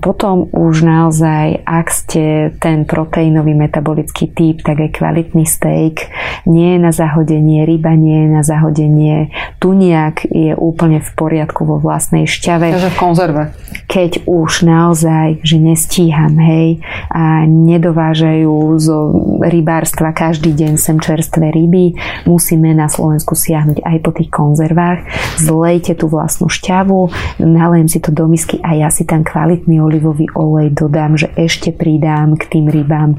Potom 0.00 0.48
už 0.50 0.82
naozaj, 0.82 1.62
ak 1.68 1.86
ste 1.92 2.24
ten 2.58 2.88
proteínový 2.88 3.52
metabolický 3.52 4.32
typ, 4.32 4.64
tak 4.64 4.80
aj 4.80 4.96
kvalitný 4.96 5.44
steak 5.44 6.08
nie 6.48 6.74
je 6.74 6.78
na 6.80 6.92
zahodenie, 6.94 7.68
ryba 7.68 7.92
nie 7.94 8.24
je 8.24 8.28
na 8.32 8.42
zahodenie, 8.42 9.28
tuniak 9.60 10.24
je 10.48 10.54
úplne 10.56 11.04
v 11.04 11.10
poriadku 11.12 11.68
vo 11.68 11.76
vlastnej 11.76 12.24
šťave. 12.24 12.72
Takže 12.72 12.90
v 12.94 12.98
konzerve. 13.00 13.42
Keď 13.90 14.24
už 14.24 14.64
naozaj, 14.64 15.42
že 15.42 15.58
nestíham, 15.58 16.38
hej, 16.38 16.78
a 17.10 17.42
nedovážajú 17.44 18.78
zo 18.78 18.98
rybárstva 19.42 20.14
každý 20.14 20.54
deň 20.54 20.78
sem 20.78 20.96
čerstvé 21.02 21.50
ryby, 21.50 21.98
musíme 22.24 22.70
na 22.70 22.86
Slovensku 22.86 23.34
siahnuť 23.34 23.82
aj 23.82 23.96
po 24.02 24.10
tých 24.14 24.30
konzervách. 24.30 25.06
Zlejte 25.42 25.98
tú 25.98 26.06
vlastnú 26.06 26.46
šťavu, 26.46 27.10
nalejem 27.42 27.88
si 27.90 27.98
to 27.98 28.14
do 28.14 28.30
misky 28.30 28.62
a 28.62 28.78
ja 28.78 28.88
si 28.94 29.02
tam 29.02 29.26
kvalitný 29.26 29.82
olivový 29.82 30.30
olej 30.38 30.70
dodám, 30.70 31.18
že 31.18 31.30
ešte 31.34 31.74
pridám 31.74 32.38
k 32.38 32.46
tým 32.46 32.66
rybám 32.70 33.18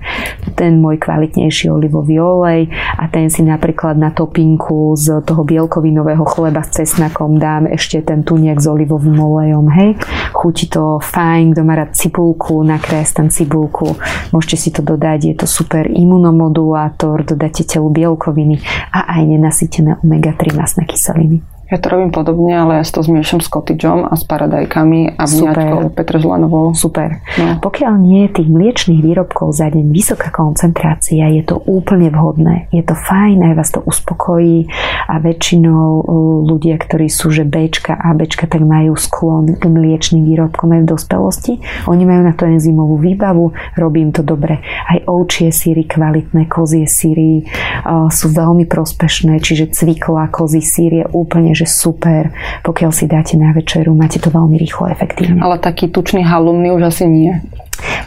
ten 0.55 0.79
môj 0.79 0.99
kvalitnejší 1.03 1.67
olivový 1.67 2.19
olej 2.21 2.71
a 2.95 3.11
ten 3.11 3.27
si 3.27 3.43
napríklad 3.43 3.99
na 3.99 4.11
topinku 4.11 4.95
z 4.95 5.19
toho 5.27 5.43
bielkovinového 5.43 6.23
chleba 6.23 6.63
s 6.63 6.95
cesnakom 7.11 7.35
dám 7.35 7.67
ešte 7.67 7.99
ten 8.07 8.23
tuniak 8.23 8.63
s 8.63 8.71
olivovým 8.71 9.19
olejom, 9.19 9.67
hej. 9.75 9.99
Chutí 10.31 10.71
to 10.71 11.03
fajn, 11.03 11.51
kto 11.51 11.61
má 11.67 11.75
rád 11.75 11.91
cibulku, 11.91 12.63
nakrájať 12.63 13.09
tam 13.11 13.27
cibulku, 13.27 13.99
môžete 14.31 14.55
si 14.55 14.69
to 14.71 14.79
dodať, 14.79 15.19
je 15.27 15.35
to 15.35 15.47
super 15.47 15.83
imunomodulátor, 15.91 17.27
dodáte 17.27 17.67
telu 17.67 17.91
bielkoviny 17.91 18.63
a 18.95 19.19
aj 19.19 19.27
nenasytené 19.27 19.99
omega-3 19.99 20.55
masné 20.55 20.87
kyseliny. 20.87 21.50
Ja 21.71 21.79
to 21.79 21.87
robím 21.87 22.11
podobne, 22.11 22.51
ale 22.51 22.71
ja 22.77 22.83
si 22.83 22.91
to 22.91 22.99
zmiešam 22.99 23.39
s 23.39 23.47
kotičom 23.47 24.11
a 24.11 24.13
s 24.19 24.27
paradajkami 24.27 25.15
a 25.15 25.23
vňaťkou 25.23 25.95
petržlenovou. 25.95 26.75
Super. 26.75 27.23
No. 27.39 27.63
Pokiaľ 27.63 27.93
nie 27.95 28.27
je 28.27 28.43
tých 28.43 28.49
mliečných 28.51 28.99
výrobkov 28.99 29.55
za 29.55 29.71
deň 29.71 29.87
vysoká 29.87 30.35
koncentrácia, 30.35 31.31
je 31.31 31.47
to 31.47 31.63
úplne 31.63 32.11
vhodné. 32.11 32.67
Je 32.75 32.83
to 32.83 32.91
fajn, 32.91 33.47
aj 33.47 33.53
vás 33.55 33.71
to 33.71 33.79
uspokojí 33.87 34.67
a 35.07 35.23
väčšinou 35.23 35.87
uh, 36.03 36.05
ľudia, 36.43 36.75
ktorí 36.75 37.07
sú 37.07 37.31
že 37.31 37.47
Bčka 37.47 37.95
a 37.95 38.11
Bčka, 38.19 38.51
tak 38.51 38.67
majú 38.67 38.99
sklon 38.99 39.55
k 39.55 39.63
mliečným 39.63 40.27
výrobkom 40.27 40.75
aj 40.75 40.81
v 40.83 40.91
dospelosti. 40.91 41.53
Oni 41.87 42.03
majú 42.03 42.27
na 42.27 42.35
to 42.35 42.51
enzymovú 42.51 42.99
výbavu, 42.99 43.55
robím 43.79 44.11
to 44.11 44.27
dobre. 44.27 44.59
Aj 44.91 44.99
ovčie 45.07 45.55
síry, 45.55 45.87
kvalitné 45.87 46.51
kozie 46.51 46.83
síry 46.83 47.47
uh, 47.47 48.11
sú 48.11 48.27
veľmi 48.27 48.67
prospešné, 48.67 49.39
čiže 49.39 49.71
cvikla 49.71 50.27
kozí 50.27 50.59
sír 50.59 50.99
je 50.99 51.05
úplne 51.15 51.55
že 51.61 51.69
super, 51.69 52.33
pokiaľ 52.65 52.91
si 52.91 53.05
dáte 53.05 53.37
na 53.37 53.53
večeru, 53.53 53.93
máte 53.93 54.17
to 54.17 54.33
veľmi 54.33 54.57
rýchlo, 54.57 54.89
efektívne. 54.89 55.37
Ale 55.37 55.61
taký 55.61 55.93
tučný 55.93 56.25
halumný 56.25 56.73
už 56.73 56.89
asi 56.89 57.05
nie. 57.05 57.37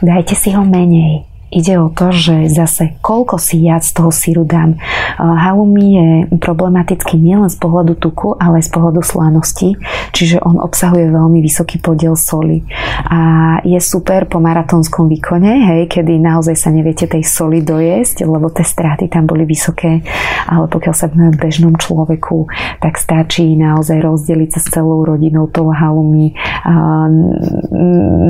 Dajte 0.03 0.35
si 0.35 0.51
ho 0.51 0.67
menej 0.67 1.34
ide 1.55 1.79
o 1.79 1.89
to, 1.89 2.11
že 2.11 2.51
zase 2.51 2.99
koľko 2.99 3.39
si 3.39 3.63
ja 3.63 3.79
z 3.79 3.95
toho 3.95 4.11
síru 4.11 4.43
dám. 4.43 4.75
Halloumi 5.17 5.87
je 5.95 6.09
problematický 6.43 7.15
nielen 7.15 7.47
z 7.47 7.57
pohľadu 7.63 7.95
tuku, 7.95 8.35
ale 8.35 8.59
aj 8.59 8.67
z 8.67 8.71
pohľadu 8.75 9.01
slanosti, 9.07 9.79
čiže 10.11 10.43
on 10.43 10.59
obsahuje 10.59 11.15
veľmi 11.15 11.39
vysoký 11.39 11.79
podiel 11.79 12.19
soli. 12.19 12.67
A 13.07 13.63
je 13.63 13.79
super 13.79 14.27
po 14.27 14.43
maratónskom 14.43 15.07
výkone, 15.07 15.71
hej, 15.71 15.83
kedy 15.87 16.19
naozaj 16.19 16.59
sa 16.59 16.75
neviete 16.75 17.07
tej 17.07 17.23
soli 17.23 17.63
dojesť, 17.63 18.27
lebo 18.27 18.51
tie 18.51 18.67
straty 18.67 19.07
tam 19.07 19.31
boli 19.31 19.47
vysoké, 19.47 20.03
ale 20.51 20.67
pokiaľ 20.67 20.95
sa 20.95 21.07
v 21.07 21.39
bežnom 21.39 21.79
človeku, 21.79 22.51
tak 22.83 22.99
stačí 22.99 23.55
naozaj 23.55 24.03
rozdeliť 24.03 24.51
sa 24.59 24.61
s 24.61 24.67
celou 24.75 25.07
rodinou 25.07 25.47
toho 25.47 25.71
halloumi, 25.71 26.35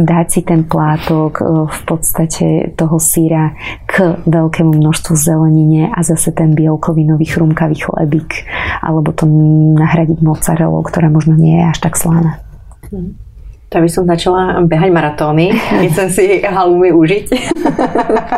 dať 0.05 0.27
si 0.29 0.41
ten 0.45 0.69
plátok 0.69 1.41
v 1.71 1.81
podstate 1.89 2.77
toho 2.77 3.01
síra 3.15 3.55
k 3.87 4.19
veľkému 4.27 4.75
množstvu 4.75 5.15
zelenine 5.15 5.95
a 5.95 6.03
zase 6.03 6.35
ten 6.35 6.59
bielkovinový 6.59 7.27
chrumkavý 7.31 7.79
chlebík 7.79 8.47
alebo 8.83 9.15
to 9.15 9.25
nahradiť 9.79 10.19
mozzarellou, 10.19 10.83
ktorá 10.83 11.07
možno 11.09 11.39
nie 11.39 11.63
je 11.63 11.65
až 11.71 11.79
tak 11.79 11.95
slaná. 11.95 12.43
Hm. 12.91 13.24
To 13.75 13.83
by 13.83 13.91
som 13.91 14.07
začala 14.07 14.63
behať 14.71 14.95
maratóny, 14.95 15.51
nechcem 15.83 16.07
si 16.07 16.25
halumy 16.47 16.95
užiť. 16.95 17.27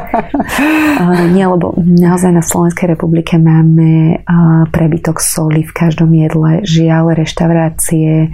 Nie, 1.37 1.45
lebo 1.45 1.76
naozaj 1.76 2.32
na 2.32 2.41
Slovenskej 2.41 2.97
republike 2.97 3.37
máme 3.37 4.24
prebytok 4.72 5.20
soli 5.20 5.61
v 5.61 5.76
každom 5.76 6.09
jedle. 6.16 6.64
Žiaľ, 6.64 7.20
reštaurácie 7.20 8.32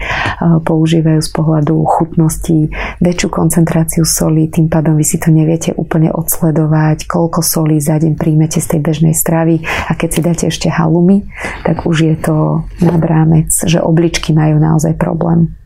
používajú 0.62 1.18
z 1.18 1.30
pohľadu 1.34 1.74
chutnosti 1.90 2.70
väčšiu 3.03 3.28
koncentráciu 3.34 4.07
soli, 4.07 4.46
tým 4.46 4.70
pádom 4.70 4.94
vy 4.94 5.03
si 5.03 5.18
to 5.18 5.34
neviete 5.34 5.74
úplne 5.74 6.14
odsledovať, 6.14 7.11
koľko 7.11 7.42
soli 7.42 7.82
za 7.82 7.98
deň 7.98 8.14
príjmete 8.14 8.62
z 8.62 8.78
tej 8.78 8.80
bežnej 8.80 9.14
stravy 9.18 9.66
a 9.90 9.98
keď 9.98 10.09
si 10.14 10.20
dáte 10.22 10.44
ešte 10.55 10.70
halumy, 10.70 11.26
tak 11.66 11.82
už 11.82 11.96
je 12.07 12.14
to 12.14 12.62
nad 12.78 13.03
rámec, 13.03 13.50
že 13.66 13.82
obličky 13.82 14.30
majú 14.30 14.62
naozaj 14.62 14.94
problém. 14.94 15.61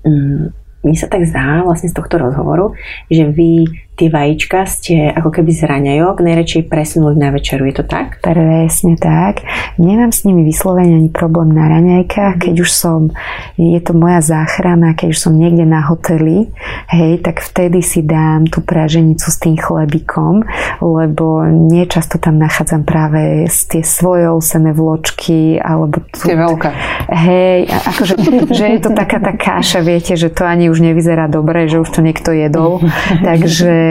Mm, 0.00 0.52
mne 0.82 0.96
sa 0.98 1.06
tak 1.06 1.22
zdá 1.22 1.62
vlastne 1.62 1.88
z 1.88 1.94
tohto 1.94 2.18
rozhovoru, 2.18 2.74
že 3.06 3.30
vy 3.30 3.70
tie 3.92 4.08
vajíčka 4.08 4.64
ste 4.64 5.12
ako 5.12 5.28
keby 5.28 5.52
z 5.52 5.68
raňajok 5.68 6.24
najradšej 6.24 6.62
presunuli 6.72 7.16
na 7.20 7.28
večeru, 7.28 7.68
je 7.68 7.74
to 7.76 7.84
tak? 7.84 8.24
Presne 8.24 8.96
tak. 8.96 9.44
Nemám 9.76 10.16
s 10.16 10.24
nimi 10.24 10.48
vyslovene 10.48 10.96
ani 10.96 11.12
problém 11.12 11.52
na 11.52 11.68
raňajkách, 11.68 12.48
keď 12.48 12.54
už 12.64 12.70
som, 12.72 13.12
je 13.60 13.76
to 13.84 13.92
moja 13.92 14.24
záchrana, 14.24 14.96
keď 14.96 15.12
už 15.12 15.18
som 15.28 15.36
niekde 15.36 15.68
na 15.68 15.84
hoteli, 15.84 16.48
hej, 16.88 17.20
tak 17.20 17.44
vtedy 17.44 17.84
si 17.84 18.00
dám 18.00 18.48
tú 18.48 18.64
praženicu 18.64 19.28
s 19.28 19.36
tým 19.36 19.60
chlebikom, 19.60 20.40
lebo 20.80 21.44
nie 21.44 21.84
často 21.84 22.16
tam 22.16 22.40
nachádzam 22.40 22.88
práve 22.88 23.44
z 23.52 23.76
tie 23.76 23.82
svoje 23.84 24.24
osené 24.32 24.72
vločky, 24.72 25.60
alebo 25.60 26.00
tu, 26.16 26.32
tie 26.32 26.36
veľké. 26.36 26.68
Hej, 27.12 27.58
akože, 27.68 28.14
že 28.56 28.64
je 28.72 28.80
to 28.80 28.90
taká 28.96 29.20
tá 29.20 29.36
káša, 29.36 29.84
viete, 29.84 30.16
že 30.16 30.32
to 30.32 30.48
ani 30.48 30.72
už 30.72 30.80
nevyzerá 30.80 31.28
dobre, 31.28 31.68
že 31.68 31.76
už 31.76 31.92
to 31.92 32.00
niekto 32.00 32.32
jedol, 32.32 32.80
takže 33.28 33.81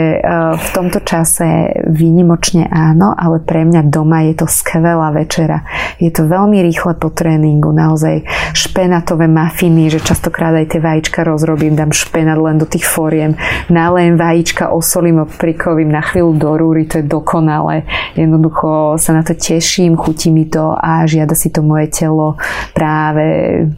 v 0.52 0.68
tomto 0.72 1.00
čase 1.02 1.82
výnimočne 1.90 2.70
áno, 2.70 3.12
ale 3.12 3.42
pre 3.42 3.66
mňa 3.66 3.82
doma 3.88 4.24
je 4.28 4.38
to 4.38 4.46
skvelá 4.46 5.10
večera. 5.10 5.66
Je 5.98 6.08
to 6.08 6.26
veľmi 6.26 6.62
rýchle 6.62 6.96
po 6.98 7.10
tréningu, 7.10 7.74
naozaj 7.74 8.24
špenatové 8.56 9.26
mafiny, 9.26 9.90
že 9.90 10.04
častokrát 10.04 10.54
aj 10.54 10.76
tie 10.76 10.80
vajíčka 10.80 11.26
rozrobím, 11.26 11.74
dám 11.74 11.90
špenát 11.90 12.38
len 12.38 12.56
do 12.58 12.66
tých 12.68 12.86
fóriem, 12.86 13.34
nalejem 13.68 14.16
vajíčka, 14.16 14.70
osolím 14.70 15.26
oprikovým 15.26 15.90
na 15.90 16.00
chvíľu 16.00 16.32
do 16.38 16.50
rúry, 16.54 16.86
to 16.86 17.02
je 17.02 17.06
dokonalé. 17.06 17.84
Jednoducho 18.14 18.96
sa 19.00 19.10
na 19.16 19.26
to 19.26 19.34
teším, 19.34 19.98
chutí 19.98 20.30
mi 20.30 20.46
to 20.46 20.76
a 20.78 21.04
žiada 21.08 21.34
si 21.34 21.50
to 21.50 21.64
moje 21.66 21.90
telo 21.90 22.36
práve 22.72 23.24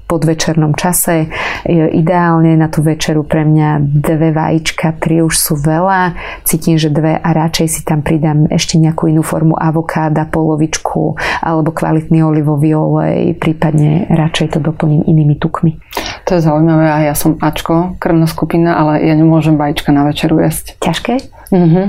pod 0.05 0.29
večernom 0.29 0.77
čase. 0.77 1.33
Ideálne 1.69 2.55
na 2.59 2.69
tú 2.69 2.85
večeru 2.85 3.25
pre 3.25 3.49
mňa 3.49 3.81
dve 3.81 4.31
vajíčka, 4.37 5.01
tri 5.01 5.25
už 5.25 5.33
sú 5.33 5.55
veľa 5.57 6.04
cítim, 6.45 6.77
že 6.77 6.93
dve 6.93 7.17
a 7.17 7.29
radšej 7.33 7.67
si 7.71 7.81
tam 7.87 8.05
pridám 8.05 8.51
ešte 8.53 8.77
nejakú 8.77 9.09
inú 9.09 9.25
formu 9.25 9.57
avokáda, 9.57 10.29
polovičku 10.29 11.17
alebo 11.41 11.73
kvalitný 11.73 12.21
olivový 12.21 12.77
olej, 12.77 13.39
prípadne 13.41 14.11
radšej 14.13 14.57
to 14.57 14.59
doplním 14.61 15.07
inými 15.07 15.39
tukmi. 15.41 15.81
To 16.29 16.37
je 16.37 16.45
zaujímavé 16.45 16.89
a 16.89 16.99
ja 17.13 17.15
som 17.15 17.37
Ačko, 17.41 17.97
krvná 18.01 18.25
skupina, 18.25 18.81
ale 18.81 19.05
ja 19.05 19.15
nemôžem 19.17 19.61
vajíčka 19.61 19.93
na 19.93 20.09
večeru 20.09 20.41
jesť. 20.41 20.81
Ťažké? 20.81 21.35
Mm-hmm, 21.55 21.87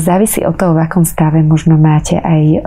Závisí 0.00 0.40
od 0.46 0.56
toho, 0.56 0.72
v 0.72 0.88
akom 0.88 1.04
stave 1.04 1.44
možno 1.44 1.76
máte 1.76 2.16
aj 2.16 2.42
e, 2.48 2.58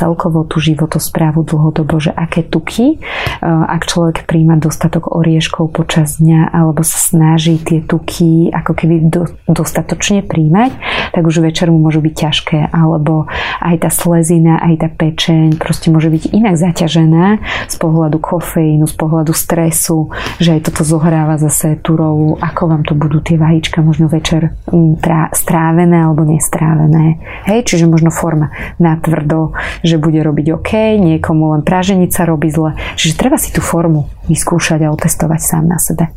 celkovo 0.00 0.48
tú 0.48 0.56
životosprávu 0.56 1.44
dlhodobo, 1.44 2.00
že 2.00 2.08
aké 2.08 2.40
tuky, 2.40 2.96
e, 2.96 2.98
ak 3.44 3.84
človek 3.84 4.24
príjma 4.24 4.56
dostatok 4.56 5.12
orieškov 5.12 5.76
počas 5.76 6.24
dňa 6.24 6.56
alebo 6.56 6.80
sa 6.80 6.96
snaží 6.96 7.60
tie 7.60 7.84
tuky 7.84 8.48
ako 8.48 8.72
keby 8.72 8.94
do, 9.12 9.28
dostatočne 9.44 10.23
príjmať, 10.26 10.72
tak 11.16 11.22
už 11.24 11.40
večer 11.40 11.72
mu 11.72 11.80
môžu 11.80 12.04
byť 12.04 12.14
ťažké, 12.14 12.58
alebo 12.74 13.30
aj 13.64 13.86
tá 13.86 13.90
slezina, 13.92 14.60
aj 14.60 14.74
tá 14.84 14.88
pečeň 14.92 15.56
proste 15.56 15.88
môže 15.88 16.12
byť 16.12 16.34
inak 16.36 16.58
zaťažená 16.58 17.26
z 17.70 17.76
pohľadu 17.80 18.18
kofeínu, 18.20 18.84
z 18.84 18.94
pohľadu 18.98 19.32
stresu, 19.32 20.12
že 20.36 20.58
aj 20.58 20.68
toto 20.68 20.82
zohráva 20.84 21.40
zase 21.40 21.80
tú 21.80 21.96
rolu, 21.96 22.36
ako 22.42 22.62
vám 22.68 22.82
to 22.84 22.92
budú 22.92 23.24
tie 23.24 23.40
vajíčka 23.40 23.80
možno 23.80 24.10
večer 24.10 24.52
stráviť 24.68 25.54
strávené 25.54 26.02
alebo 26.02 26.26
nestrávené. 26.26 27.22
Hej, 27.46 27.70
čiže 27.70 27.86
možno 27.86 28.10
forma 28.10 28.50
natvrdo, 28.82 29.54
že 29.86 30.02
bude 30.02 30.18
robiť 30.18 30.46
OK, 30.56 30.70
niekomu 30.98 31.54
len 31.54 31.62
praženica 31.62 32.26
robí 32.26 32.50
zle. 32.50 32.74
Čiže 32.98 33.14
treba 33.14 33.38
si 33.38 33.54
tú 33.54 33.62
formu 33.62 34.10
vyskúšať 34.26 34.82
a 34.82 34.90
otestovať 34.90 35.40
sám 35.40 35.64
na 35.70 35.78
sebe. 35.78 36.10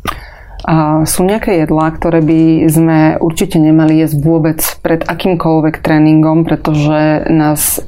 Sú 1.08 1.24
nejaké 1.24 1.64
jedlá, 1.64 1.88
ktoré 1.96 2.20
by 2.20 2.40
sme 2.68 2.98
určite 3.24 3.56
nemali 3.56 4.04
jesť 4.04 4.20
vôbec 4.20 4.60
pred 4.84 5.00
akýmkoľvek 5.00 5.80
tréningom, 5.80 6.44
pretože 6.44 7.24
nás 7.32 7.80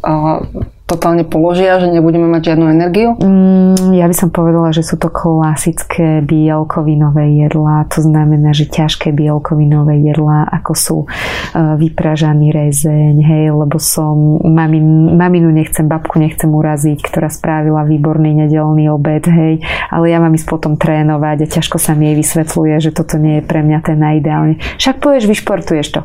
totálne 0.90 1.22
položia, 1.22 1.78
že 1.78 1.86
nebudeme 1.86 2.26
mať 2.26 2.50
žiadnu 2.50 2.66
energiu? 2.66 3.14
Mm, 3.22 3.94
ja 3.94 4.10
by 4.10 4.14
som 4.18 4.34
povedala, 4.34 4.74
že 4.74 4.82
sú 4.82 4.98
to 4.98 5.06
klasické 5.06 6.18
bielkovinové 6.26 7.46
jedlá. 7.46 7.86
To 7.94 8.02
znamená, 8.02 8.50
že 8.50 8.66
ťažké 8.66 9.14
bielkovinové 9.14 10.02
jedlá, 10.02 10.50
ako 10.50 10.72
sú 10.74 10.96
uh, 11.06 11.78
vypražaný 11.78 12.50
rezeň, 12.50 13.22
hej, 13.22 13.54
lebo 13.54 13.78
som 13.78 14.42
mamin, 14.42 15.14
maminu 15.14 15.54
nechcem, 15.54 15.86
babku 15.86 16.18
nechcem 16.18 16.50
uraziť, 16.50 16.98
ktorá 17.06 17.30
spravila 17.30 17.86
výborný 17.86 18.42
nedelný 18.42 18.90
obed, 18.90 19.30
hej, 19.30 19.62
ale 19.94 20.10
ja 20.10 20.18
mám 20.18 20.34
ísť 20.34 20.48
potom 20.50 20.74
trénovať 20.74 21.46
a 21.46 21.50
ťažko 21.60 21.78
sa 21.78 21.94
mi 21.94 22.10
jej 22.10 22.16
vysvetľuje, 22.18 22.74
že 22.82 22.90
toto 22.90 23.14
nie 23.22 23.38
je 23.38 23.46
pre 23.46 23.62
mňa 23.62 23.78
ten 23.86 23.98
najideálne. 24.00 24.58
Však 24.80 24.98
povieš, 24.98 25.30
vyšportuješ 25.30 25.86
to. 25.94 26.00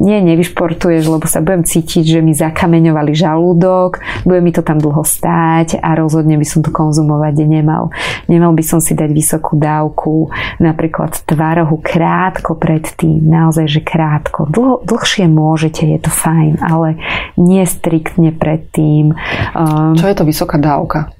Nie, 0.00 0.24
nevyšportuješ, 0.24 1.04
lebo 1.04 1.28
sa 1.28 1.44
budem 1.44 1.68
cítiť, 1.68 2.04
že 2.06 2.20
mi 2.24 2.32
zakameňovali 2.32 3.12
žalúdok, 3.12 4.00
bude 4.24 4.40
mi 4.40 4.50
to 4.50 4.62
tam 4.62 4.78
dlho 4.78 5.02
stáť 5.02 5.78
a 5.80 5.94
rozhodne 5.94 6.36
by 6.38 6.46
som 6.46 6.60
to 6.60 6.70
konzumovať 6.74 7.44
nemal. 7.46 7.94
Nemal 8.26 8.52
by 8.54 8.64
som 8.64 8.78
si 8.78 8.94
dať 8.94 9.10
vysokú 9.10 9.58
dávku 9.58 10.30
napríklad 10.58 11.14
tvárohu 11.24 11.80
krátko 11.80 12.58
predtým, 12.58 13.22
naozaj, 13.22 13.66
že 13.68 13.80
krátko. 13.80 14.50
Dlho, 14.50 14.82
dlhšie 14.84 15.26
môžete, 15.30 15.86
je 15.86 15.98
to 16.02 16.10
fajn, 16.10 16.60
ale 16.62 16.98
nie 17.38 17.64
striktne 17.64 18.34
predtým. 18.34 19.14
Um, 19.54 19.94
Čo 19.96 20.10
je 20.10 20.16
to 20.16 20.24
vysoká 20.26 20.58
dávka? 20.60 21.14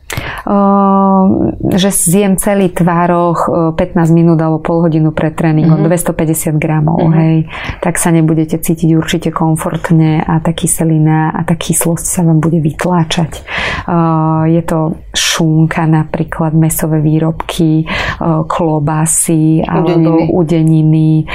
Že 1.72 1.88
zjem 1.90 2.34
celý 2.36 2.74
tvároch 2.74 3.74
15 3.78 3.78
e, 3.78 4.12
minút 4.12 4.38
alebo 4.42 4.58
pol 4.58 4.84
hodinu 4.84 5.14
pred 5.14 5.32
tréningom, 5.32 5.80
mm-hmm. 5.80 6.12
250 6.14 6.58
gramov, 6.58 6.98
mm-hmm. 6.98 7.18
hej, 7.18 7.36
tak 7.80 7.96
sa 7.96 8.10
nebudete 8.10 8.58
cítiť 8.58 8.90
určite 8.98 9.28
komfortne 9.30 10.20
a 10.22 10.42
tá 10.42 10.50
kyselina 10.52 11.32
a 11.32 11.46
tá 11.46 11.54
kyslosť 11.54 12.06
sa 12.06 12.20
vám 12.26 12.42
bude 12.42 12.58
vytláčať. 12.58 13.46
Je 14.50 14.62
to 14.62 14.98
šunka 15.14 15.88
napríklad, 15.88 16.52
mesové 16.54 17.00
výrobky, 17.00 17.86
klobásy 18.46 19.64
alebo 19.64 20.28
udeniny, 20.30 21.26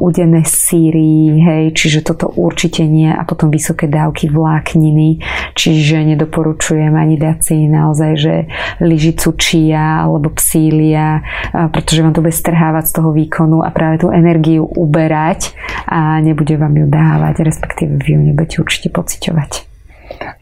udené 0.00 0.42
síry, 0.46 1.36
hej, 1.42 1.64
čiže 1.76 2.06
toto 2.06 2.32
určite 2.32 2.86
nie 2.86 3.12
a 3.12 3.22
potom 3.28 3.52
vysoké 3.52 3.86
dávky 3.86 4.32
vlákniny, 4.32 5.20
čiže 5.52 6.16
nedoporučujem 6.16 6.94
ani 6.96 7.16
dať 7.20 7.38
si 7.42 7.56
naozaj 7.68 8.05
naozaj, 8.06 8.14
že 8.22 8.34
lyžicu 8.78 9.34
čia 9.34 10.06
alebo 10.06 10.30
psília, 10.30 11.26
pretože 11.50 12.02
vám 12.02 12.14
to 12.14 12.22
bude 12.22 12.34
strhávať 12.34 12.84
z 12.86 12.92
toho 12.94 13.10
výkonu 13.10 13.66
a 13.66 13.74
práve 13.74 14.06
tú 14.06 14.14
energiu 14.14 14.62
uberať 14.62 15.54
a 15.90 16.22
nebude 16.22 16.54
vám 16.54 16.74
ju 16.78 16.86
dávať, 16.86 17.42
respektíve 17.42 17.98
vy 17.98 18.08
ju 18.14 18.20
nebudete 18.22 18.56
určite 18.62 18.88
pociťovať. 18.94 19.75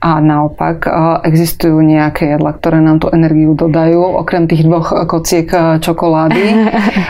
A 0.05 0.21
naopak 0.21 0.85
existujú 1.25 1.81
nejaké 1.81 2.37
jedla, 2.37 2.53
ktoré 2.53 2.85
nám 2.85 3.01
tú 3.01 3.09
energiu 3.09 3.57
dodajú, 3.57 4.21
okrem 4.21 4.45
tých 4.45 4.69
dvoch 4.69 4.93
kociek 5.09 5.49
čokolády, 5.81 6.45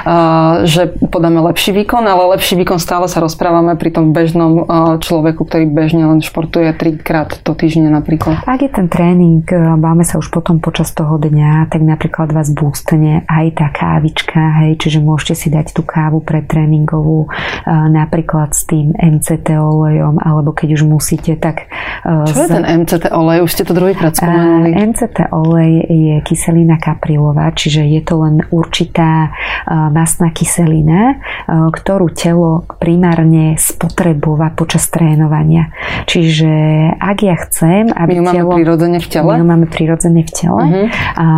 že 0.73 0.95
podáme 1.11 1.43
lepší 1.43 1.75
výkon, 1.75 2.07
ale 2.07 2.39
lepší 2.39 2.55
výkon 2.55 2.79
stále 2.79 3.11
sa 3.11 3.19
rozprávame 3.19 3.75
pri 3.75 3.91
tom 3.91 4.15
bežnom 4.15 4.63
človeku, 5.03 5.43
ktorý 5.43 5.67
bežne 5.67 6.07
len 6.07 6.23
športuje 6.23 6.71
trikrát 6.79 7.43
do 7.43 7.51
týždňa 7.51 7.91
napríklad. 7.99 8.47
Ak 8.47 8.63
je 8.63 8.71
ten 8.71 8.87
tréning, 8.87 9.43
máme 9.75 10.07
sa 10.07 10.23
už 10.23 10.31
potom 10.31 10.63
počas 10.63 10.95
toho 10.95 11.19
dňa, 11.19 11.75
tak 11.75 11.83
napríklad 11.83 12.31
vás 12.31 12.55
boostne 12.55 13.27
aj 13.27 13.59
tá 13.59 13.75
kávička, 13.75 14.63
hej, 14.63 14.79
čiže 14.79 15.03
môžete 15.03 15.35
si 15.35 15.49
dať 15.51 15.75
tú 15.75 15.83
kávu 15.83 16.23
pre 16.23 16.47
tréningovú, 16.47 17.27
napríklad 17.67 18.55
s 18.55 18.71
tým 18.71 18.95
MCT 18.95 19.51
olejom, 19.59 20.23
alebo 20.23 20.55
keď 20.55 20.79
už 20.79 20.87
musíte, 20.87 21.35
tak... 21.35 21.67
Čo 22.07 22.39
je 22.39 22.49
ten 22.55 22.63
MCT 22.63 22.83
olej, 22.93 23.47
už 23.47 23.51
ste 23.51 23.65
to 23.65 23.73
druhýkrát 23.73 24.13
spomenuli. 24.19 24.77
MCT 24.77 25.33
olej 25.33 25.73
je 25.89 26.17
kyselina 26.27 26.77
kaprilová, 26.77 27.55
čiže 27.57 27.87
je 27.87 28.01
to 28.05 28.21
len 28.21 28.45
určitá 28.53 29.33
masná 29.69 30.29
kyselina, 30.35 31.23
ktorú 31.49 32.13
telo 32.13 32.69
primárne 32.77 33.57
spotrebúva 33.57 34.53
počas 34.53 34.91
trénovania. 34.93 35.73
Čiže 36.05 36.53
ak 37.01 37.19
ja 37.25 37.37
chcem, 37.49 37.89
aby 37.89 38.11
my 38.11 38.17
ju 38.19 38.25
telo... 38.29 38.51
máme 38.51 38.59
prirodzene 38.61 38.99
v 39.01 39.09
tele? 39.09 39.31
My 39.31 39.41
ju 39.41 39.47
máme 39.47 39.67
prirodzene 39.71 40.23
v 40.27 40.31
tele, 40.35 40.63
uh-huh. 40.63 40.87
a, 41.17 41.29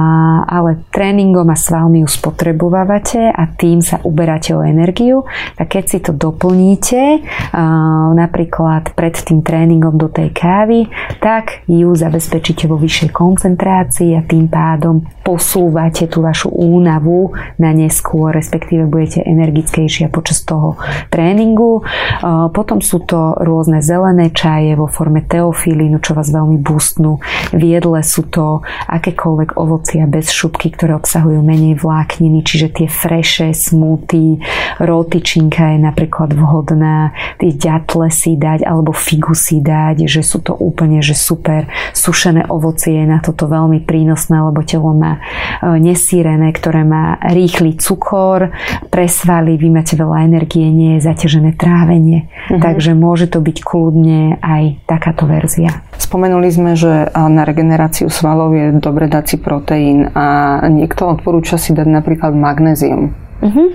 ale 0.48 0.70
tréningom 0.90 1.46
a 1.52 1.56
svalmi 1.56 2.02
ju 2.02 2.08
spotrebovávate 2.10 3.30
a 3.30 3.44
tým 3.54 3.84
sa 3.84 4.02
uberáte 4.02 4.56
o 4.56 4.64
energiu, 4.64 5.28
tak 5.54 5.78
keď 5.78 5.84
si 5.84 5.98
to 6.02 6.10
doplníte, 6.16 7.22
napríklad 8.16 8.96
pred 8.96 9.14
tým 9.14 9.44
tréningom 9.44 10.00
do 10.00 10.08
tej 10.08 10.32
kávy, 10.32 10.88
tak 11.36 11.68
ju 11.68 11.92
zabezpečíte 11.92 12.64
vo 12.64 12.80
vyššej 12.80 13.12
koncentrácii 13.12 14.16
a 14.16 14.24
tým 14.24 14.48
pádom 14.48 15.04
posúvate 15.20 16.08
tú 16.08 16.24
vašu 16.24 16.48
únavu 16.48 17.36
na 17.60 17.76
neskôr, 17.76 18.32
respektíve 18.32 18.88
budete 18.88 19.20
energickejšia 19.20 20.08
počas 20.08 20.40
toho 20.48 20.80
tréningu. 21.12 21.84
Potom 22.56 22.80
sú 22.80 23.04
to 23.04 23.36
rôzne 23.36 23.84
zelené 23.84 24.32
čaje 24.32 24.80
vo 24.80 24.88
forme 24.88 25.28
teofilínu, 25.28 26.00
čo 26.00 26.16
vás 26.16 26.32
veľmi 26.32 26.56
boostnú. 26.56 27.20
V 27.52 27.62
jedle 27.68 28.00
sú 28.00 28.24
to 28.32 28.64
akékoľvek 28.88 29.60
ovocia 29.60 30.08
bez 30.08 30.32
šupky, 30.32 30.72
ktoré 30.72 30.96
obsahujú 30.96 31.44
menej 31.44 31.76
vlákniny, 31.76 32.40
čiže 32.48 32.80
tie 32.80 32.88
freše, 32.88 33.52
smoothie, 33.52 34.40
rotičinka 34.80 35.76
je 35.76 35.78
napríklad 35.84 36.32
vhodná, 36.32 37.12
tie 37.36 37.52
ďatle 37.52 38.08
si 38.08 38.40
dať 38.40 38.64
alebo 38.64 38.96
figu 38.96 39.36
si 39.36 39.60
dať, 39.60 40.08
že 40.08 40.24
sú 40.24 40.40
to 40.40 40.56
úplne 40.56 41.04
že 41.04 41.25
super 41.26 41.66
sušené 41.90 42.46
ovocie, 42.46 43.02
je 43.02 43.06
na 43.10 43.18
toto 43.18 43.50
veľmi 43.50 43.82
prínosné, 43.82 44.38
lebo 44.38 44.62
telo 44.62 44.94
má 44.94 45.18
e, 45.18 45.82
nesírené, 45.82 46.54
ktoré 46.54 46.86
má 46.86 47.18
rýchly 47.18 47.74
cukor, 47.74 48.54
presvaly, 48.94 49.58
vy 49.58 49.68
máte 49.74 49.98
veľa 49.98 50.22
energie, 50.22 50.70
nie 50.70 51.02
je 51.02 51.10
zaťažené 51.10 51.58
trávenie. 51.58 52.30
Mm-hmm. 52.30 52.62
Takže 52.62 52.94
môže 52.94 53.26
to 53.26 53.42
byť 53.42 53.58
kľudne 53.66 54.38
aj 54.38 54.86
takáto 54.86 55.26
verzia. 55.26 55.82
Spomenuli 55.98 56.48
sme, 56.52 56.78
že 56.78 57.10
na 57.10 57.42
regeneráciu 57.42 58.06
svalov 58.06 58.54
je 58.54 58.78
dobre 58.78 59.10
dať 59.10 59.24
si 59.26 59.36
proteín 59.40 60.06
a 60.14 60.60
niekto 60.70 61.08
odporúča 61.10 61.58
si 61.58 61.74
dať 61.74 61.88
napríklad 61.88 62.36
magnézium. 62.36 63.26
Uh-huh. 63.36 63.68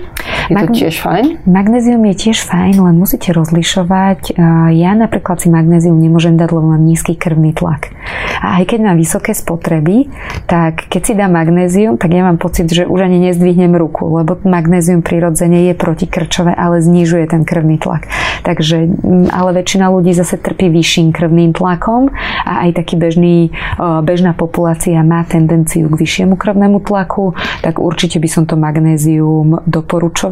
Je 0.50 0.54
Magne- 0.54 0.66
to 0.66 0.72
tiež 0.86 0.96
fajn? 0.98 1.26
Magnézium 1.46 2.02
je 2.10 2.14
tiež 2.14 2.38
fajn, 2.48 2.74
len 2.82 2.96
musíte 2.98 3.30
rozlišovať. 3.30 4.34
Ja 4.74 4.92
napríklad 4.98 5.38
si 5.38 5.52
magnézium 5.52 6.00
nemôžem 6.00 6.34
dať, 6.34 6.48
lebo 6.50 6.74
mám 6.74 6.82
nízky 6.82 7.14
krvný 7.14 7.54
tlak. 7.54 7.94
A 8.42 8.58
aj 8.58 8.74
keď 8.74 8.78
mám 8.90 8.98
vysoké 8.98 9.36
spotreby, 9.38 10.10
tak 10.50 10.90
keď 10.90 11.02
si 11.04 11.12
dám 11.14 11.38
magnézium, 11.38 11.94
tak 11.94 12.10
ja 12.10 12.26
mám 12.26 12.42
pocit, 12.42 12.66
že 12.66 12.88
už 12.88 13.06
ani 13.06 13.30
nezdvihnem 13.30 13.76
ruku, 13.78 14.10
lebo 14.10 14.34
magnézium 14.42 15.04
prirodzene 15.06 15.70
je 15.70 15.74
protikrčové, 15.78 16.50
ale 16.56 16.82
znižuje 16.82 17.30
ten 17.30 17.46
krvný 17.46 17.78
tlak. 17.78 18.10
Takže, 18.42 18.90
ale 19.30 19.50
väčšina 19.62 19.86
ľudí 19.94 20.10
zase 20.10 20.42
trpí 20.42 20.66
vyšším 20.72 21.14
krvným 21.14 21.54
tlakom 21.54 22.10
a 22.42 22.66
aj 22.66 22.82
taký 22.82 22.98
bežný, 22.98 23.54
bežná 24.02 24.34
populácia 24.34 24.98
má 25.06 25.22
tendenciu 25.22 25.86
k 25.86 26.00
vyššiemu 26.02 26.34
krvnému 26.34 26.82
tlaku, 26.82 27.38
tak 27.62 27.78
určite 27.78 28.18
by 28.18 28.26
som 28.26 28.42
to 28.48 28.58
magnézium 28.58 29.62
doporučovala, 29.68 30.31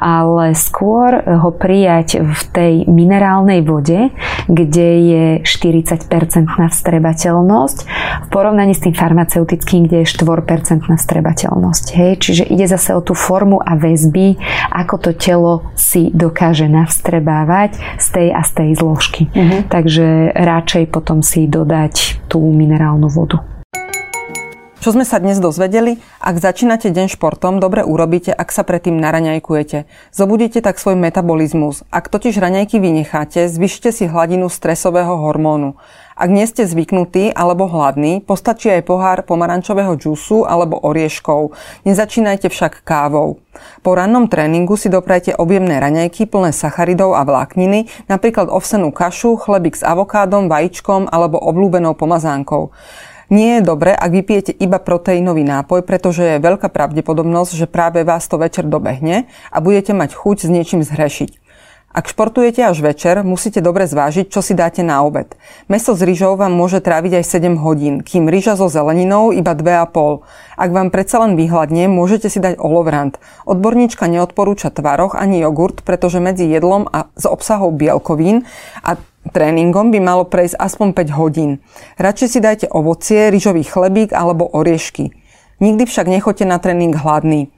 ale 0.00 0.56
skôr 0.56 1.20
ho 1.20 1.50
prijať 1.52 2.24
v 2.24 2.42
tej 2.50 2.72
minerálnej 2.88 3.60
vode, 3.62 4.10
kde 4.48 4.88
je 5.04 5.26
40% 5.44 6.08
vstrebateľnosť 6.48 7.78
v 8.24 8.28
porovnaní 8.32 8.72
s 8.72 8.82
tým 8.82 8.96
farmaceutickým, 8.96 9.86
kde 9.86 10.02
je 10.02 10.06
4% 10.08 10.88
vstrebateľnosť. 10.88 11.84
Hej? 11.94 12.12
Čiže 12.18 12.44
ide 12.48 12.66
zase 12.66 12.96
o 12.96 13.04
tú 13.04 13.12
formu 13.12 13.60
a 13.60 13.76
väzby, 13.76 14.40
ako 14.72 14.94
to 14.98 15.10
telo 15.12 15.54
si 15.76 16.08
dokáže 16.10 16.66
navstrebávať 16.66 17.76
z 18.00 18.06
tej 18.08 18.28
a 18.32 18.40
z 18.42 18.50
tej 18.56 18.70
zložky. 18.78 19.22
Uh-huh. 19.30 19.60
Takže 19.68 20.32
radšej 20.32 20.84
potom 20.88 21.20
si 21.20 21.46
dodať 21.46 22.24
tú 22.26 22.40
minerálnu 22.40 23.06
vodu. 23.12 23.51
Čo 24.82 24.98
sme 24.98 25.06
sa 25.06 25.22
dnes 25.22 25.38
dozvedeli? 25.38 26.02
Ak 26.18 26.42
začínate 26.42 26.90
deň 26.90 27.14
športom, 27.14 27.62
dobre 27.62 27.86
urobíte, 27.86 28.34
ak 28.34 28.50
sa 28.50 28.66
predtým 28.66 28.98
naraňajkujete. 28.98 29.86
Zobudíte 30.10 30.58
tak 30.58 30.82
svoj 30.82 30.98
metabolizmus. 30.98 31.86
Ak 31.94 32.10
totiž 32.10 32.34
raňajky 32.34 32.82
vynecháte, 32.82 33.46
zvyšte 33.46 33.94
si 33.94 34.10
hladinu 34.10 34.50
stresového 34.50 35.22
hormónu. 35.22 35.78
Ak 36.18 36.34
nie 36.34 36.42
ste 36.50 36.66
zvyknutí 36.66 37.30
alebo 37.30 37.70
hladní, 37.70 38.26
postačí 38.26 38.74
aj 38.74 38.82
pohár 38.82 39.22
pomarančového 39.22 39.94
džusu 39.94 40.50
alebo 40.50 40.82
orieškov. 40.82 41.54
Nezačínajte 41.86 42.50
však 42.50 42.82
kávou. 42.82 43.38
Po 43.86 43.90
rannom 43.94 44.26
tréningu 44.26 44.74
si 44.74 44.90
doprajte 44.90 45.38
objemné 45.38 45.78
raňajky 45.78 46.26
plné 46.26 46.50
sacharidov 46.50 47.14
a 47.14 47.22
vlákniny, 47.22 47.86
napríklad 48.10 48.50
ovsenú 48.50 48.90
kašu, 48.90 49.38
chlebík 49.38 49.78
s 49.78 49.86
avokádom, 49.86 50.50
vajíčkom 50.50 51.06
alebo 51.06 51.38
obľúbenou 51.38 51.94
pomazánkou. 51.94 52.74
Nie 53.28 53.58
je 53.58 53.66
dobré, 53.66 53.90
ak 53.92 54.10
vypijete 54.14 54.52
iba 54.54 54.78
proteínový 54.80 55.42
nápoj, 55.42 55.82
pretože 55.82 56.22
je 56.22 56.42
veľká 56.42 56.70
pravdepodobnosť, 56.70 57.52
že 57.58 57.66
práve 57.66 58.06
vás 58.06 58.24
to 58.30 58.38
večer 58.38 58.64
dobehne 58.64 59.26
a 59.50 59.56
budete 59.58 59.92
mať 59.92 60.14
chuť 60.14 60.46
s 60.46 60.48
niečím 60.48 60.82
zhrešiť. 60.86 61.41
Ak 61.92 62.08
športujete 62.08 62.64
až 62.64 62.80
večer, 62.80 63.20
musíte 63.20 63.60
dobre 63.60 63.84
zvážiť, 63.84 64.32
čo 64.32 64.40
si 64.40 64.56
dáte 64.56 64.80
na 64.80 65.04
obed. 65.04 65.28
Meso 65.68 65.92
s 65.92 66.00
rýžou 66.00 66.40
vám 66.40 66.56
môže 66.56 66.80
tráviť 66.80 67.20
aj 67.20 67.24
7 67.36 67.60
hodín, 67.60 68.00
kým 68.00 68.32
rýža 68.32 68.56
so 68.56 68.72
zeleninou 68.72 69.28
iba 69.28 69.52
2,5. 69.52 70.24
Ak 70.56 70.70
vám 70.72 70.88
predsa 70.88 71.20
len 71.20 71.36
vyhľadne, 71.36 71.92
môžete 71.92 72.32
si 72.32 72.40
dať 72.40 72.56
olovrant. 72.56 73.20
Odborníčka 73.44 74.08
neodporúča 74.08 74.72
tvaroch 74.72 75.12
ani 75.12 75.44
jogurt, 75.44 75.84
pretože 75.84 76.16
medzi 76.16 76.48
jedlom 76.48 76.88
a 76.88 77.12
s 77.12 77.28
obsahou 77.28 77.68
bielkovín 77.68 78.48
a 78.80 78.96
tréningom 79.28 79.92
by 79.92 80.00
malo 80.00 80.24
prejsť 80.24 80.56
aspoň 80.56 80.96
5 80.96 81.20
hodín. 81.20 81.60
Radšej 82.00 82.28
si 82.32 82.40
dajte 82.40 82.66
ovocie, 82.72 83.28
rýžový 83.28 83.68
chlebík 83.68 84.16
alebo 84.16 84.48
oriešky. 84.48 85.12
Nikdy 85.60 85.84
však 85.84 86.08
nechoďte 86.08 86.48
na 86.48 86.56
tréning 86.56 86.96
hladný. 86.96 87.52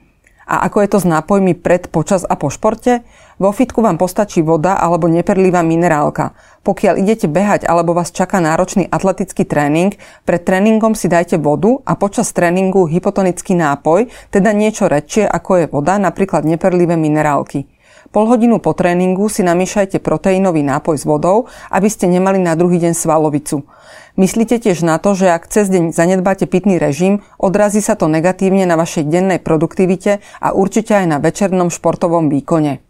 A 0.45 0.65
ako 0.69 0.85
je 0.85 0.89
to 0.93 0.97
s 1.01 1.09
nápojmi 1.09 1.57
pred, 1.57 1.89
počas 1.89 2.21
a 2.21 2.37
po 2.37 2.53
športe? 2.53 3.01
Vo 3.35 3.51
fitku 3.51 3.83
vám 3.83 3.99
postačí 3.99 4.39
voda 4.45 4.79
alebo 4.79 5.11
neperlivá 5.11 5.59
minerálka. 5.65 6.37
Pokiaľ 6.63 7.01
idete 7.01 7.27
behať 7.27 7.67
alebo 7.67 7.91
vás 7.91 8.13
čaká 8.13 8.39
náročný 8.39 8.87
atletický 8.87 9.43
tréning, 9.43 9.97
pred 10.23 10.41
tréningom 10.45 10.95
si 10.95 11.11
dajte 11.11 11.41
vodu 11.41 11.83
a 11.83 11.99
počas 11.99 12.31
tréningu 12.31 12.87
hypotonický 12.87 13.57
nápoj, 13.59 14.07
teda 14.31 14.55
niečo 14.55 14.87
redšie 14.87 15.27
ako 15.27 15.51
je 15.59 15.65
voda, 15.67 15.99
napríklad 15.99 16.47
neperlivé 16.47 16.95
minerálky. 16.95 17.74
Pol 18.15 18.31
hodinu 18.31 18.63
po 18.63 18.71
tréningu 18.71 19.27
si 19.27 19.43
namiešajte 19.43 19.99
proteínový 19.99 20.63
nápoj 20.63 20.95
s 20.95 21.03
vodou, 21.03 21.51
aby 21.67 21.91
ste 21.91 22.07
nemali 22.07 22.39
na 22.39 22.55
druhý 22.55 22.79
deň 22.79 22.95
svalovicu. 22.95 23.67
Myslíte 24.15 24.55
tiež 24.55 24.87
na 24.87 25.03
to, 25.03 25.19
že 25.19 25.27
ak 25.35 25.51
cez 25.51 25.67
deň 25.67 25.91
zanedbáte 25.91 26.47
pitný 26.47 26.79
režim, 26.79 27.27
odrazí 27.35 27.83
sa 27.83 27.99
to 27.99 28.07
negatívne 28.07 28.63
na 28.63 28.79
vašej 28.79 29.11
dennej 29.11 29.43
produktivite 29.43 30.23
a 30.39 30.55
určite 30.55 30.95
aj 30.95 31.05
na 31.11 31.17
večernom 31.19 31.67
športovom 31.67 32.31
výkone. 32.31 32.87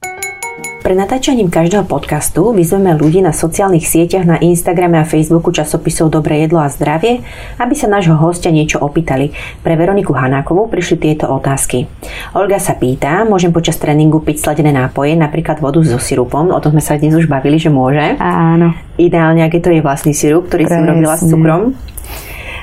Pre 0.86 0.94
natáčaním 0.94 1.50
každého 1.50 1.90
podcastu 1.90 2.54
vyzveme 2.54 2.94
ľudí 2.94 3.18
na 3.18 3.34
sociálnych 3.34 3.90
sieťach 3.90 4.22
na 4.22 4.38
Instagrame 4.38 5.02
a 5.02 5.10
Facebooku 5.10 5.50
časopisov 5.50 6.14
Dobré 6.14 6.46
jedlo 6.46 6.62
a 6.62 6.70
zdravie, 6.70 7.26
aby 7.58 7.74
sa 7.74 7.90
nášho 7.90 8.14
hostia 8.14 8.54
niečo 8.54 8.78
opýtali. 8.78 9.34
Pre 9.66 9.74
Veroniku 9.74 10.14
Hanákovú 10.14 10.70
prišli 10.70 11.02
tieto 11.02 11.26
otázky. 11.34 11.90
Olga 12.38 12.62
sa 12.62 12.78
pýta, 12.78 13.26
môžem 13.26 13.50
počas 13.50 13.82
tréningu 13.82 14.22
piť 14.22 14.46
sladené 14.46 14.70
nápoje, 14.70 15.18
napríklad 15.18 15.58
vodu 15.58 15.82
so 15.82 15.98
sirupom, 15.98 16.54
o 16.54 16.62
tom 16.62 16.78
sme 16.78 16.86
sa 16.86 17.02
dnes 17.02 17.18
už 17.18 17.26
bavili, 17.26 17.58
že 17.58 17.74
môže. 17.74 18.22
Áno. 18.22 18.78
Ideálne, 19.02 19.42
ak 19.42 19.58
je 19.58 19.62
to 19.66 19.74
je 19.74 19.82
vlastný 19.82 20.14
sirup, 20.14 20.54
ktorý 20.54 20.70
Presne. 20.70 20.86
som 20.86 20.86
robila 20.86 21.16
s 21.18 21.26
cukrom. 21.26 21.74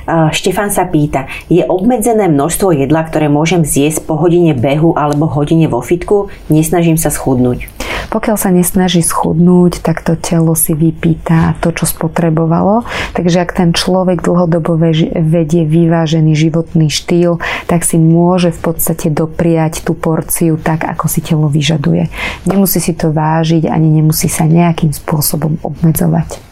Štefan 0.08 0.74
sa 0.74 0.86
pýta, 0.88 1.30
je 1.46 1.62
obmedzené 1.66 2.26
množstvo 2.26 2.74
jedla, 2.74 3.06
ktoré 3.06 3.30
môžem 3.30 3.62
zjesť 3.62 4.06
po 4.06 4.18
hodine 4.18 4.52
behu 4.52 4.98
alebo 4.98 5.30
hodine 5.30 5.70
vo 5.70 5.78
fitku? 5.78 6.28
Nesnažím 6.50 6.98
sa 6.98 7.08
schudnúť. 7.10 7.70
Pokiaľ 8.12 8.36
sa 8.36 8.52
nesnaží 8.52 9.00
schudnúť, 9.00 9.80
tak 9.80 10.04
to 10.04 10.20
telo 10.20 10.52
si 10.52 10.76
vypýta 10.76 11.56
to, 11.64 11.72
čo 11.72 11.88
spotrebovalo. 11.88 12.84
Takže 13.16 13.40
ak 13.40 13.56
ten 13.56 13.72
človek 13.72 14.20
dlhodobo 14.20 14.76
vedie 15.16 15.64
vyvážený 15.64 16.36
životný 16.36 16.92
štýl, 16.92 17.40
tak 17.72 17.88
si 17.88 17.96
môže 17.96 18.52
v 18.52 18.60
podstate 18.68 19.08
dopriať 19.08 19.80
tú 19.80 19.96
porciu 19.96 20.60
tak, 20.60 20.84
ako 20.84 21.08
si 21.08 21.24
telo 21.24 21.48
vyžaduje. 21.48 22.12
Nemusí 22.44 22.84
si 22.84 22.92
to 22.92 23.16
vážiť 23.16 23.64
ani 23.72 23.88
nemusí 23.88 24.28
sa 24.28 24.44
nejakým 24.44 24.92
spôsobom 24.92 25.56
obmedzovať. 25.64 26.51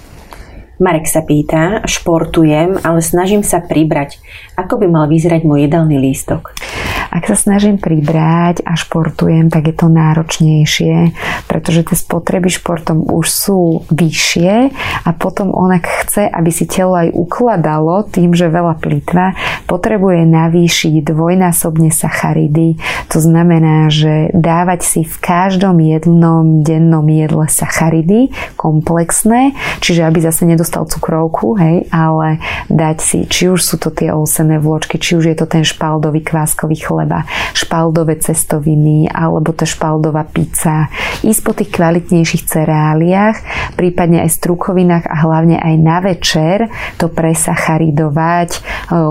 Marek 0.81 1.05
sa 1.05 1.20
pýta, 1.20 1.85
športujem, 1.85 2.81
ale 2.81 3.05
snažím 3.05 3.45
sa 3.45 3.61
pribrať. 3.61 4.16
Ako 4.57 4.81
by 4.81 4.89
mal 4.89 5.05
vyzerať 5.12 5.45
môj 5.45 5.68
jedálny 5.68 6.01
lístok? 6.01 6.57
Ak 7.11 7.26
sa 7.26 7.34
snažím 7.34 7.76
pribrať 7.76 8.62
a 8.62 8.78
športujem, 8.78 9.50
tak 9.50 9.66
je 9.66 9.74
to 9.74 9.90
náročnejšie, 9.90 11.11
pretože 11.50 11.82
tie 11.90 11.96
spotreby 11.98 12.46
športom 12.46 13.02
už 13.02 13.26
sú 13.26 13.61
vyššie 13.90 14.70
a 15.02 15.11
potom 15.11 15.50
onak 15.50 15.90
chce, 16.06 16.30
aby 16.30 16.50
si 16.54 16.70
telo 16.70 16.94
aj 16.94 17.11
ukladalo 17.11 18.06
tým, 18.06 18.30
že 18.30 18.46
veľa 18.46 18.78
plitva, 18.78 19.34
potrebuje 19.66 20.22
navýšiť 20.22 21.02
dvojnásobne 21.02 21.90
sacharidy. 21.90 22.78
To 23.11 23.18
znamená, 23.18 23.90
že 23.90 24.30
dávať 24.30 24.80
si 24.86 25.00
v 25.02 25.16
každom 25.18 25.82
jednom 25.82 26.62
dennom 26.62 27.06
jedle 27.11 27.50
sacharidy 27.50 28.30
komplexné, 28.54 29.58
čiže 29.82 30.06
aby 30.06 30.22
zase 30.22 30.46
nedostal 30.46 30.86
cukrovku, 30.86 31.58
hej, 31.58 31.90
ale 31.90 32.38
dať 32.70 32.96
si, 33.02 33.18
či 33.26 33.50
už 33.50 33.58
sú 33.58 33.76
to 33.82 33.90
tie 33.90 34.14
ovsené 34.14 34.62
vločky, 34.62 35.02
či 35.02 35.18
už 35.18 35.26
je 35.26 35.36
to 35.36 35.50
ten 35.50 35.66
špaldový 35.66 36.22
kváskový 36.22 36.78
chleba, 37.01 37.24
špaldové 37.57 38.20
cestoviny 38.20 39.09
alebo 39.09 39.57
tá 39.57 39.64
špaldová 39.64 40.28
pizza, 40.28 40.92
ísť 41.24 41.40
po 41.40 41.57
tých 41.57 41.72
kvalitnejších 41.72 42.44
cereáliách, 42.44 43.36
prípadne 43.80 44.20
aj 44.20 44.36
strukovinách 44.36 45.09
a 45.09 45.16
hlavne 45.24 45.57
aj 45.57 45.74
na 45.80 46.05
večer 46.05 46.68
to 47.01 47.09
presacharidovať, 47.09 48.61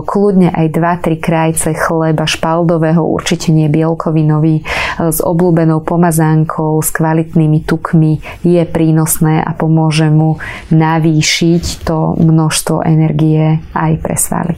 kľudne 0.06 0.54
aj 0.54 0.70
2-3 0.70 1.18
krajce 1.18 1.70
chleba 1.74 2.30
špaldového, 2.30 3.02
určite 3.02 3.50
nie 3.50 3.66
bielkovinový, 3.66 4.62
s 5.02 5.18
obľúbenou 5.26 5.82
pomazánkou, 5.82 6.78
s 6.86 6.94
kvalitnými 6.94 7.66
tukmi 7.66 8.22
je 8.46 8.62
prínosné 8.70 9.42
a 9.42 9.58
pomôže 9.58 10.14
mu 10.14 10.38
navýšiť 10.70 11.88
to 11.88 12.14
množstvo 12.22 12.86
energie 12.86 13.58
aj 13.74 13.92
pre 14.04 14.14
svaly. 14.14 14.54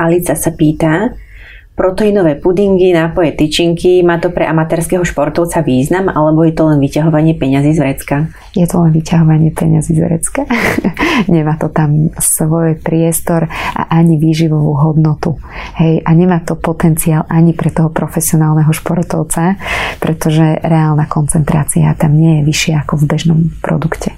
Alica 0.00 0.32
sa 0.32 0.54
pýta, 0.56 1.12
proteínové 1.80 2.36
pudingy, 2.36 2.92
nápoje, 2.92 3.32
tyčinky, 3.32 4.04
má 4.04 4.20
to 4.20 4.28
pre 4.28 4.44
amatérskeho 4.44 5.00
športovca 5.00 5.64
význam, 5.64 6.12
alebo 6.12 6.44
je 6.44 6.52
to 6.52 6.68
len 6.68 6.76
vyťahovanie 6.76 7.40
peňazí 7.40 7.72
z 7.72 7.80
vrecka? 7.80 8.16
Je 8.52 8.68
to 8.68 8.84
len 8.84 8.92
vyťahovanie 8.92 9.48
peňazí 9.48 9.96
z 9.96 10.04
vrecka. 10.04 10.44
nemá 11.32 11.56
to 11.56 11.72
tam 11.72 12.12
svoj 12.20 12.76
priestor 12.84 13.48
a 13.72 13.82
ani 13.96 14.20
výživovú 14.20 14.76
hodnotu. 14.76 15.40
Hej, 15.80 16.04
a 16.04 16.10
nemá 16.12 16.44
to 16.44 16.52
potenciál 16.52 17.24
ani 17.32 17.56
pre 17.56 17.72
toho 17.72 17.88
profesionálneho 17.88 18.76
športovca, 18.76 19.56
pretože 20.04 20.60
reálna 20.60 21.08
koncentrácia 21.08 21.96
tam 21.96 22.12
nie 22.12 22.44
je 22.44 22.46
vyššia 22.52 22.84
ako 22.84 23.00
v 23.00 23.04
bežnom 23.08 23.40
produkte. 23.64 24.12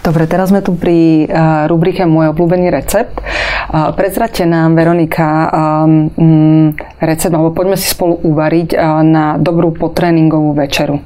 Dobre, 0.00 0.24
teraz 0.24 0.48
sme 0.48 0.64
tu 0.64 0.72
pri 0.80 1.28
uh, 1.28 1.68
rubrike 1.68 2.08
Môj 2.08 2.32
obľúbený 2.32 2.72
recept. 2.72 3.20
Uh, 3.20 3.92
prezrate 3.92 4.48
nám, 4.48 4.72
Veronika, 4.72 5.52
um, 5.52 6.72
recept, 7.04 7.36
alebo 7.36 7.52
poďme 7.52 7.76
si 7.76 7.92
spolu 7.92 8.16
uvariť 8.16 8.72
uh, 8.72 9.04
na 9.04 9.36
dobrú 9.36 9.76
potréningovú 9.76 10.56
večeru. 10.56 11.04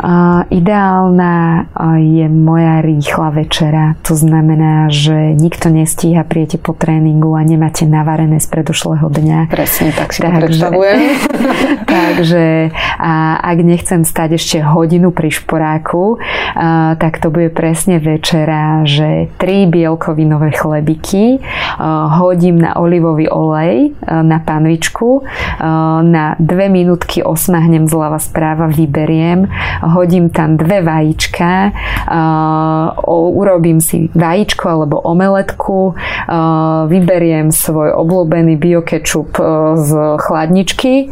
Uh, 0.00 0.48
ideálna 0.48 1.68
uh, 1.76 2.00
je 2.00 2.24
moja 2.28 2.80
rýchla 2.80 3.36
večera. 3.36 4.00
To 4.08 4.16
znamená, 4.16 4.88
že 4.88 5.36
nikto 5.36 5.68
nestíha, 5.68 6.24
prijete 6.24 6.56
po 6.56 6.72
tréningu 6.72 7.36
a 7.36 7.44
nemáte 7.44 7.84
navarené 7.84 8.40
z 8.40 8.48
predošlého 8.48 9.12
dňa. 9.12 9.52
Presne, 9.52 9.92
tak 9.92 10.16
si 10.16 10.24
takže, 10.24 10.32
to 10.32 10.40
predstavujem. 10.40 10.98
takže 12.00 12.44
a 12.96 13.44
ak 13.44 13.58
nechcem 13.60 14.00
stať 14.08 14.40
ešte 14.40 14.58
hodinu 14.64 15.12
pri 15.12 15.28
šporáku, 15.28 16.16
uh, 16.16 16.96
tak 16.96 17.20
to 17.20 17.28
bude 17.28 17.52
presne 17.52 18.00
večera, 18.00 18.88
že 18.88 19.28
tri 19.36 19.68
bielkovinové 19.68 20.56
chlebiky 20.56 21.44
hodím 22.20 22.56
na 22.60 22.76
olivový 22.76 23.28
olej 23.28 23.92
na 24.04 24.38
panvičku, 24.40 25.24
na 26.04 26.34
dve 26.36 26.68
minútky 26.68 27.22
osmahnem 27.24 27.86
zľava 27.88 28.18
správa, 28.20 28.68
vyberiem, 28.68 29.39
hodím 29.80 30.28
tam 30.28 30.56
dve 30.56 30.82
vajíčka, 30.82 31.72
urobím 33.10 33.80
si 33.80 34.10
vajíčko 34.12 34.64
alebo 34.68 35.00
omeletku, 35.00 35.94
vyberiem 36.90 37.54
svoj 37.54 37.94
obľúbený 37.94 38.58
biokečup 38.58 39.38
z 39.78 39.90
chladničky, 40.20 41.08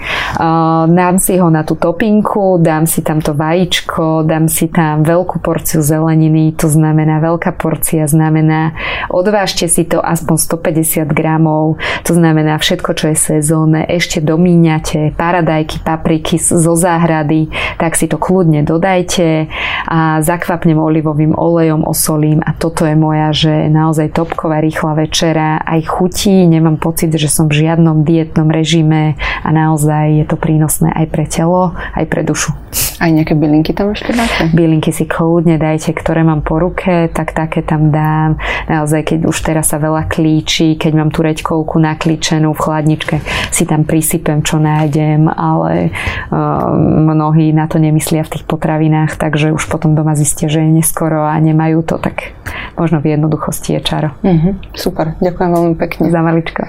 dám 0.88 1.16
si 1.22 1.38
ho 1.38 1.48
na 1.48 1.62
tú 1.62 1.78
topinku, 1.78 2.58
dám 2.60 2.84
si 2.90 3.00
tam 3.00 3.22
to 3.22 3.32
vajíčko, 3.32 4.26
dám 4.26 4.50
si 4.50 4.68
tam 4.68 5.06
veľkú 5.06 5.40
porciu 5.40 5.80
zeleniny, 5.80 6.52
to 6.58 6.68
znamená 6.68 7.22
veľká 7.22 7.54
porcia 7.56 8.04
znamená 8.04 8.74
odvážte 9.08 9.70
si 9.70 9.86
to 9.86 10.02
aspoň 10.02 10.36
150 10.36 11.08
gramov, 11.14 11.80
to 12.04 12.12
znamená 12.12 12.58
všetko, 12.58 12.90
čo 12.92 13.14
je 13.14 13.16
sezónne, 13.16 13.86
ešte 13.86 14.20
domíňate 14.20 15.14
paradajky, 15.14 15.80
papriky 15.80 16.36
zo 16.38 16.74
záhrady, 16.74 17.48
tak 17.78 17.94
si 17.94 18.10
to 18.10 18.17
kľudne 18.18 18.66
dodajte 18.66 19.48
a 19.88 20.20
zakvapnem 20.20 20.76
olivovým 20.76 21.32
olejom, 21.32 21.86
osolím 21.86 22.44
a 22.44 22.52
toto 22.52 22.84
je 22.84 22.98
moja, 22.98 23.32
že 23.32 23.70
naozaj 23.70 24.12
topková 24.12 24.60
rýchla 24.60 24.92
večera, 24.98 25.62
aj 25.62 25.86
chutí, 25.86 26.44
nemám 26.44 26.76
pocit, 26.76 27.14
že 27.14 27.30
som 27.30 27.46
v 27.46 27.64
žiadnom 27.64 28.02
dietnom 28.02 28.50
režime 28.50 29.14
a 29.46 29.48
naozaj 29.48 30.20
je 30.20 30.24
to 30.26 30.36
prínosné 30.36 30.90
aj 30.92 31.06
pre 31.08 31.24
telo, 31.24 31.72
aj 31.94 32.04
pre 32.10 32.26
dušu. 32.26 32.52
Aj 32.98 33.14
nejaké 33.14 33.38
bylinky 33.38 33.70
tam 33.70 33.94
ešte 33.94 34.10
dáte? 34.10 34.50
Bylinky 34.50 34.90
si 34.90 35.06
kľudne 35.06 35.54
dajte, 35.54 35.94
ktoré 35.94 36.26
mám 36.26 36.42
po 36.42 36.58
ruke, 36.58 37.06
tak 37.14 37.30
také 37.30 37.62
tam 37.62 37.94
dám. 37.94 38.42
Naozaj, 38.66 39.14
keď 39.14 39.18
už 39.30 39.38
teraz 39.38 39.70
sa 39.70 39.78
veľa 39.78 40.10
klíči, 40.10 40.74
keď 40.74 40.92
mám 40.98 41.10
tú 41.14 41.22
reďkovku 41.22 41.78
naklíčenú 41.78 42.50
v 42.50 42.58
chladničke, 42.58 43.22
si 43.54 43.70
tam 43.70 43.86
prisypem, 43.86 44.42
čo 44.42 44.58
nájdem, 44.58 45.30
ale 45.30 45.94
uh, 45.94 46.74
mnohí 47.14 47.54
na 47.54 47.70
to 47.70 47.78
nemyslia 47.98 48.22
v 48.22 48.38
tých 48.38 48.44
potravinách, 48.46 49.18
takže 49.18 49.50
už 49.50 49.66
potom 49.66 49.98
doma 49.98 50.14
zistia, 50.14 50.46
že 50.46 50.62
je 50.62 50.70
neskoro 50.70 51.26
a 51.26 51.34
nemajú 51.42 51.82
to, 51.82 51.98
tak 51.98 52.30
možno 52.78 53.02
v 53.02 53.18
jednoduchosti 53.18 53.74
je 53.74 53.80
čaro. 53.82 54.14
Uh-huh. 54.22 54.54
Super, 54.78 55.18
ďakujem 55.18 55.50
veľmi 55.50 55.74
pekne. 55.74 56.06
Za 56.14 56.22
maličko. 56.22 56.62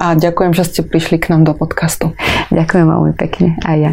A 0.00 0.16
ďakujem, 0.16 0.56
že 0.56 0.64
ste 0.64 0.80
prišli 0.80 1.20
k 1.20 1.36
nám 1.36 1.44
do 1.44 1.52
podcastu. 1.52 2.16
Ďakujem 2.48 2.86
veľmi 2.88 3.12
pekne, 3.12 3.60
aj 3.60 3.76
ja. 3.76 3.92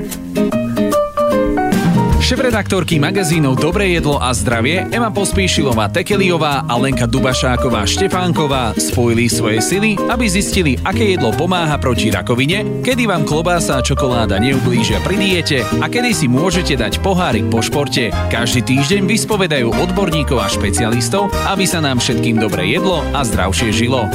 Šefredaktorky 2.21 3.01
magazínov 3.01 3.57
Dobré 3.57 3.97
jedlo 3.97 4.21
a 4.21 4.29
zdravie 4.29 4.85
Ema 4.93 5.09
Pospíšilová 5.09 5.89
Tekeliová 5.89 6.69
a 6.69 6.77
Lenka 6.77 7.09
Dubašáková 7.09 7.81
Štefánková 7.89 8.77
spojili 8.77 9.25
svoje 9.25 9.57
sily, 9.57 9.97
aby 10.05 10.29
zistili, 10.29 10.77
aké 10.85 11.17
jedlo 11.17 11.33
pomáha 11.33 11.81
proti 11.81 12.13
rakovine, 12.13 12.85
kedy 12.85 13.09
vám 13.09 13.25
klobása 13.25 13.81
a 13.81 13.81
čokoláda 13.81 14.37
neublížia 14.37 15.01
pri 15.01 15.17
diete 15.17 15.65
a 15.65 15.89
kedy 15.89 16.13
si 16.13 16.29
môžete 16.29 16.77
dať 16.77 17.01
pohárik 17.01 17.49
po 17.49 17.57
športe. 17.65 18.13
Každý 18.29 18.69
týždeň 18.69 19.09
vyspovedajú 19.09 19.73
odborníkov 19.73 20.45
a 20.45 20.45
špecialistov, 20.45 21.33
aby 21.49 21.65
sa 21.65 21.81
nám 21.81 21.97
všetkým 21.97 22.37
dobre 22.37 22.69
jedlo 22.69 23.01
a 23.17 23.25
zdravšie 23.25 23.73
žilo. 23.73 24.05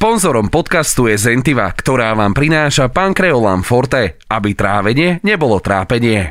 Sponzorom 0.00 0.48
podcastu 0.48 1.12
je 1.12 1.20
Zentiva, 1.20 1.68
ktorá 1.76 2.16
vám 2.16 2.32
prináša 2.32 2.88
Pankreolam 2.88 3.60
Forte, 3.60 4.16
aby 4.32 4.56
trávenie 4.56 5.20
nebolo 5.20 5.60
trápenie. 5.60 6.24